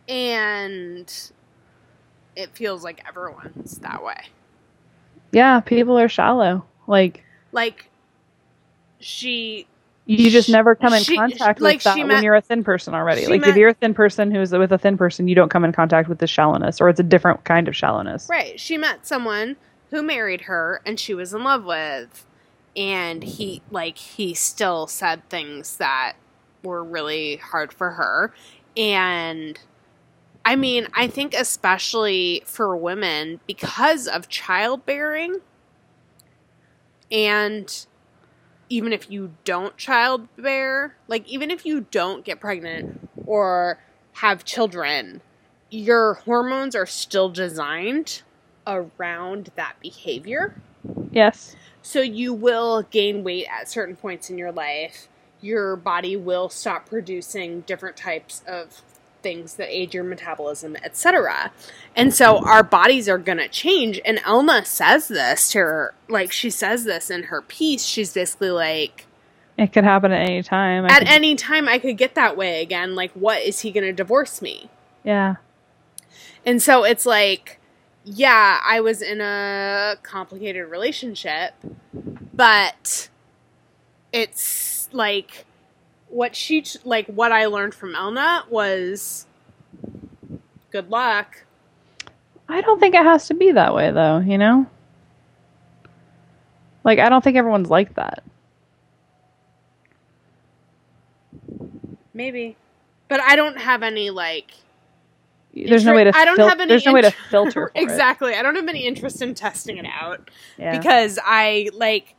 and 0.08 1.30
it 2.36 2.50
feels 2.56 2.82
like 2.84 3.02
everyone's 3.08 3.78
that 3.78 4.02
way. 4.02 4.16
Yeah, 5.32 5.60
people 5.60 5.98
are 5.98 6.08
shallow. 6.08 6.64
Like 6.86 7.24
Like, 7.52 7.88
she, 9.00 9.66
you 10.06 10.30
just 10.30 10.48
Sh- 10.48 10.52
never 10.52 10.74
come 10.74 10.92
in 10.92 11.02
she- 11.02 11.16
contact 11.16 11.60
like, 11.60 11.76
with 11.76 11.84
that 11.84 11.94
she 11.94 12.00
when 12.00 12.08
met- 12.08 12.24
you're 12.24 12.34
a 12.34 12.40
thin 12.40 12.64
person 12.64 12.94
already. 12.94 13.26
Like 13.26 13.40
met- 13.42 13.50
if 13.50 13.56
you're 13.56 13.70
a 13.70 13.74
thin 13.74 13.94
person 13.94 14.30
who's 14.30 14.52
with 14.52 14.72
a 14.72 14.78
thin 14.78 14.96
person, 14.98 15.28
you 15.28 15.34
don't 15.34 15.48
come 15.48 15.64
in 15.64 15.72
contact 15.72 16.08
with 16.08 16.18
the 16.18 16.26
shallowness, 16.26 16.80
or 16.80 16.88
it's 16.88 17.00
a 17.00 17.04
different 17.04 17.44
kind 17.44 17.68
of 17.68 17.76
shallowness. 17.76 18.28
right, 18.28 18.58
she 18.60 18.76
met 18.76 19.06
someone 19.06 19.56
who 19.90 20.02
married 20.02 20.42
her 20.42 20.80
and 20.84 20.98
she 20.98 21.14
was 21.14 21.32
in 21.32 21.44
love 21.44 21.64
with, 21.64 22.26
and 22.76 23.22
he, 23.22 23.62
like, 23.70 23.98
he 23.98 24.34
still 24.34 24.86
said 24.86 25.28
things 25.28 25.76
that 25.76 26.14
were 26.62 26.82
really 26.82 27.36
hard 27.36 27.72
for 27.72 27.92
her. 27.92 28.32
And, 28.76 29.58
I 30.44 30.56
mean, 30.56 30.88
I 30.94 31.06
think 31.08 31.34
especially 31.34 32.42
for 32.46 32.76
women, 32.76 33.40
because 33.46 34.08
of 34.08 34.28
childbearing, 34.28 35.36
and 37.10 37.86
even 38.68 38.92
if 38.92 39.10
you 39.10 39.34
don't 39.44 39.76
childbear, 39.76 40.92
like 41.06 41.28
even 41.28 41.50
if 41.50 41.66
you 41.66 41.86
don't 41.90 42.24
get 42.24 42.40
pregnant 42.40 43.06
or 43.26 43.78
have 44.14 44.44
children, 44.44 45.20
your 45.70 46.14
hormones 46.14 46.74
are 46.74 46.86
still 46.86 47.28
designed 47.28 48.22
around 48.66 49.50
that 49.56 49.74
behavior. 49.80 50.54
Yes. 51.10 51.54
So 51.82 52.00
you 52.00 52.32
will 52.32 52.82
gain 52.84 53.24
weight 53.24 53.46
at 53.50 53.68
certain 53.68 53.96
points 53.96 54.30
in 54.30 54.38
your 54.38 54.52
life. 54.52 55.08
Your 55.40 55.74
body 55.76 56.16
will 56.16 56.48
stop 56.48 56.88
producing 56.88 57.62
different 57.62 57.96
types 57.96 58.42
of 58.46 58.82
things 59.22 59.54
that 59.54 59.68
aid 59.68 59.94
your 59.94 60.04
metabolism, 60.04 60.76
etc. 60.76 61.52
And 61.94 62.12
so 62.14 62.38
our 62.44 62.62
bodies 62.62 63.08
are 63.08 63.18
going 63.18 63.38
to 63.38 63.48
change. 63.48 64.00
And 64.04 64.18
Elna 64.18 64.64
says 64.66 65.08
this 65.08 65.50
to 65.52 65.58
her, 65.58 65.94
like 66.08 66.32
she 66.32 66.50
says 66.50 66.84
this 66.84 67.10
in 67.10 67.24
her 67.24 67.42
piece. 67.42 67.84
She's 67.84 68.12
basically 68.12 68.50
like, 68.50 69.06
It 69.58 69.72
could 69.72 69.84
happen 69.84 70.12
at 70.12 70.28
any 70.28 70.42
time. 70.42 70.84
I 70.84 70.88
at 70.88 70.98
could- 71.00 71.08
any 71.08 71.34
time 71.36 71.68
I 71.68 71.78
could 71.78 71.96
get 71.98 72.14
that 72.14 72.36
way 72.36 72.62
again. 72.62 72.94
Like, 72.94 73.12
what 73.12 73.42
is 73.42 73.60
he 73.60 73.70
going 73.72 73.84
to 73.86 73.92
divorce 73.92 74.40
me? 74.42 74.68
yeah. 75.04 75.36
And 76.44 76.60
so 76.60 76.82
it's 76.82 77.06
like, 77.06 77.60
yeah, 78.04 78.60
I 78.64 78.80
was 78.80 79.02
in 79.02 79.20
a 79.20 79.96
complicated 80.02 80.68
relationship, 80.68 81.54
but 82.34 83.08
it's 84.12 84.88
like 84.92 85.46
what 86.08 86.36
she 86.36 86.64
like 86.84 87.06
what 87.06 87.32
I 87.32 87.46
learned 87.46 87.74
from 87.74 87.94
Elna 87.94 88.48
was 88.50 89.26
good 90.70 90.90
luck. 90.90 91.44
I 92.48 92.60
don't 92.60 92.80
think 92.80 92.94
it 92.94 93.04
has 93.04 93.28
to 93.28 93.34
be 93.34 93.52
that 93.52 93.74
way 93.74 93.90
though, 93.92 94.18
you 94.18 94.36
know? 94.36 94.66
Like 96.84 96.98
I 96.98 97.08
don't 97.08 97.22
think 97.22 97.36
everyone's 97.36 97.70
like 97.70 97.94
that. 97.94 98.24
Maybe. 102.12 102.56
But 103.08 103.20
I 103.20 103.36
don't 103.36 103.58
have 103.58 103.82
any 103.82 104.10
like 104.10 104.52
There's 105.54 105.84
no 105.84 105.94
way 105.94 106.04
to 106.04 106.12
I 106.16 106.24
don't 106.24 106.36
fil- 106.36 106.48
have 106.48 106.60
any 106.60 106.68
There's 106.68 106.86
no 106.86 106.92
way 106.94 107.02
to 107.02 107.10
filter 107.30 107.52
for 107.72 107.72
it. 107.74 107.82
exactly. 107.82 108.34
I 108.34 108.42
don't 108.42 108.54
have 108.56 108.68
any 108.68 108.86
interest 108.86 109.20
in 109.22 109.34
testing 109.34 109.76
it 109.78 109.86
out. 109.86 110.30
Yeah. 110.58 110.76
because 110.78 111.18
I 111.24 111.68
like 111.74 112.14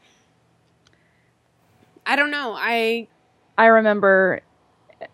I 2.06 2.16
don't 2.16 2.32
know. 2.32 2.54
I 2.58 3.08
I 3.58 3.68
remember 3.68 4.42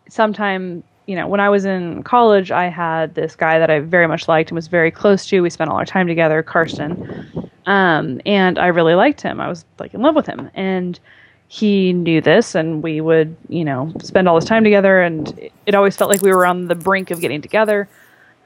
sometime, 0.10 0.84
you 1.08 1.16
know, 1.16 1.28
when 1.28 1.40
I 1.40 1.50
was 1.50 1.66
in 1.66 2.04
college, 2.04 2.52
I 2.52 2.66
had 2.68 3.16
this 3.16 3.36
guy 3.36 3.60
that 3.60 3.70
I 3.70 3.80
very 3.80 4.08
much 4.08 4.28
liked 4.28 4.50
and 4.50 4.56
was 4.56 4.68
very 4.68 4.92
close 4.92 5.26
to. 5.28 5.42
We 5.42 5.50
spent 5.50 5.70
all 5.70 5.78
our 5.78 5.86
time 5.86 6.08
together, 6.08 6.42
Karsten. 6.44 7.50
Um, 7.66 8.20
and 8.26 8.58
I 8.58 8.68
really 8.68 8.96
liked 8.96 9.22
him. 9.22 9.40
I 9.40 9.48
was 9.48 9.66
like 9.80 9.94
in 9.94 10.02
love 10.02 10.16
with 10.16 10.26
him. 10.26 10.50
And 10.56 11.00
he 11.48 11.94
knew 11.94 12.22
this 12.22 12.56
and 12.56 12.82
we 12.84 13.02
would, 13.02 13.36
you 13.50 13.66
know, 13.66 13.92
spend 14.02 14.28
all 14.28 14.36
this 14.36 14.46
time 14.46 14.64
together 14.64 15.02
and 15.02 15.50
it 15.66 15.74
always 15.76 15.96
felt 15.96 16.10
like 16.10 16.22
we 16.22 16.32
were 16.32 16.46
on 16.46 16.68
the 16.68 16.76
brink 16.76 17.12
of 17.12 17.22
getting 17.22 17.42
together. 17.42 17.90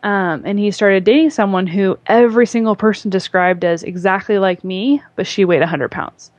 Um, 0.04 0.44
and 0.46 0.60
he 0.60 0.70
started 0.72 1.06
dating 1.06 1.30
someone 1.30 1.66
who 1.66 1.98
every 2.08 2.46
single 2.46 2.76
person 2.76 3.10
described 3.10 3.64
as 3.64 3.84
exactly 3.84 4.38
like 4.38 4.64
me, 4.64 5.02
but 5.16 5.26
she 5.26 5.46
weighed 5.46 5.62
100 5.62 5.90
pounds. 5.92 6.32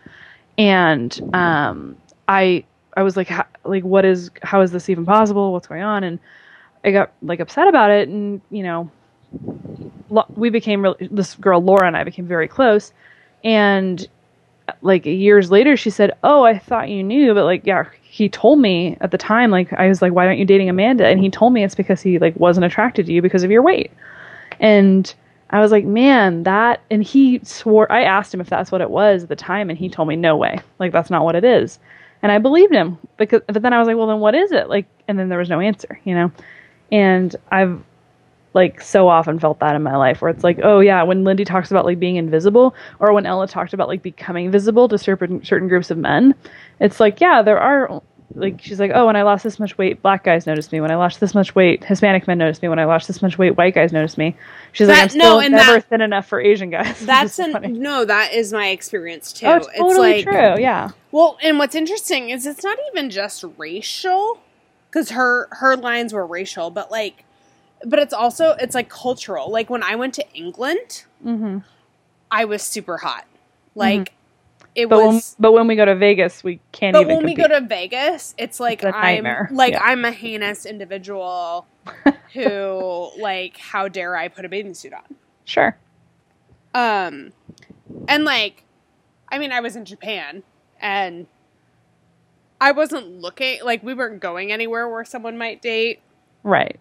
And 0.59 1.19
um, 1.35 1.97
I 2.29 2.65
I 2.97 3.03
was 3.03 3.17
like, 3.17 3.31
like, 3.65 3.85
what 3.85 4.05
is, 4.05 4.31
how 4.43 4.61
is 4.61 4.71
this 4.71 4.89
even 4.89 5.05
possible? 5.05 5.53
What's 5.53 5.67
going 5.67 5.83
on? 5.83 6.05
And 6.05 6.19
I 6.85 6.91
got 6.93 7.12
like 7.23 7.41
upset 7.41 7.69
about 7.69 7.91
it. 7.91 8.09
And, 8.09 8.41
you 8.51 8.62
know, 8.62 8.91
we 10.37 10.51
became 10.51 10.87
this 11.11 11.35
girl, 11.37 11.61
Laura, 11.61 11.87
and 11.87 11.97
I 11.97 12.05
became 12.05 12.27
very 12.27 12.47
close. 12.47 12.93
And 13.43 14.07
like 14.81 15.05
years 15.05 15.51
later, 15.51 15.77
she 15.77 15.91
said, 15.91 16.12
Oh, 16.23 16.45
I 16.45 16.59
thought 16.59 16.89
you 16.89 17.03
knew, 17.03 17.35
but 17.35 17.45
like, 17.45 17.67
yeah, 17.67 17.85
he 18.15 18.29
told 18.29 18.61
me 18.61 18.97
at 19.01 19.11
the 19.11 19.19
time, 19.19 19.51
like, 19.51 19.73
I 19.73 19.89
was 19.89 20.01
like, 20.01 20.12
Why 20.12 20.27
aren't 20.27 20.39
you 20.39 20.45
dating 20.45 20.69
Amanda? 20.69 21.07
And 21.07 21.21
he 21.21 21.31
told 21.31 21.53
me 21.53 21.65
it's 21.65 21.75
because 21.75 22.01
he 22.01 22.19
like 22.19 22.37
wasn't 22.37 22.65
attracted 22.65 23.07
to 23.07 23.12
you 23.12 23.21
because 23.21 23.43
of 23.43 23.51
your 23.51 23.62
weight. 23.62 23.91
And 24.61 25.12
I 25.51 25.61
was 25.61 25.73
like, 25.73 25.85
man, 25.85 26.45
that, 26.45 26.81
and 26.91 27.03
he 27.03 27.41
swore, 27.43 27.91
I 27.91 28.03
asked 28.03 28.33
him 28.33 28.41
if 28.41 28.49
that's 28.49 28.73
what 28.73 28.81
it 28.81 28.91
was 28.91 29.25
at 29.25 29.29
the 29.29 29.37
time, 29.37 29.69
and 29.69 29.79
he 29.79 29.89
told 29.89 30.09
me, 30.09 30.17
no 30.17 30.37
way. 30.37 30.61
Like, 30.79 30.93
that's 30.93 31.11
not 31.11 31.25
what 31.25 31.35
it 31.35 31.45
is 31.45 31.79
and 32.25 32.33
I 32.33 32.39
believed 32.39 32.75
him 32.75 32.97
because 33.19 33.43
but 33.47 33.61
then 33.61 33.75
I 33.75 33.79
was 33.79 33.87
like, 33.87 33.99
well 33.99 34.07
then 34.07 34.19
what 34.19 34.35
is 34.35 34.51
it? 34.51 34.71
Like 34.71 34.87
and 35.07 35.19
then 35.19 35.29
there 35.29 35.39
was 35.39 35.51
no 35.51 35.61
answer, 35.61 36.01
you 36.05 36.15
know. 36.15 36.33
And 36.91 37.37
I've 37.53 37.83
like 38.55 38.80
so 38.80 39.09
often 39.09 39.38
felt 39.38 39.59
that 39.61 39.74
in 39.74 39.82
my 39.82 39.96
life 39.96 40.22
where 40.22 40.30
it's 40.30 40.44
like, 40.44 40.61
oh 40.62 40.80
yeah, 40.80 41.02
when 41.02 41.24
Lindy 41.24 41.44
talks 41.44 41.70
about 41.70 41.84
like 41.84 41.98
being 41.98 42.16
invisible 42.16 42.74
or 43.00 43.12
when 43.12 43.24
Elna 43.24 43.48
talked 43.48 43.74
about 43.74 43.88
like 43.88 44.02
becoming 44.02 44.50
visible 44.50 44.88
to 44.88 44.96
certain 44.96 45.44
certain 45.44 45.68
groups 45.68 45.90
of 45.90 45.98
men, 45.98 46.34
it's 46.80 47.00
like, 47.00 47.20
yeah, 47.20 47.42
there 47.42 47.59
are 47.59 48.00
like 48.34 48.61
she's 48.62 48.80
like, 48.80 48.90
oh, 48.94 49.07
when 49.07 49.16
I 49.16 49.22
lost 49.22 49.44
this 49.44 49.59
much 49.59 49.76
weight, 49.78 50.02
black 50.02 50.24
guys 50.24 50.46
noticed 50.46 50.72
me. 50.72 50.80
When 50.80 50.90
I 50.90 50.96
lost 50.96 51.20
this 51.20 51.34
much 51.34 51.55
weight, 51.55 51.84
Hispanic 51.84 52.26
men 52.26 52.38
noticed 52.38 52.62
me. 52.62 52.68
When 52.68 52.78
I 52.78 52.84
lost 52.84 53.07
this 53.07 53.22
much 53.22 53.38
weight, 53.38 53.57
white 53.57 53.74
guys 53.74 53.92
noticed 53.92 54.18
me. 54.18 54.36
She's 54.72 54.86
that, 54.86 54.94
like, 54.94 55.02
I'm 55.02 55.09
still 55.11 55.40
no, 55.40 55.48
never 55.48 55.72
that, 55.74 55.88
thin 55.88 56.00
enough 56.00 56.26
for 56.26 56.40
Asian 56.40 56.70
guys. 56.70 56.98
That's 57.07 57.38
an, 57.38 57.80
no, 57.80 58.05
that 58.05 58.32
is 58.32 58.52
my 58.52 58.68
experience 58.68 59.32
too. 59.32 59.46
Oh, 59.46 59.57
it's 59.57 59.68
totally 59.76 60.18
it's 60.18 60.26
like, 60.26 60.55
true. 60.55 60.62
Yeah. 60.62 60.90
Well, 61.12 61.38
and 61.42 61.59
what's 61.59 61.74
interesting 61.74 62.30
is 62.30 62.46
it's 62.46 62.64
not 62.64 62.78
even 62.92 63.11
just 63.11 63.44
racial, 63.57 64.40
because 64.90 65.11
her 65.11 65.48
her 65.52 65.76
lines 65.76 66.12
were 66.12 66.26
racial, 66.26 66.70
but 66.70 66.90
like, 66.90 67.24
but 67.87 67.99
it's 67.99 68.14
also 68.14 68.51
it's 68.61 68.74
like 68.74 68.89
cultural. 68.89 69.51
Like 69.51 69.70
when 69.70 69.82
I 69.82 69.97
went 69.97 70.14
to 70.14 70.32
England, 70.32 71.05
mm-hmm. 71.24 71.59
I 72.30 72.45
was 72.45 72.62
super 72.62 72.99
hot. 72.99 73.26
Like. 73.74 74.01
Mm-hmm 74.01 74.14
it 74.74 74.89
but 74.89 74.99
was 74.99 75.37
when, 75.39 75.43
but 75.43 75.53
when 75.53 75.66
we 75.68 75.76
go 75.76 75.85
to 75.85 75.95
Vegas, 75.95 76.43
we 76.43 76.61
can't. 76.72 76.95
But 76.95 77.07
when 77.07 77.18
compete. 77.20 77.39
we 77.39 77.43
go 77.43 77.49
to 77.49 77.61
Vegas, 77.64 78.35
it's 78.37 78.59
like 78.59 78.82
it's 78.82 78.97
I'm 78.97 79.24
like 79.55 79.74
yeah. 79.74 79.82
I'm 79.82 80.05
a 80.05 80.11
heinous 80.11 80.66
individual 80.66 81.66
who 82.32 83.11
like 83.18 83.57
how 83.57 83.89
dare 83.89 84.16
I 84.16 84.28
put 84.28 84.45
a 84.45 84.49
bathing 84.49 84.74
suit 84.74 84.93
on? 84.93 85.03
Sure. 85.45 85.76
Um, 86.74 87.32
and 88.09 88.24
like, 88.24 88.64
I 89.30 89.39
mean, 89.39 89.53
I 89.53 89.61
was 89.61 89.76
in 89.76 89.85
Japan 89.85 90.43
and 90.80 91.26
I 92.61 92.72
wasn't 92.72 93.20
looking 93.20 93.61
like 93.62 93.82
we 93.82 93.95
weren't 93.95 94.20
going 94.20 94.51
anywhere 94.51 94.89
where 94.89 95.05
someone 95.05 95.39
might 95.39 95.62
date. 95.62 96.01
Right. 96.43 96.80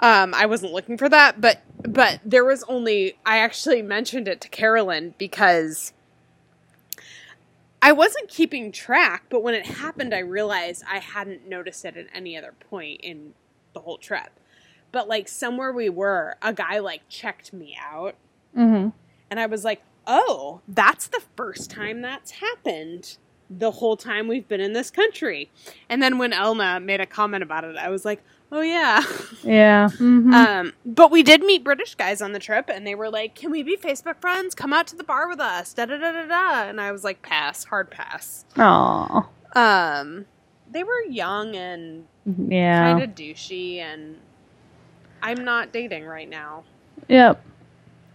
Um, 0.00 0.32
I 0.34 0.46
wasn't 0.46 0.72
looking 0.72 0.96
for 0.96 1.08
that, 1.08 1.40
but 1.40 1.60
but 1.86 2.20
there 2.24 2.44
was 2.44 2.64
only 2.64 3.18
I 3.24 3.38
actually 3.38 3.82
mentioned 3.82 4.28
it 4.28 4.40
to 4.40 4.48
Carolyn 4.48 5.14
because 5.18 5.92
I 7.82 7.92
wasn't 7.92 8.28
keeping 8.28 8.72
track, 8.72 9.24
but 9.28 9.42
when 9.42 9.54
it 9.54 9.66
happened, 9.66 10.14
I 10.14 10.20
realized 10.20 10.84
I 10.90 10.98
hadn't 10.98 11.48
noticed 11.48 11.84
it 11.84 11.96
at 11.96 12.06
any 12.14 12.36
other 12.36 12.54
point 12.68 13.00
in 13.02 13.34
the 13.74 13.80
whole 13.80 13.98
trip. 13.98 14.30
But 14.92 15.06
like 15.06 15.28
somewhere 15.28 15.72
we 15.72 15.88
were, 15.88 16.36
a 16.42 16.52
guy 16.52 16.78
like 16.78 17.02
checked 17.08 17.52
me 17.52 17.76
out, 17.80 18.16
mm-hmm. 18.56 18.88
and 19.30 19.40
I 19.40 19.46
was 19.46 19.64
like, 19.64 19.82
"Oh, 20.06 20.62
that's 20.66 21.08
the 21.08 21.22
first 21.36 21.70
time 21.70 22.00
that's 22.00 22.32
happened." 22.32 23.18
The 23.52 23.72
whole 23.72 23.96
time 23.96 24.28
we've 24.28 24.46
been 24.46 24.60
in 24.60 24.74
this 24.74 24.92
country. 24.92 25.50
And 25.88 26.00
then 26.00 26.18
when 26.18 26.30
Elna 26.30 26.80
made 26.82 27.00
a 27.00 27.06
comment 27.06 27.42
about 27.42 27.64
it, 27.64 27.76
I 27.76 27.88
was 27.88 28.04
like, 28.04 28.22
oh 28.52 28.60
yeah. 28.60 29.02
Yeah. 29.42 29.88
Mm-hmm. 29.92 30.34
um 30.34 30.72
but 30.84 31.10
we 31.10 31.22
did 31.22 31.42
meet 31.42 31.64
british 31.64 31.94
guys 31.94 32.20
on 32.20 32.32
the 32.32 32.38
trip 32.38 32.68
and 32.68 32.86
they 32.86 32.94
were 32.94 33.08
like 33.08 33.34
can 33.34 33.50
we 33.50 33.62
be 33.62 33.76
facebook 33.76 34.20
friends? 34.20 34.54
Come 34.54 34.72
out 34.72 34.86
to 34.88 34.96
the 34.96 35.04
bar 35.04 35.28
with 35.28 35.40
us. 35.40 35.72
Da 35.72 35.86
da 35.86 35.96
da 35.96 36.12
da 36.12 36.26
da. 36.26 36.68
And 36.68 36.80
i 36.80 36.92
was 36.92 37.04
like 37.04 37.22
pass. 37.22 37.64
Hard 37.64 37.90
pass. 37.90 38.44
Aww. 38.56 39.26
um 39.54 40.26
they 40.70 40.84
were 40.84 41.02
young 41.02 41.56
and 41.56 42.06
yeah. 42.48 42.92
kind 42.92 43.02
of 43.02 43.14
douchey 43.16 43.78
and 43.78 44.18
i'm 45.22 45.44
not 45.44 45.72
dating 45.72 46.04
right 46.04 46.28
now. 46.28 46.64
Yep. 47.08 47.42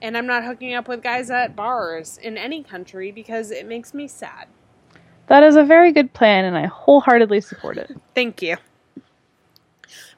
And 0.02 0.18
i'm 0.18 0.28
not 0.28 0.44
hooking 0.44 0.74
up 0.74 0.88
with 0.88 1.02
guys 1.02 1.30
at 1.30 1.56
bars 1.56 2.18
in 2.18 2.38
any 2.38 2.64
country 2.64 3.12
because 3.12 3.52
it 3.52 3.68
makes 3.68 3.94
me 3.94 4.08
sad. 4.08 4.48
That 5.28 5.42
is 5.42 5.56
a 5.56 5.64
very 5.64 5.92
good 5.92 6.14
plan 6.14 6.46
and 6.46 6.56
i 6.56 6.66
wholeheartedly 6.66 7.42
support 7.42 7.78
it. 7.78 7.96
Thank 8.14 8.42
you 8.42 8.58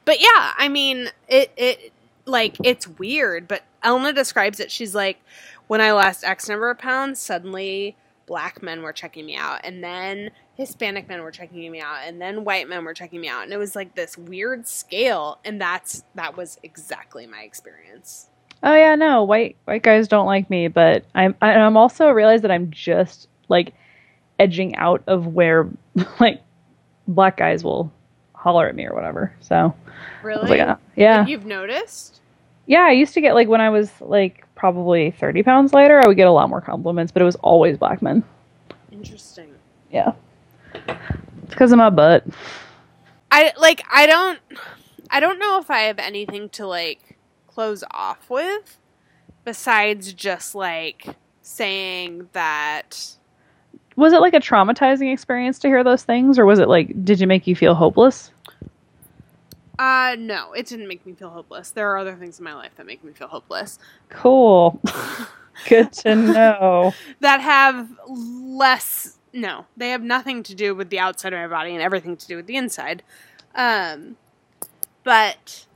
but 0.08 0.22
yeah, 0.22 0.54
I 0.56 0.70
mean, 0.70 1.10
it 1.28 1.52
it 1.58 1.92
like 2.24 2.56
it's 2.64 2.88
weird, 2.88 3.46
but 3.46 3.62
Elna 3.84 4.14
describes 4.14 4.58
it. 4.58 4.70
She's 4.70 4.94
like, 4.94 5.20
when 5.66 5.82
I 5.82 5.92
lost 5.92 6.24
X 6.24 6.48
number 6.48 6.70
of 6.70 6.78
pounds, 6.78 7.18
suddenly 7.18 7.94
black 8.24 8.62
men 8.62 8.80
were 8.80 8.94
checking 8.94 9.26
me 9.26 9.36
out, 9.36 9.60
and 9.64 9.84
then 9.84 10.30
Hispanic 10.54 11.10
men 11.10 11.20
were 11.20 11.30
checking 11.30 11.70
me 11.70 11.82
out, 11.82 11.98
and 12.06 12.22
then 12.22 12.46
white 12.46 12.70
men 12.70 12.86
were 12.86 12.94
checking 12.94 13.20
me 13.20 13.28
out, 13.28 13.42
and 13.42 13.52
it 13.52 13.58
was 13.58 13.76
like 13.76 13.96
this 13.96 14.16
weird 14.16 14.66
scale, 14.66 15.40
and 15.44 15.60
that's 15.60 16.04
that 16.14 16.38
was 16.38 16.58
exactly 16.62 17.26
my 17.26 17.42
experience. 17.42 18.30
Oh 18.62 18.74
yeah, 18.74 18.94
no, 18.94 19.24
white 19.24 19.58
white 19.66 19.82
guys 19.82 20.08
don't 20.08 20.24
like 20.24 20.48
me, 20.48 20.68
but 20.68 21.04
I'm 21.14 21.34
I'm 21.42 21.76
also 21.76 22.08
realize 22.08 22.40
that 22.40 22.50
I'm 22.50 22.70
just 22.70 23.28
like 23.50 23.74
edging 24.38 24.74
out 24.76 25.02
of 25.06 25.26
where 25.26 25.68
like 26.18 26.40
black 27.06 27.36
guys 27.36 27.62
will 27.62 27.92
holler 28.38 28.68
at 28.68 28.74
me 28.74 28.86
or 28.86 28.94
whatever. 28.94 29.34
So 29.40 29.74
really, 30.22 30.48
like, 30.48 30.60
uh, 30.60 30.76
yeah, 30.96 31.26
you've 31.26 31.44
noticed. 31.44 32.20
Yeah, 32.66 32.82
I 32.82 32.92
used 32.92 33.14
to 33.14 33.20
get 33.20 33.34
like 33.34 33.48
when 33.48 33.60
I 33.60 33.70
was 33.70 33.90
like 34.00 34.44
probably 34.54 35.10
thirty 35.10 35.42
pounds 35.42 35.72
lighter, 35.72 36.00
I 36.00 36.06
would 36.06 36.16
get 36.16 36.28
a 36.28 36.32
lot 36.32 36.48
more 36.48 36.60
compliments, 36.60 37.12
but 37.12 37.22
it 37.22 37.24
was 37.24 37.36
always 37.36 37.76
black 37.76 38.00
men. 38.00 38.22
Interesting. 38.92 39.54
Yeah, 39.90 40.12
it's 40.74 41.50
because 41.50 41.72
of 41.72 41.78
my 41.78 41.90
butt. 41.90 42.24
I 43.30 43.52
like. 43.58 43.82
I 43.90 44.06
don't. 44.06 44.38
I 45.10 45.20
don't 45.20 45.38
know 45.38 45.58
if 45.58 45.70
I 45.70 45.80
have 45.80 45.98
anything 45.98 46.48
to 46.50 46.66
like 46.66 47.18
close 47.46 47.82
off 47.90 48.30
with, 48.30 48.78
besides 49.44 50.12
just 50.12 50.54
like 50.54 51.06
saying 51.42 52.28
that 52.32 53.16
was 53.98 54.12
it 54.12 54.20
like 54.20 54.32
a 54.32 54.38
traumatizing 54.38 55.12
experience 55.12 55.58
to 55.58 55.66
hear 55.66 55.82
those 55.82 56.04
things 56.04 56.38
or 56.38 56.46
was 56.46 56.60
it 56.60 56.68
like 56.68 57.04
did 57.04 57.20
it 57.20 57.26
make 57.26 57.48
you 57.48 57.56
feel 57.56 57.74
hopeless? 57.74 58.30
Uh 59.76 60.14
no 60.16 60.52
it 60.52 60.66
didn't 60.66 60.86
make 60.86 61.04
me 61.04 61.14
feel 61.14 61.30
hopeless. 61.30 61.72
There 61.72 61.90
are 61.90 61.98
other 61.98 62.14
things 62.14 62.38
in 62.38 62.44
my 62.44 62.54
life 62.54 62.70
that 62.76 62.86
make 62.86 63.02
me 63.02 63.12
feel 63.12 63.26
hopeless. 63.26 63.80
Cool. 64.08 64.80
Good 65.68 65.92
to 65.94 66.14
know. 66.14 66.94
That 67.20 67.40
have 67.40 67.88
less 68.08 69.18
no 69.32 69.66
they 69.76 69.90
have 69.90 70.02
nothing 70.02 70.44
to 70.44 70.54
do 70.54 70.76
with 70.76 70.90
the 70.90 71.00
outside 71.00 71.32
of 71.32 71.40
my 71.40 71.48
body 71.48 71.72
and 71.72 71.82
everything 71.82 72.16
to 72.16 72.26
do 72.28 72.36
with 72.36 72.46
the 72.46 72.54
inside. 72.54 73.02
Um 73.56 74.16
but 75.02 75.66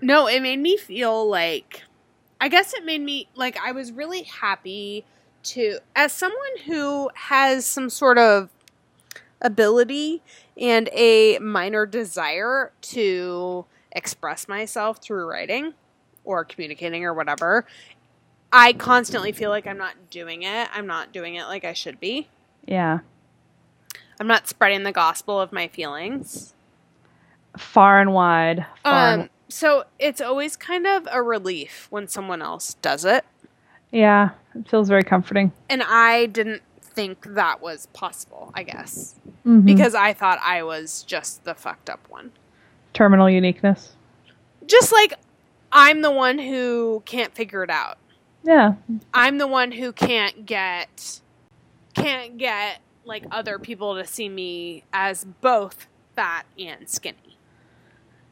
no 0.00 0.28
it 0.28 0.40
made 0.40 0.60
me 0.60 0.76
feel 0.76 1.28
like 1.28 1.82
i 2.40 2.48
guess 2.48 2.74
it 2.74 2.84
made 2.84 3.00
me 3.00 3.26
like 3.34 3.58
i 3.64 3.72
was 3.72 3.90
really 3.90 4.22
happy 4.22 5.04
to 5.44 5.78
as 5.94 6.12
someone 6.12 6.58
who 6.66 7.10
has 7.14 7.64
some 7.66 7.90
sort 7.90 8.18
of 8.18 8.48
ability 9.40 10.22
and 10.58 10.88
a 10.92 11.38
minor 11.38 11.86
desire 11.86 12.72
to 12.80 13.64
express 13.92 14.48
myself 14.48 14.98
through 15.02 15.28
writing 15.28 15.74
or 16.24 16.44
communicating 16.44 17.04
or 17.04 17.12
whatever 17.12 17.66
i 18.52 18.72
constantly 18.72 19.32
feel 19.32 19.50
like 19.50 19.66
i'm 19.66 19.78
not 19.78 19.94
doing 20.10 20.42
it. 20.42 20.68
I'm 20.72 20.86
not 20.86 21.12
doing 21.12 21.34
it 21.34 21.44
like 21.44 21.64
i 21.64 21.72
should 21.72 22.00
be. 22.00 22.28
Yeah. 22.66 23.00
I'm 24.18 24.26
not 24.28 24.48
spreading 24.48 24.84
the 24.84 24.92
gospel 24.92 25.40
of 25.40 25.52
my 25.52 25.68
feelings. 25.68 26.54
Far 27.58 28.00
and 28.00 28.12
wide. 28.14 28.64
Far 28.82 29.12
um 29.14 29.20
and- 29.22 29.30
so 29.48 29.84
it's 29.98 30.20
always 30.20 30.56
kind 30.56 30.86
of 30.86 31.06
a 31.12 31.22
relief 31.22 31.86
when 31.90 32.08
someone 32.08 32.40
else 32.42 32.74
does 32.74 33.04
it 33.04 33.24
yeah, 33.94 34.30
it 34.54 34.68
feels 34.68 34.88
very 34.88 35.04
comforting. 35.04 35.52
And 35.70 35.82
I 35.82 36.26
didn't 36.26 36.62
think 36.82 37.34
that 37.34 37.62
was 37.62 37.86
possible, 37.92 38.50
I 38.54 38.64
guess. 38.64 39.14
Mm-hmm. 39.46 39.60
Because 39.60 39.94
I 39.94 40.12
thought 40.12 40.38
I 40.42 40.62
was 40.64 41.04
just 41.04 41.44
the 41.44 41.54
fucked 41.54 41.88
up 41.88 42.00
one. 42.08 42.32
Terminal 42.92 43.30
uniqueness. 43.30 43.94
Just 44.66 44.92
like 44.92 45.14
I'm 45.70 46.02
the 46.02 46.10
one 46.10 46.38
who 46.38 47.02
can't 47.04 47.34
figure 47.34 47.62
it 47.62 47.70
out. 47.70 47.98
Yeah. 48.42 48.74
I'm 49.12 49.38
the 49.38 49.46
one 49.46 49.72
who 49.72 49.92
can't 49.92 50.44
get 50.44 51.20
can't 51.94 52.36
get 52.36 52.80
like 53.04 53.24
other 53.30 53.58
people 53.58 53.94
to 53.94 54.06
see 54.06 54.28
me 54.28 54.82
as 54.92 55.24
both 55.24 55.86
fat 56.16 56.46
and 56.58 56.88
skinny. 56.88 57.38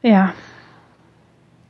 Yeah. 0.02 0.34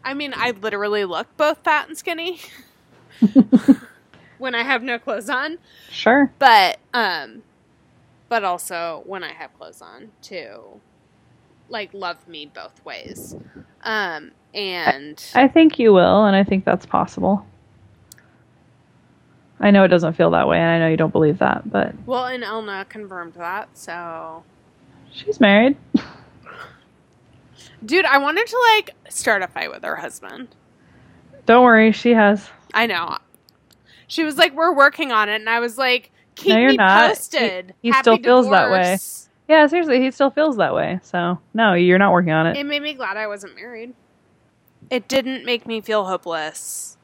I 0.05 0.14
mean, 0.14 0.32
I 0.34 0.53
literally 0.53 1.05
look 1.05 1.36
both 1.36 1.59
fat 1.59 1.88
and 1.88 1.97
skinny 1.97 2.40
when 4.38 4.54
I 4.54 4.62
have 4.62 4.82
no 4.82 4.98
clothes 4.98 5.28
on, 5.30 5.58
Sure. 5.90 6.32
but 6.38 6.78
um 6.94 7.42
but 8.28 8.44
also 8.44 9.02
when 9.06 9.22
I 9.22 9.32
have 9.32 9.52
clothes 9.58 9.82
on 9.82 10.10
to 10.22 10.80
like 11.68 11.92
love 11.94 12.26
me 12.28 12.50
both 12.52 12.84
ways. 12.84 13.36
Um 13.82 14.32
and 14.54 15.24
I 15.34 15.48
think 15.48 15.78
you 15.78 15.92
will, 15.92 16.24
and 16.26 16.36
I 16.36 16.44
think 16.44 16.64
that's 16.64 16.84
possible. 16.86 17.46
I 19.60 19.70
know 19.70 19.84
it 19.84 19.88
doesn't 19.88 20.14
feel 20.14 20.30
that 20.32 20.48
way, 20.48 20.58
and 20.58 20.66
I 20.68 20.78
know 20.80 20.88
you 20.88 20.96
don't 20.96 21.12
believe 21.12 21.38
that, 21.38 21.70
but 21.70 21.94
well, 22.04 22.26
and 22.26 22.42
Elna 22.42 22.88
confirmed 22.88 23.34
that. 23.34 23.68
So, 23.78 24.42
she's 25.12 25.40
married. 25.40 25.76
dude, 27.84 28.04
I 28.04 28.18
wanted 28.18 28.46
to 28.48 28.58
like 28.76 28.90
start 29.08 29.40
a 29.42 29.46
fight 29.46 29.70
with 29.70 29.84
her 29.84 29.96
husband. 29.96 30.48
Don't 31.46 31.62
worry, 31.64 31.92
she 31.92 32.10
has. 32.10 32.48
I 32.74 32.86
know. 32.86 33.18
She 34.06 34.24
was 34.24 34.36
like, 34.36 34.54
"We're 34.54 34.74
working 34.74 35.12
on 35.12 35.28
it," 35.28 35.36
and 35.36 35.48
I 35.48 35.60
was 35.60 35.78
like, 35.78 36.10
"Keep 36.34 36.50
No, 36.50 36.58
you're 36.58 36.70
me 36.72 36.76
not. 36.76 37.08
posted." 37.08 37.74
He- 37.82 37.88
he 37.88 37.92
still 37.92 38.16
feels 38.18 38.50
that 38.50 38.70
way. 38.70 38.98
Yeah, 39.48 39.66
seriously, 39.66 40.00
he 40.00 40.10
still 40.10 40.30
feels 40.30 40.56
that 40.56 40.74
way. 40.74 41.00
So 41.02 41.38
no, 41.54 41.74
you're 41.74 41.98
not 41.98 42.12
working 42.12 42.32
on 42.32 42.46
it. 42.46 42.56
It 42.56 42.64
made 42.64 42.82
me 42.82 42.94
glad 42.94 43.16
I 43.16 43.26
wasn't 43.26 43.54
married. 43.54 43.94
It 44.90 45.08
didn't 45.08 45.44
make 45.44 45.66
me 45.66 45.80
feel 45.80 46.04
hopeless. 46.06 46.96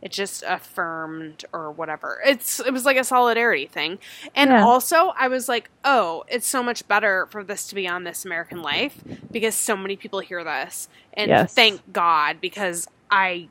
It 0.00 0.12
just 0.12 0.44
affirmed 0.46 1.44
or 1.52 1.72
whatever. 1.72 2.20
It's 2.24 2.60
it 2.60 2.72
was 2.72 2.84
like 2.84 2.96
a 2.96 3.04
solidarity 3.04 3.66
thing. 3.66 3.98
And 4.34 4.50
Yeah. 4.50 4.64
also 4.64 5.12
I 5.18 5.28
was 5.28 5.48
like, 5.48 5.70
"Oh, 5.84 6.24
it's 6.28 6.46
so 6.46 6.62
much 6.62 6.86
better 6.86 7.26
for 7.30 7.42
this 7.42 7.66
to 7.68 7.74
be 7.74 7.88
on 7.88 8.04
This 8.04 8.24
American 8.24 8.62
Life 8.62 9.02
because 9.32 9.54
so 9.56 9.76
many 9.76 9.96
people 9.96 10.20
hear 10.20 10.44
this." 10.44 10.88
And 11.14 11.28
Yes. 11.30 11.52
thank 11.54 11.92
God 11.92 12.40
because 12.40 12.86
I 13.10 13.48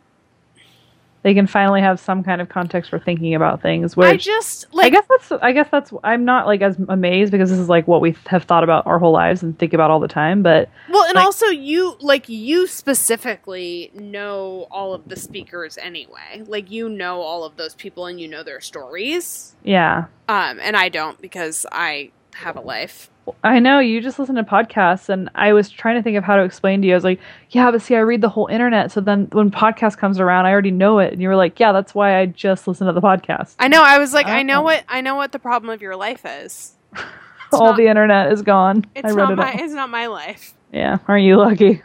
They 1.23 1.33
can 1.33 1.47
finally 1.47 1.81
have 1.81 1.99
some 1.99 2.23
kind 2.23 2.39
of 2.41 2.47
context 2.47 2.89
for 2.89 2.99
thinking 2.99 3.35
about 3.35 3.61
things. 3.61 3.97
Which 3.97 4.07
I 4.07 4.15
just 4.17 4.71
like 4.73 4.85
I 4.85 4.89
guess 4.89 5.05
that's 5.09 5.31
I 5.43 5.51
guess 5.51 5.67
that's 5.71 5.91
I'm 6.03 6.23
not 6.23 6.45
like 6.45 6.61
as 6.61 6.77
amazed 6.87 7.31
because 7.31 7.49
this 7.49 7.59
is 7.59 7.67
like 7.67 7.87
what 7.87 8.01
we 8.01 8.15
have 8.27 8.43
thought 8.43 8.63
about 8.63 8.85
our 8.85 8.97
whole 8.99 9.11
lives 9.11 9.43
and 9.43 9.57
think 9.59 9.73
about 9.73 9.91
all 9.91 9.99
the 9.99 10.07
time. 10.07 10.41
But 10.43 10.69
Well, 10.89 11.03
and 11.05 11.15
Like- 11.15 11.25
also 11.25 11.47
you 11.47 11.95
like 11.99 12.29
you 12.29 12.67
specifically 12.67 13.91
know 13.93 14.67
all 14.71 14.93
of 14.93 15.07
the 15.09 15.15
speakers 15.15 15.77
anyway. 15.79 16.43
Like 16.45 16.69
you 16.71 16.87
know 16.87 17.21
all 17.21 17.43
of 17.43 17.57
those 17.57 17.73
people 17.75 18.05
and 18.05 18.19
you 18.21 18.27
know 18.27 18.43
their 18.43 18.61
stories. 18.61 19.55
yeah, 19.63 20.05
Um, 20.29 20.59
and 20.61 20.77
I 20.77 20.89
don't 20.89 21.19
because 21.21 21.65
I 21.71 22.11
have 22.35 22.55
a 22.55 22.61
life. 22.61 23.09
I 23.43 23.59
know 23.59 23.79
you 23.79 23.99
just 24.01 24.19
listen 24.19 24.35
to 24.35 24.43
podcasts, 24.43 25.09
and 25.09 25.29
I 25.35 25.51
was 25.53 25.69
trying 25.69 25.95
to 25.95 26.03
think 26.03 26.17
of 26.17 26.23
how 26.23 26.35
to 26.37 26.43
explain 26.43 26.81
to 26.81 26.87
you. 26.87 26.93
I 26.93 26.95
was 26.97 27.03
like, 27.03 27.19
yeah, 27.51 27.69
but 27.71 27.81
see, 27.81 27.95
I 27.95 27.99
read 27.99 28.21
the 28.21 28.29
whole 28.29 28.47
internet, 28.47 28.91
so 28.91 29.01
then 29.01 29.27
when 29.31 29.51
podcast 29.51 29.97
comes 29.97 30.19
around, 30.19 30.45
I 30.45 30.51
already 30.51 30.71
know 30.71 30.99
it. 30.99 31.13
And 31.13 31.21
you 31.21 31.27
were 31.27 31.35
like, 31.35 31.59
yeah, 31.59 31.71
that's 31.71 31.93
why 31.95 32.19
I 32.19 32.25
just 32.27 32.67
listen 32.67 32.87
to 32.87 32.93
the 32.93 33.01
podcast. 33.01 33.55
I 33.59 33.67
know. 33.67 33.83
I 33.83 33.97
was 33.99 34.13
like, 34.13 34.27
I 34.27 34.43
know 34.43 34.59
Oh. 34.59 34.63
what 34.63 34.83
I 34.87 35.01
know 35.01 35.15
what 35.15 35.31
the 35.31 35.39
problem 35.39 35.69
of 35.69 35.81
your 35.81 35.95
life 35.95 36.21
is. 36.25 36.75
all 37.51 37.67
not- 37.67 37.77
the 37.77 37.87
internet 37.87 38.31
is 38.31 38.41
gone. 38.41 38.85
It's 38.95 39.11
I 39.11 39.15
not 39.15 39.31
it 39.31 39.35
my 39.35 39.51
all. 39.53 39.59
it's 39.63 39.73
not 39.73 39.89
my 39.89 40.07
life. 40.07 40.53
Yeah, 40.71 40.97
aren't 41.07 41.23
you 41.25 41.37
lucky? 41.37 41.81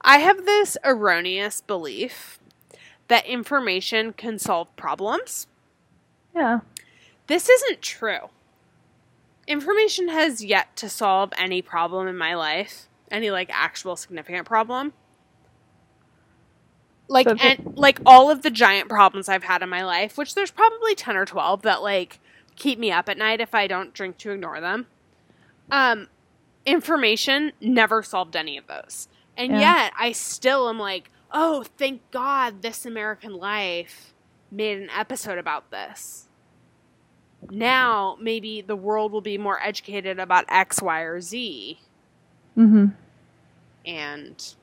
I 0.00 0.18
have 0.18 0.44
this 0.44 0.76
erroneous 0.84 1.60
belief 1.60 2.38
that 3.08 3.26
information 3.26 4.12
can 4.12 4.38
solve 4.38 4.74
problems. 4.76 5.46
Yeah, 6.34 6.60
This 7.28 7.48
isn't 7.48 7.80
true. 7.82 8.28
Information 9.46 10.08
has 10.08 10.44
yet 10.44 10.76
to 10.76 10.88
solve 10.88 11.32
any 11.38 11.62
problem 11.62 12.08
in 12.08 12.16
my 12.16 12.34
life, 12.34 12.88
any 13.10 13.30
like 13.30 13.48
actual 13.52 13.96
significant 13.96 14.46
problem. 14.46 14.92
Like 17.08 17.28
So 17.28 17.36
and 17.38 17.58
like 17.76 18.00
all 18.04 18.30
of 18.30 18.42
the 18.42 18.50
giant 18.50 18.88
problems 18.88 19.28
I've 19.28 19.44
had 19.44 19.62
in 19.62 19.68
my 19.68 19.84
life, 19.84 20.18
which 20.18 20.34
there's 20.34 20.50
probably 20.50 20.94
10 20.94 21.16
or 21.16 21.24
12 21.24 21.62
that 21.62 21.82
like 21.82 22.20
keep 22.56 22.78
me 22.78 22.90
up 22.90 23.08
at 23.08 23.18
night 23.18 23.40
if 23.40 23.54
I 23.54 23.66
don't 23.66 23.94
drink 23.94 24.18
to 24.18 24.32
ignore 24.32 24.60
them. 24.60 24.88
Um 25.70 26.08
information 26.66 27.52
never 27.60 28.02
solved 28.02 28.36
any 28.36 28.56
of 28.58 28.66
those. 28.66 29.08
And 29.36 29.52
Yeah. 29.52 29.58
yet 29.58 29.92
I 29.98 30.12
still 30.12 30.68
am 30.68 30.78
like, 30.78 31.10
"Oh, 31.30 31.64
thank 31.78 32.02
God 32.10 32.62
This 32.62 32.86
American 32.86 33.34
Life 33.34 34.14
made 34.50 34.78
an 34.78 34.90
episode 34.90 35.38
about 35.38 35.70
this." 35.70 36.25
Now 37.50 38.16
maybe 38.20 38.60
the 38.60 38.76
world 38.76 39.12
will 39.12 39.20
be 39.20 39.38
more 39.38 39.60
educated 39.62 40.18
about 40.18 40.44
X, 40.48 40.82
Y, 40.82 41.00
or 41.00 41.20
Z, 41.20 41.78
mm-hmm. 42.56 42.86
and 43.84 44.54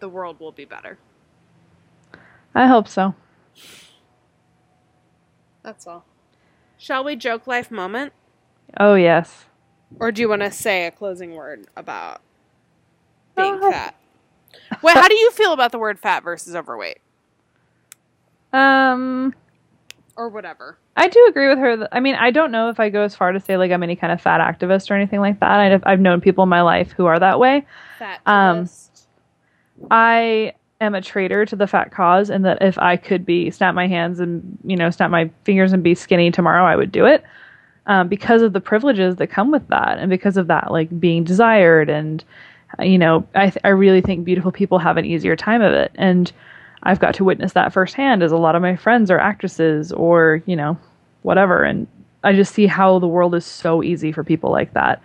the 0.00 0.08
world 0.08 0.40
will 0.40 0.52
be 0.52 0.64
better. 0.64 0.98
I 2.54 2.66
hope 2.66 2.88
so. 2.88 3.14
That's 5.62 5.86
all. 5.86 6.04
Shall 6.76 7.04
we 7.04 7.16
joke 7.16 7.46
life 7.46 7.70
moment? 7.70 8.12
Oh 8.78 8.94
yes. 8.94 9.46
Or 9.98 10.12
do 10.12 10.20
you 10.20 10.28
want 10.28 10.42
to 10.42 10.50
say 10.50 10.86
a 10.86 10.90
closing 10.90 11.34
word 11.34 11.66
about 11.76 12.20
being 13.36 13.62
Uh, 13.62 13.70
fat? 13.70 13.94
Wait, 14.82 14.96
how 14.96 15.08
do 15.08 15.14
you 15.14 15.30
feel 15.30 15.52
about 15.52 15.72
the 15.72 15.78
word 15.78 15.98
fat 15.98 16.22
versus 16.22 16.54
overweight? 16.54 16.98
Um, 18.52 19.34
Or 20.16 20.28
whatever. 20.28 20.78
I 20.96 21.08
do 21.08 21.26
agree 21.28 21.48
with 21.48 21.58
her. 21.58 21.88
I 21.90 22.00
mean, 22.00 22.14
I 22.14 22.30
don't 22.30 22.52
know 22.52 22.68
if 22.68 22.78
I 22.78 22.88
go 22.88 23.02
as 23.02 23.16
far 23.16 23.32
to 23.32 23.40
say 23.40 23.56
like 23.56 23.72
I'm 23.72 23.82
any 23.82 23.96
kind 23.96 24.12
of 24.12 24.20
fat 24.20 24.40
activist 24.40 24.90
or 24.90 24.94
anything 24.94 25.20
like 25.20 25.40
that. 25.40 25.60
I've, 25.60 25.82
I've 25.84 26.00
known 26.00 26.20
people 26.20 26.44
in 26.44 26.48
my 26.48 26.62
life 26.62 26.92
who 26.92 27.06
are 27.06 27.18
that 27.18 27.40
way. 27.40 27.66
Fat 27.98 28.20
Um. 28.26 28.68
I 29.90 30.52
am 30.80 30.94
a 30.94 31.00
traitor 31.00 31.44
to 31.46 31.56
the 31.56 31.66
fat 31.66 31.90
cause, 31.90 32.30
and 32.30 32.44
that 32.44 32.62
if 32.62 32.78
I 32.78 32.96
could 32.96 33.26
be 33.26 33.50
snap 33.50 33.74
my 33.74 33.86
hands 33.86 34.20
and 34.20 34.58
you 34.64 34.76
know 34.76 34.90
snap 34.90 35.10
my 35.10 35.30
fingers 35.44 35.72
and 35.72 35.82
be 35.82 35.94
skinny 35.94 36.30
tomorrow, 36.30 36.64
I 36.64 36.76
would 36.76 36.92
do 36.92 37.06
it 37.06 37.24
um, 37.86 38.08
because 38.08 38.42
of 38.42 38.52
the 38.52 38.60
privileges 38.60 39.16
that 39.16 39.28
come 39.28 39.50
with 39.50 39.66
that, 39.68 39.98
and 39.98 40.10
because 40.10 40.36
of 40.36 40.46
that 40.46 40.70
like 40.70 41.00
being 41.00 41.24
desired, 41.24 41.90
and 41.90 42.22
uh, 42.78 42.84
you 42.84 42.98
know 42.98 43.26
I 43.34 43.50
th- 43.50 43.64
I 43.64 43.68
really 43.68 44.00
think 44.00 44.24
beautiful 44.24 44.52
people 44.52 44.78
have 44.78 44.96
an 44.96 45.04
easier 45.04 45.36
time 45.36 45.62
of 45.62 45.72
it, 45.72 45.90
and 45.96 46.30
I've 46.84 47.00
got 47.00 47.14
to 47.16 47.24
witness 47.24 47.52
that 47.52 47.72
firsthand 47.72 48.22
as 48.22 48.32
a 48.32 48.36
lot 48.36 48.54
of 48.54 48.62
my 48.62 48.76
friends 48.76 49.10
are 49.10 49.18
actresses 49.18 49.92
or 49.92 50.42
you 50.46 50.56
know 50.56 50.78
whatever, 51.22 51.62
and 51.64 51.86
I 52.22 52.32
just 52.32 52.54
see 52.54 52.66
how 52.66 52.98
the 52.98 53.08
world 53.08 53.34
is 53.34 53.44
so 53.44 53.82
easy 53.82 54.12
for 54.12 54.24
people 54.24 54.50
like 54.50 54.72
that, 54.74 55.02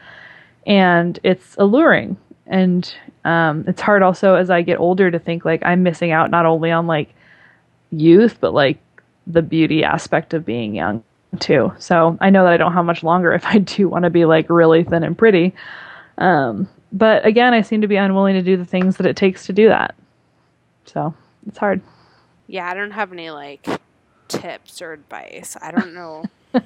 and 0.65 1.19
it's 1.23 1.55
alluring 1.57 2.17
and 2.49 2.93
um, 3.25 3.63
it's 3.67 3.81
hard 3.81 4.01
also 4.01 4.35
as 4.35 4.49
I 4.49 4.63
get 4.63 4.79
older 4.79 5.09
to 5.11 5.19
think 5.19 5.45
like 5.45 5.61
I'm 5.63 5.83
missing 5.83 6.11
out 6.11 6.31
not 6.31 6.45
only 6.45 6.71
on 6.71 6.87
like 6.87 7.13
youth 7.91 8.39
but 8.41 8.53
like 8.53 8.79
the 9.27 9.41
beauty 9.41 9.83
aspect 9.83 10.33
of 10.33 10.45
being 10.45 10.75
young 10.75 11.03
too. 11.39 11.71
So 11.77 12.17
I 12.19 12.31
know 12.31 12.43
that 12.43 12.53
I 12.53 12.57
don't 12.57 12.73
have 12.73 12.85
much 12.85 13.03
longer 13.03 13.31
if 13.33 13.45
I 13.45 13.59
do 13.59 13.87
want 13.87 14.03
to 14.03 14.09
be 14.09 14.25
like 14.25 14.49
really 14.49 14.83
thin 14.83 15.03
and 15.03 15.17
pretty. 15.17 15.53
Um, 16.17 16.67
but 16.91 17.25
again, 17.25 17.53
I 17.53 17.61
seem 17.61 17.81
to 17.81 17.87
be 17.87 17.95
unwilling 17.95 18.33
to 18.33 18.41
do 18.41 18.57
the 18.57 18.65
things 18.65 18.97
that 18.97 19.05
it 19.05 19.15
takes 19.15 19.45
to 19.45 19.53
do 19.53 19.69
that. 19.69 19.95
So 20.85 21.13
it's 21.49 21.57
hard. 21.57 21.81
Yeah, 22.47 22.69
I 22.69 22.73
don't 22.73 22.91
have 22.91 23.11
any 23.11 23.29
like 23.29 23.67
tips 24.27 24.81
or 24.81 24.93
advice. 24.93 25.57
I 25.61 25.71
don't 25.71 25.93
know. 25.93 26.23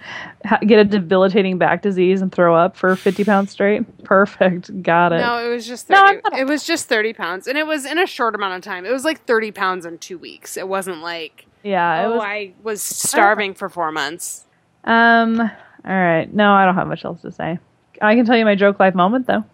Get 0.65 0.79
a 0.79 0.85
debilitating 0.85 1.57
back 1.57 1.81
disease 1.81 2.21
and 2.21 2.31
throw 2.31 2.55
up 2.55 2.77
for 2.77 2.95
50 2.95 3.23
pounds 3.25 3.51
straight. 3.51 4.03
Perfect. 4.03 4.81
Got 4.81 5.13
it. 5.13 5.17
No, 5.17 5.45
it 5.45 5.49
was 5.49 5.67
just 5.67 5.89
No, 5.89 6.05
30. 6.05 6.21
I'm 6.25 6.39
it 6.39 6.47
was 6.47 6.63
just 6.63 6.87
30 6.87 7.13
pounds 7.13 7.47
and 7.47 7.57
it 7.57 7.67
was 7.67 7.85
in 7.85 7.97
a 7.97 8.05
short 8.05 8.35
amount 8.35 8.55
of 8.55 8.61
time. 8.61 8.85
It 8.85 8.91
was 8.91 9.03
like 9.03 9.25
30 9.25 9.51
pounds 9.51 9.85
in 9.85 9.97
2 9.97 10.17
weeks. 10.17 10.55
It 10.55 10.67
wasn't 10.67 11.01
like 11.01 11.47
yeah, 11.63 12.05
oh, 12.07 12.11
was. 12.15 12.21
I 12.23 12.53
was 12.61 12.81
starving 12.81 13.53
for 13.53 13.69
4 13.69 13.91
months. 13.91 14.45
Um. 14.83 15.39
All 15.39 15.49
right. 15.85 16.33
No, 16.33 16.53
I 16.53 16.65
don't 16.65 16.75
have 16.75 16.87
much 16.87 17.03
else 17.05 17.21
to 17.21 17.31
say. 17.31 17.57
I 18.01 18.15
can 18.15 18.25
tell 18.25 18.37
you 18.37 18.45
my 18.45 18.55
joke 18.55 18.79
life 18.79 18.95
moment 18.95 19.27
though. 19.27 19.45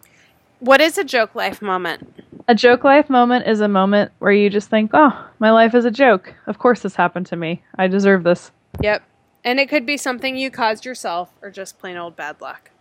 What 0.59 0.81
is 0.81 0.97
a 0.97 1.03
joke 1.03 1.35
life 1.35 1.61
moment? 1.61 2.23
A 2.49 2.55
joke 2.55 2.83
life 2.83 3.11
moment 3.11 3.45
is 3.45 3.61
a 3.61 3.67
moment 3.67 4.11
where 4.17 4.31
you 4.31 4.49
just 4.49 4.71
think, 4.71 4.89
"Oh, 4.91 5.29
my 5.37 5.51
life 5.51 5.75
is 5.75 5.85
a 5.85 5.91
joke. 5.91 6.33
Of 6.47 6.57
course 6.57 6.81
this 6.81 6.95
happened 6.95 7.27
to 7.27 7.35
me. 7.35 7.61
I 7.77 7.85
deserve 7.85 8.23
this." 8.23 8.51
Yep. 8.81 9.03
And 9.45 9.59
it 9.59 9.69
could 9.69 9.85
be 9.85 9.97
something 9.97 10.35
you 10.35 10.49
caused 10.49 10.83
yourself 10.83 11.29
or 11.43 11.51
just 11.51 11.77
plain 11.77 11.95
old 11.95 12.15
bad 12.15 12.41
luck. 12.41 12.71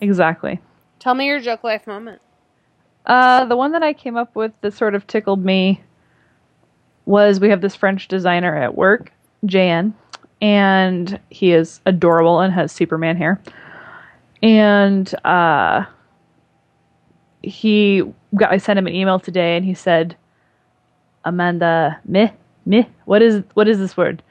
Exactly. 0.00 0.60
Tell 0.98 1.12
me 1.12 1.26
your 1.26 1.40
joke 1.40 1.62
life 1.62 1.86
moment. 1.86 2.22
Uh, 3.04 3.44
the 3.44 3.54
one 3.54 3.72
that 3.72 3.82
I 3.82 3.92
came 3.92 4.16
up 4.16 4.34
with 4.34 4.52
that 4.62 4.72
sort 4.72 4.94
of 4.94 5.06
tickled 5.06 5.44
me 5.44 5.82
was 7.04 7.38
we 7.38 7.50
have 7.50 7.60
this 7.60 7.76
French 7.76 8.08
designer 8.08 8.56
at 8.56 8.78
work, 8.78 9.12
Jan, 9.44 9.92
and 10.40 11.20
he 11.28 11.52
is 11.52 11.82
adorable 11.84 12.40
and 12.40 12.54
has 12.54 12.72
Superman 12.72 13.18
hair. 13.18 13.38
And 14.42 15.14
uh, 15.26 15.84
he 17.48 18.02
got 18.36 18.52
I 18.52 18.58
sent 18.58 18.78
him 18.78 18.86
an 18.86 18.94
email 18.94 19.18
today, 19.18 19.56
and 19.56 19.64
he 19.64 19.74
said, 19.74 20.16
"Amanda, 21.24 22.00
meh, 22.04 22.30
meh. 22.66 22.84
What 23.04 23.22
is 23.22 23.42
what 23.54 23.68
is 23.68 23.78
this 23.78 23.96
word? 23.96 24.22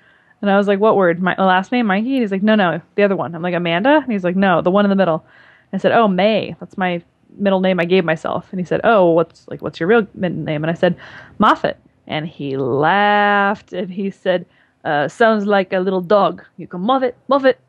And 0.41 0.51
I 0.51 0.57
was 0.57 0.67
like, 0.67 0.79
what 0.79 0.95
word? 0.95 1.21
My 1.21 1.35
last 1.37 1.71
name, 1.71 1.87
Mikey? 1.87 2.13
And 2.13 2.21
he's 2.21 2.31
like, 2.31 2.43
no, 2.43 2.55
no, 2.55 2.79
the 2.95 3.03
other 3.03 3.15
one. 3.15 3.33
I'm 3.33 3.41
like, 3.41 3.55
Amanda? 3.55 4.01
And 4.03 4.11
he's 4.11 4.23
like, 4.23 4.35
no, 4.35 4.61
the 4.61 4.69
one 4.69 4.85
in 4.85 4.89
the 4.89 4.95
middle. 4.95 5.25
I 5.73 5.77
said, 5.77 5.91
oh, 5.91 6.07
May. 6.07 6.55
That's 6.59 6.77
my 6.77 7.01
middle 7.39 7.59
name 7.59 7.79
I 7.79 7.85
gave 7.85 8.05
myself. 8.05 8.47
And 8.51 8.59
he 8.59 8.65
said, 8.65 8.81
oh, 8.83 9.11
what's 9.11 9.47
like, 9.47 9.61
what's 9.61 9.79
your 9.79 9.89
real 9.89 10.07
middle 10.13 10.37
name? 10.37 10.63
And 10.63 10.69
I 10.71 10.75
said, 10.75 10.95
Moffat. 11.39 11.79
And 12.05 12.27
he 12.27 12.55
laughed 12.55 13.73
and 13.73 13.89
he 13.89 14.11
said, 14.11 14.45
uh, 14.85 15.07
sounds 15.07 15.45
like 15.45 15.73
a 15.73 15.79
little 15.79 16.01
dog. 16.01 16.43
You 16.55 16.67
can 16.67 16.81
muff 16.81 17.03
it, 17.03 17.17
muff 17.27 17.43
it. 17.43 17.59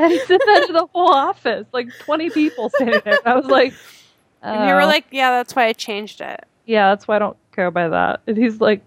and 0.04 0.12
he 0.12 0.18
said 0.20 0.40
that 0.46 0.64
to 0.66 0.72
the 0.72 0.86
whole 0.86 1.12
office, 1.12 1.66
like 1.72 1.88
20 2.00 2.30
people 2.30 2.70
standing 2.70 3.00
there. 3.04 3.18
I 3.24 3.34
was 3.36 3.46
like, 3.46 3.72
And 4.42 4.68
you 4.68 4.74
were 4.74 4.82
"Oh." 4.82 4.86
like, 4.86 5.06
yeah, 5.10 5.30
that's 5.30 5.54
why 5.54 5.66
I 5.66 5.72
changed 5.72 6.20
it. 6.20 6.44
Yeah, 6.66 6.90
that's 6.90 7.06
why 7.08 7.16
I 7.16 7.18
don't 7.18 7.36
go 7.52 7.70
by 7.70 7.88
that. 7.88 8.20
And 8.26 8.36
he's 8.36 8.60
like, 8.60 8.82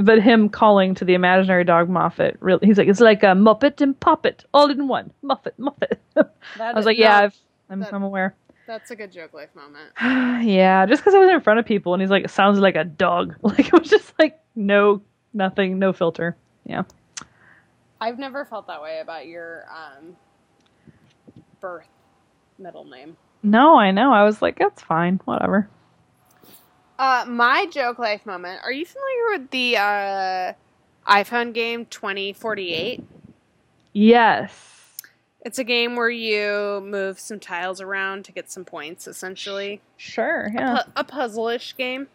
but 0.00 0.22
him 0.22 0.48
calling 0.48 0.94
to 0.94 1.04
the 1.04 1.14
imaginary 1.14 1.64
dog 1.64 1.88
Moffat, 1.88 2.36
really, 2.40 2.66
he's 2.66 2.78
like, 2.78 2.86
it's 2.88 3.00
like 3.00 3.22
a 3.24 3.34
Muppet 3.34 3.80
and 3.80 3.98
Puppet 3.98 4.44
all 4.54 4.70
in 4.70 4.86
one. 4.86 5.12
Muffet, 5.22 5.58
Muffet. 5.58 5.98
I 6.16 6.72
was 6.72 6.86
like, 6.86 6.98
yeah, 6.98 7.18
I've, 7.18 7.36
I'm, 7.68 7.80
that- 7.80 7.92
I'm 7.92 8.02
aware. 8.04 8.34
That's 8.68 8.90
a 8.90 8.96
good 8.96 9.12
joke 9.12 9.32
life 9.32 9.50
moment. 9.54 9.92
yeah, 10.48 10.86
just 10.86 11.00
because 11.02 11.14
I 11.14 11.18
was 11.18 11.30
in 11.30 11.40
front 11.40 11.60
of 11.60 11.66
people 11.66 11.94
and 11.94 12.00
he's 12.02 12.10
like, 12.10 12.24
it 12.24 12.30
sounds 12.30 12.58
like 12.58 12.74
a 12.74 12.82
dog. 12.84 13.34
Like 13.42 13.60
it 13.66 13.72
was 13.72 13.88
just 13.88 14.12
like 14.18 14.40
no, 14.56 15.02
nothing, 15.32 15.78
no 15.78 15.92
filter. 15.92 16.36
Yeah. 16.64 16.82
I've 18.00 18.18
never 18.18 18.44
felt 18.44 18.66
that 18.66 18.82
way 18.82 18.98
about 19.00 19.26
your 19.26 19.66
um, 19.70 20.16
birth 21.60 21.88
middle 22.58 22.84
name. 22.84 23.16
No, 23.42 23.76
I 23.78 23.90
know. 23.90 24.12
I 24.12 24.24
was 24.24 24.40
like, 24.42 24.58
that's 24.58 24.82
fine, 24.82 25.20
whatever. 25.24 25.68
Uh, 26.98 27.24
my 27.28 27.66
joke 27.70 27.98
life 27.98 28.24
moment. 28.24 28.60
Are 28.64 28.72
you 28.72 28.86
familiar 28.86 29.38
with 29.38 29.50
the 29.50 29.76
uh, 29.76 30.52
iPhone 31.06 31.52
game 31.52 31.84
2048? 31.86 33.04
Yes. 33.92 34.52
It's 35.42 35.58
a 35.58 35.64
game 35.64 35.94
where 35.96 36.10
you 36.10 36.80
move 36.84 37.20
some 37.20 37.38
tiles 37.38 37.80
around 37.80 38.24
to 38.24 38.32
get 38.32 38.50
some 38.50 38.64
points, 38.64 39.06
essentially. 39.06 39.80
Sure. 39.96 40.48
Yeah. 40.52 40.82
Pu- 40.84 40.90
a 40.96 41.04
puzzle-ish 41.04 41.76
game 41.76 42.08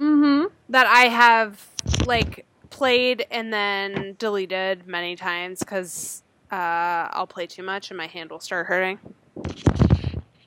Mm-hmm. 0.00 0.46
that 0.70 0.88
I 0.88 1.02
have 1.02 1.68
like 2.04 2.44
played 2.68 3.24
and 3.30 3.52
then 3.52 4.16
deleted 4.18 4.88
many 4.88 5.14
times 5.14 5.60
because 5.60 6.23
uh, 6.54 7.08
I'll 7.12 7.26
play 7.26 7.46
too 7.46 7.62
much 7.62 7.90
and 7.90 7.98
my 7.98 8.06
hand 8.06 8.30
will 8.30 8.40
start 8.40 8.66
hurting. 8.66 8.98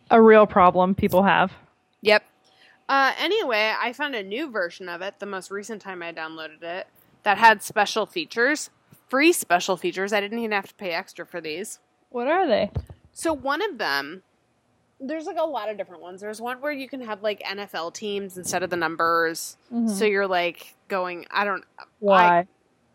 A 0.10 0.22
real 0.22 0.48
problem 0.48 0.96
people 0.96 1.24
have. 1.24 1.52
Yep. 2.02 2.24
Uh, 2.88 3.12
anyway, 3.20 3.74
I 3.78 3.92
found 3.92 4.16
a 4.16 4.24
new 4.24 4.50
version 4.50 4.88
of 4.88 5.02
it 5.02 5.20
the 5.20 5.26
most 5.26 5.52
recent 5.52 5.82
time 5.82 6.02
I 6.02 6.14
downloaded 6.14 6.64
it 6.64 6.88
that 7.24 7.38
had 7.38 7.62
special 7.62 8.06
features, 8.06 8.70
free 9.10 9.34
special 9.34 9.76
features. 9.76 10.14
I 10.14 10.22
didn't 10.22 10.40
even 10.40 10.54
have 10.54 10.68
to 10.68 10.76
pay 10.76 10.92
extra 10.92 11.26
for 11.26 11.42
these. 11.42 11.80
What 12.10 12.28
are 12.28 12.48
they? 12.48 12.72
So 13.12 13.34
one 13.34 13.62
of 13.62 13.78
them, 13.78 14.24
there's 15.02 15.26
like 15.26 15.38
a 15.38 15.46
lot 15.46 15.68
of 15.70 15.78
different 15.78 16.02
ones. 16.02 16.22
There's 16.22 16.40
one 16.40 16.62
where 16.62 16.72
you 16.72 16.88
can 16.88 17.02
have 17.02 17.22
like 17.22 17.42
NFL 17.42 17.94
teams 17.94 18.38
instead 18.38 18.64
of 18.64 18.70
the 18.70 18.78
numbers. 18.78 19.58
Mhm. 19.74 19.90
So 19.90 20.06
you're 20.06 20.28
like 20.28 20.74
going, 20.88 21.26
I 21.30 21.44
don't, 21.44 21.66
Why? 22.00 22.48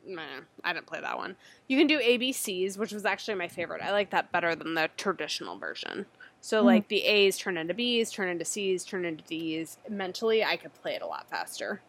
Nah, 0.07 0.22
I 0.64 0.72
didn't 0.72 0.86
play 0.86 1.00
that 1.00 1.16
one. 1.16 1.36
You 1.68 1.78
can 1.78 1.86
do 1.86 2.00
ABCs, 2.00 2.76
which 2.76 2.92
was 2.92 3.05
actually 3.05 3.36
my 3.36 3.48
favorite. 3.48 3.82
I 3.82 3.92
like 3.92 4.11
that 4.11 4.32
better 4.32 4.55
than 4.55 4.74
the 4.74 4.90
traditional 4.96 5.59
version. 5.59 6.07
So 6.40 6.62
Mhm. 6.62 6.66
like 6.66 6.88
the 6.88 7.05
A's 7.05 7.38
turn 7.38 7.57
into 7.57 7.72
B's, 7.74 8.11
turn 8.11 8.28
into 8.28 8.44
C's, 8.44 8.84
turn 8.84 9.05
into 9.05 9.22
D's. 9.24 9.78
Mentally, 9.88 10.44
I 10.44 10.57
could 10.57 10.74
play 10.74 10.94
it 10.96 11.03
a 11.03 11.07
lot 11.07 11.28
faster 11.30 11.82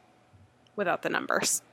without 0.76 1.02
the 1.02 1.10
numbers. 1.10 1.64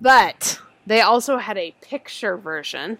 But 0.00 0.60
they 0.86 1.02
also 1.02 1.36
had 1.36 1.58
a 1.58 1.74
picture 1.82 2.36
version. 2.38 2.98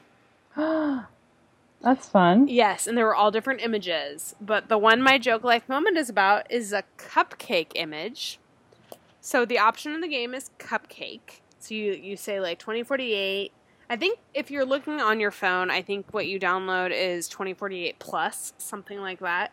That's 0.57 2.07
fun. 2.07 2.49
Yes, 2.49 2.87
and 2.87 2.99
they 2.99 3.03
were 3.03 3.15
all 3.15 3.31
different 3.31 3.63
images. 3.63 4.37
But 4.41 4.69
the 4.69 4.77
one 4.77 5.01
my 5.01 5.17
joke 5.17 5.43
life 5.45 5.67
moment 5.67 5.97
is 5.97 6.11
about 6.11 6.51
is 6.53 6.75
a 6.75 6.85
cupcake 6.99 7.73
image. 7.75 8.39
So 9.21 9.45
the 9.45 9.59
option 9.59 9.93
in 9.95 10.01
the 10.01 10.09
game 10.09 10.35
is 10.35 10.51
cupcake. 10.59 11.41
So 11.59 11.75
you 11.75 11.93
you 11.93 12.17
say 12.17 12.41
like 12.41 12.59
2048. 12.59 13.53
I 13.89 13.97
think 13.97 14.21
if 14.35 14.51
you're 14.51 14.65
looking 14.65 15.01
on 15.01 15.19
your 15.19 15.33
phone, 15.33 15.71
I 15.71 15.83
think 15.83 16.07
what 16.13 16.27
you 16.27 16.39
download 16.39 16.93
is 16.93 17.29
2048 17.29 17.99
plus, 17.99 18.53
something 18.57 19.01
like 19.01 19.19
that. 19.21 19.53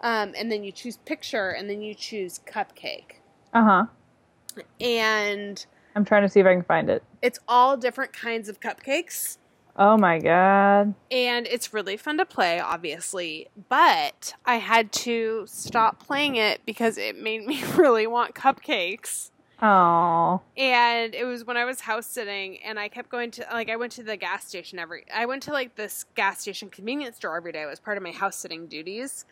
Um, 0.00 0.34
and 0.36 0.50
then 0.50 0.64
you 0.64 0.72
choose 0.72 0.96
picture, 0.98 1.50
and 1.50 1.70
then 1.70 1.80
you 1.80 1.94
choose 1.94 2.40
cupcake. 2.46 3.20
Uh 3.54 3.64
huh. 3.64 4.64
And 4.80 5.64
I'm 5.94 6.04
trying 6.04 6.22
to 6.22 6.28
see 6.28 6.40
if 6.40 6.46
I 6.46 6.52
can 6.52 6.64
find 6.64 6.90
it. 6.90 7.02
it's 7.22 7.38
all 7.48 7.76
different 7.76 8.12
kinds 8.12 8.48
of 8.48 8.60
cupcakes. 8.60 9.38
Oh 9.78 9.96
my 9.98 10.18
god. 10.18 10.94
and 11.10 11.46
it's 11.46 11.74
really 11.74 11.96
fun 11.96 12.16
to 12.18 12.24
play 12.24 12.58
obviously 12.58 13.48
but 13.68 14.34
i 14.46 14.56
had 14.56 14.90
to 14.92 15.44
stop 15.46 15.98
playing 16.04 16.36
it 16.36 16.60
because 16.64 16.96
it 16.96 17.16
made 17.16 17.44
me 17.46 17.62
really 17.76 18.06
want 18.06 18.34
cupcakes 18.34 19.30
Oh. 19.62 20.42
and 20.56 21.14
it 21.14 21.24
was 21.24 21.44
when 21.44 21.56
i 21.56 21.64
was 21.64 21.80
house 21.80 22.06
sitting 22.06 22.58
and 22.62 22.78
i 22.78 22.88
kept 22.88 23.08
going 23.10 23.30
to 23.32 23.46
like 23.52 23.70
i 23.70 23.76
went 23.76 23.92
to 23.92 24.02
the 24.02 24.16
gas 24.16 24.46
station 24.46 24.78
every 24.78 25.04
i 25.14 25.24
went 25.26 25.42
to 25.44 25.52
like 25.52 25.76
this 25.76 26.04
gas 26.14 26.40
station 26.40 26.68
convenience 26.70 27.16
store 27.16 27.36
every 27.36 27.52
day 27.52 27.62
it 27.62 27.66
was 27.66 27.80
part 27.80 27.96
of 27.96 28.02
my 28.02 28.12
house 28.12 28.36
sitting 28.36 28.66
duties 28.66 29.24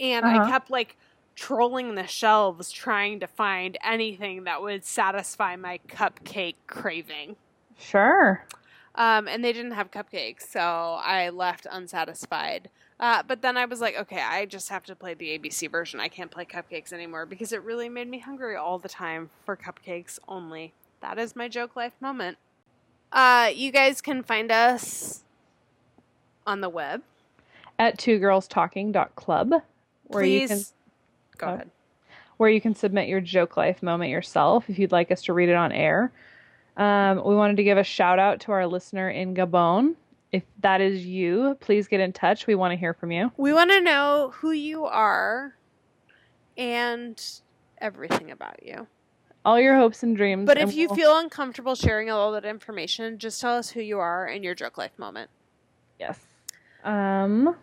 and 0.00 0.24
i 0.26 0.38
Uh-huh. 0.38 0.50
kept 0.50 0.70
like 0.70 0.96
trolling 1.34 1.94
the 1.94 2.06
shelves 2.06 2.70
trying 2.70 3.18
to 3.20 3.26
find 3.26 3.76
anything 3.84 4.44
that 4.44 4.60
would 4.62 4.84
satisfy 4.84 5.56
my 5.56 5.78
cupcake 5.88 6.56
craving 6.66 7.36
Sure. 7.78 8.44
Um, 8.94 9.28
and 9.28 9.44
they 9.44 9.52
didn't 9.52 9.72
have 9.72 9.90
cupcakes, 9.90 10.42
so 10.50 10.60
I 10.60 11.30
left 11.30 11.66
unsatisfied. 11.70 12.70
Uh, 13.00 13.22
but 13.26 13.42
then 13.42 13.56
I 13.56 13.64
was 13.64 13.80
like, 13.80 13.96
okay, 13.98 14.20
I 14.22 14.46
just 14.46 14.68
have 14.68 14.84
to 14.84 14.94
play 14.94 15.14
the 15.14 15.36
ABC 15.38 15.68
version. 15.70 15.98
I 15.98 16.08
can't 16.08 16.30
play 16.30 16.44
cupcakes 16.44 16.92
anymore 16.92 17.26
because 17.26 17.52
it 17.52 17.62
really 17.64 17.88
made 17.88 18.08
me 18.08 18.20
hungry 18.20 18.54
all 18.54 18.78
the 18.78 18.88
time 18.88 19.30
for 19.44 19.56
cupcakes 19.56 20.18
only. 20.28 20.72
That 21.00 21.18
is 21.18 21.34
my 21.34 21.48
joke 21.48 21.74
life 21.74 21.94
moment. 22.00 22.38
Uh, 23.10 23.50
you 23.52 23.72
guys 23.72 24.00
can 24.00 24.22
find 24.22 24.52
us 24.52 25.24
on 26.46 26.60
the 26.60 26.68
web. 26.68 27.02
At 27.78 27.98
two 27.98 28.18
girls 28.20 28.46
talking.club 28.46 29.50
where 29.50 30.22
Please 30.22 30.42
you 30.42 30.48
can 30.48 30.64
go 31.38 31.46
Oh. 31.46 31.54
ahead. 31.54 31.70
where 32.36 32.50
you 32.50 32.60
can 32.60 32.74
submit 32.74 33.08
your 33.08 33.20
joke 33.20 33.56
life 33.56 33.82
moment 33.82 34.10
yourself 34.10 34.68
if 34.70 34.78
you'd 34.78 34.92
like 34.92 35.10
us 35.10 35.22
to 35.24 35.32
read 35.32 35.48
it 35.48 35.54
on 35.56 35.72
air. 35.72 36.12
Um, 36.76 37.22
we 37.24 37.34
wanted 37.34 37.56
to 37.58 37.64
give 37.64 37.78
a 37.78 37.84
shout 37.84 38.18
out 38.18 38.40
to 38.40 38.52
our 38.52 38.66
listener 38.66 39.10
in 39.10 39.34
Gabon. 39.34 39.94
If 40.32 40.42
that 40.60 40.80
is 40.80 41.04
you, 41.04 41.56
please 41.60 41.86
get 41.88 42.00
in 42.00 42.12
touch. 42.12 42.46
We 42.46 42.54
want 42.54 42.72
to 42.72 42.76
hear 42.76 42.94
from 42.94 43.12
you. 43.12 43.30
We 43.36 43.52
want 43.52 43.70
to 43.70 43.80
know 43.80 44.32
who 44.36 44.52
you 44.52 44.84
are 44.86 45.54
and 46.56 47.22
everything 47.78 48.30
about 48.30 48.62
you. 48.64 48.86
All 49.44 49.60
your 49.60 49.76
hopes 49.76 50.02
and 50.02 50.16
dreams. 50.16 50.46
But 50.46 50.56
and 50.56 50.68
if 50.70 50.74
you 50.76 50.88
we'll- 50.88 50.96
feel 50.96 51.18
uncomfortable 51.18 51.74
sharing 51.74 52.10
all 52.10 52.32
that 52.32 52.44
information, 52.44 53.18
just 53.18 53.40
tell 53.40 53.56
us 53.56 53.70
who 53.70 53.80
you 53.80 53.98
are 53.98 54.24
and 54.26 54.42
your 54.44 54.54
joke 54.54 54.78
life 54.78 54.92
moment. 54.98 55.30
yes, 55.98 56.18
um, 56.84 57.54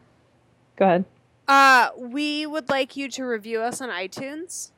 go 0.78 0.86
ahead. 0.86 1.06
Uh, 1.48 1.90
we 1.98 2.46
would 2.46 2.70
like 2.70 2.96
you 2.96 3.10
to 3.10 3.24
review 3.24 3.62
us 3.62 3.82
on 3.82 3.90
iTunes. 3.90 4.72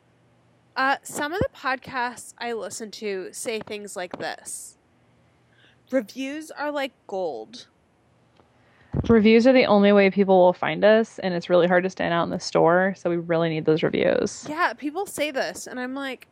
Uh, 0.76 0.96
some 1.04 1.34
of 1.34 1.40
the 1.40 1.50
podcasts 1.56 2.34
I 2.38 2.54
listen 2.54 2.92
to 2.92 3.30
say 3.32 3.60
things 3.60 3.96
like 3.96 4.18
this 4.18 4.78
Reviews 5.92 6.52
are 6.52 6.72
like 6.72 6.94
gold. 7.08 7.68
Reviews 9.08 9.48
are 9.48 9.54
the 9.54 9.66
only 9.66 9.92
way 9.92 10.10
people 10.10 10.38
will 10.40 10.54
find 10.54 10.84
us, 10.84 11.20
and 11.20 11.34
it's 11.34 11.50
really 11.50 11.68
hard 11.68 11.84
to 11.84 11.90
stand 11.90 12.14
out 12.14 12.24
in 12.24 12.30
the 12.30 12.40
store. 12.40 12.94
So 12.98 13.10
we 13.10 13.18
really 13.18 13.50
need 13.50 13.66
those 13.66 13.84
reviews. 13.84 14.46
Yeah, 14.50 14.74
people 14.74 15.06
say 15.06 15.32
this, 15.32 15.68
and 15.68 15.80
I'm 15.80 15.94
like, 15.94 16.28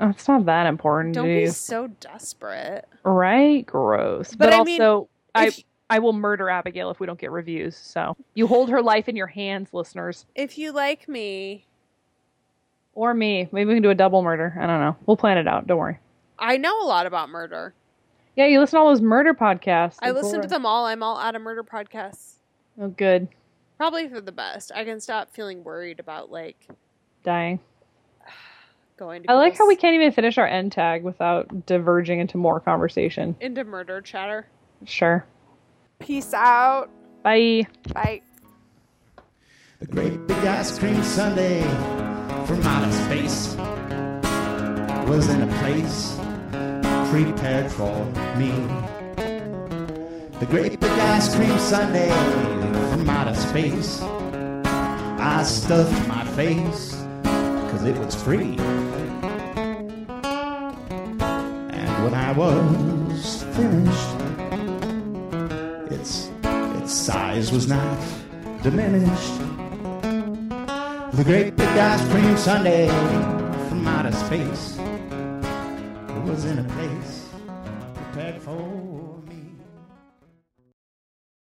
Oh, 0.00 0.08
it's 0.08 0.26
not 0.26 0.44
that 0.46 0.66
important. 0.66 1.14
don't 1.14 1.26
be 1.26 1.46
so 1.46 1.86
desperate. 1.86 2.84
Right? 3.04 3.64
Gross. 3.64 4.30
But 4.34 4.50
But, 4.50 4.54
I 4.54 4.64
mean, 4.64 4.82
also, 4.82 5.08
I 5.34 5.46
if- 5.48 5.62
I 5.90 5.98
will 6.00 6.12
murder 6.14 6.48
Abigail 6.48 6.90
if 6.90 6.98
we 6.98 7.06
don't 7.06 7.18
get 7.18 7.30
reviews. 7.30 7.76
So 7.76 8.16
you 8.34 8.46
hold 8.46 8.70
her 8.70 8.82
life 8.82 9.08
in 9.08 9.14
your 9.16 9.26
hands, 9.26 9.72
listeners, 9.72 10.24
If 10.34 10.58
you 10.58 10.72
like 10.72 11.08
me, 11.08 11.66
or 12.94 13.14
me. 13.14 13.48
Maybe 13.52 13.68
we 13.68 13.74
can 13.74 13.82
do 13.82 13.90
a 13.90 13.94
double 13.94 14.22
murder. 14.22 14.54
I 14.58 14.66
don't 14.66 14.80
know. 14.80 14.96
We'll 15.06 15.16
plan 15.16 15.38
it 15.38 15.46
out. 15.48 15.66
Don't 15.66 15.78
worry. 15.78 15.98
I 16.38 16.56
know 16.56 16.82
a 16.82 16.86
lot 16.86 17.06
about 17.06 17.28
murder. 17.28 17.74
Yeah, 18.36 18.46
you 18.46 18.58
listen 18.58 18.76
to 18.78 18.80
all 18.82 18.88
those 18.88 19.00
murder 19.00 19.34
podcasts. 19.34 19.96
I 20.02 20.10
listen 20.10 20.42
to 20.42 20.48
them 20.48 20.66
all. 20.66 20.86
I'm 20.86 21.02
all 21.02 21.18
out 21.18 21.36
of 21.36 21.42
murder 21.42 21.62
podcasts. 21.62 22.34
Oh, 22.80 22.88
good. 22.88 23.28
Probably 23.76 24.08
for 24.08 24.20
the 24.20 24.32
best. 24.32 24.72
I 24.74 24.84
can 24.84 25.00
stop 25.00 25.32
feeling 25.32 25.62
worried 25.62 26.00
about 26.00 26.30
like 26.30 26.66
Dying. 27.22 27.60
going 28.96 29.22
to 29.22 29.30
I 29.30 29.34
like 29.34 29.56
how 29.56 29.66
we 29.66 29.76
can't 29.76 29.94
even 29.94 30.12
finish 30.12 30.36
our 30.38 30.46
end 30.46 30.72
tag 30.72 31.02
without 31.04 31.66
diverging 31.66 32.20
into 32.20 32.36
more 32.36 32.60
conversation. 32.60 33.36
into 33.40 33.64
murder 33.64 34.00
chatter. 34.00 34.46
Sure. 34.84 35.24
Peace 36.00 36.34
out. 36.34 36.90
Bye. 37.22 37.66
Bye. 37.92 38.22
The 39.80 39.86
great 39.86 40.26
big 40.26 40.38
ice 40.38 40.78
cream 40.78 41.02
sundae 41.02 41.62
space. 43.14 43.54
was 45.06 45.28
in 45.28 45.42
a 45.42 45.46
place 45.58 46.16
prepared 47.10 47.70
for 47.70 48.04
me. 48.36 48.50
The 50.40 50.46
great 50.46 50.80
big 50.80 50.90
ice 50.90 51.34
cream 51.34 51.56
sundae 51.58 52.10
from 52.90 53.08
outer 53.08 53.34
space. 53.34 54.02
I 54.02 55.44
stuffed 55.44 56.08
my 56.08 56.24
face 56.34 56.96
cause 57.70 57.84
it 57.84 57.96
was 57.98 58.14
free. 58.20 58.56
And 61.78 61.90
when 62.04 62.14
I 62.14 62.32
was 62.32 63.44
finished, 63.54 64.16
its, 65.92 66.30
its 66.80 66.92
size 66.92 67.52
was 67.52 67.68
not 67.68 67.98
diminished. 68.62 69.63
The 71.14 71.22
great 71.22 71.54
big 71.54 71.68
ice 71.68 72.04
cream 72.10 72.36
sundae 72.36 72.88
from 73.68 73.86
outer 73.86 74.10
space 74.10 74.76
was 76.26 76.44
in 76.44 76.58
a 76.58 76.64
place 76.64 77.28
prepared 77.94 78.42
for. 78.42 79.13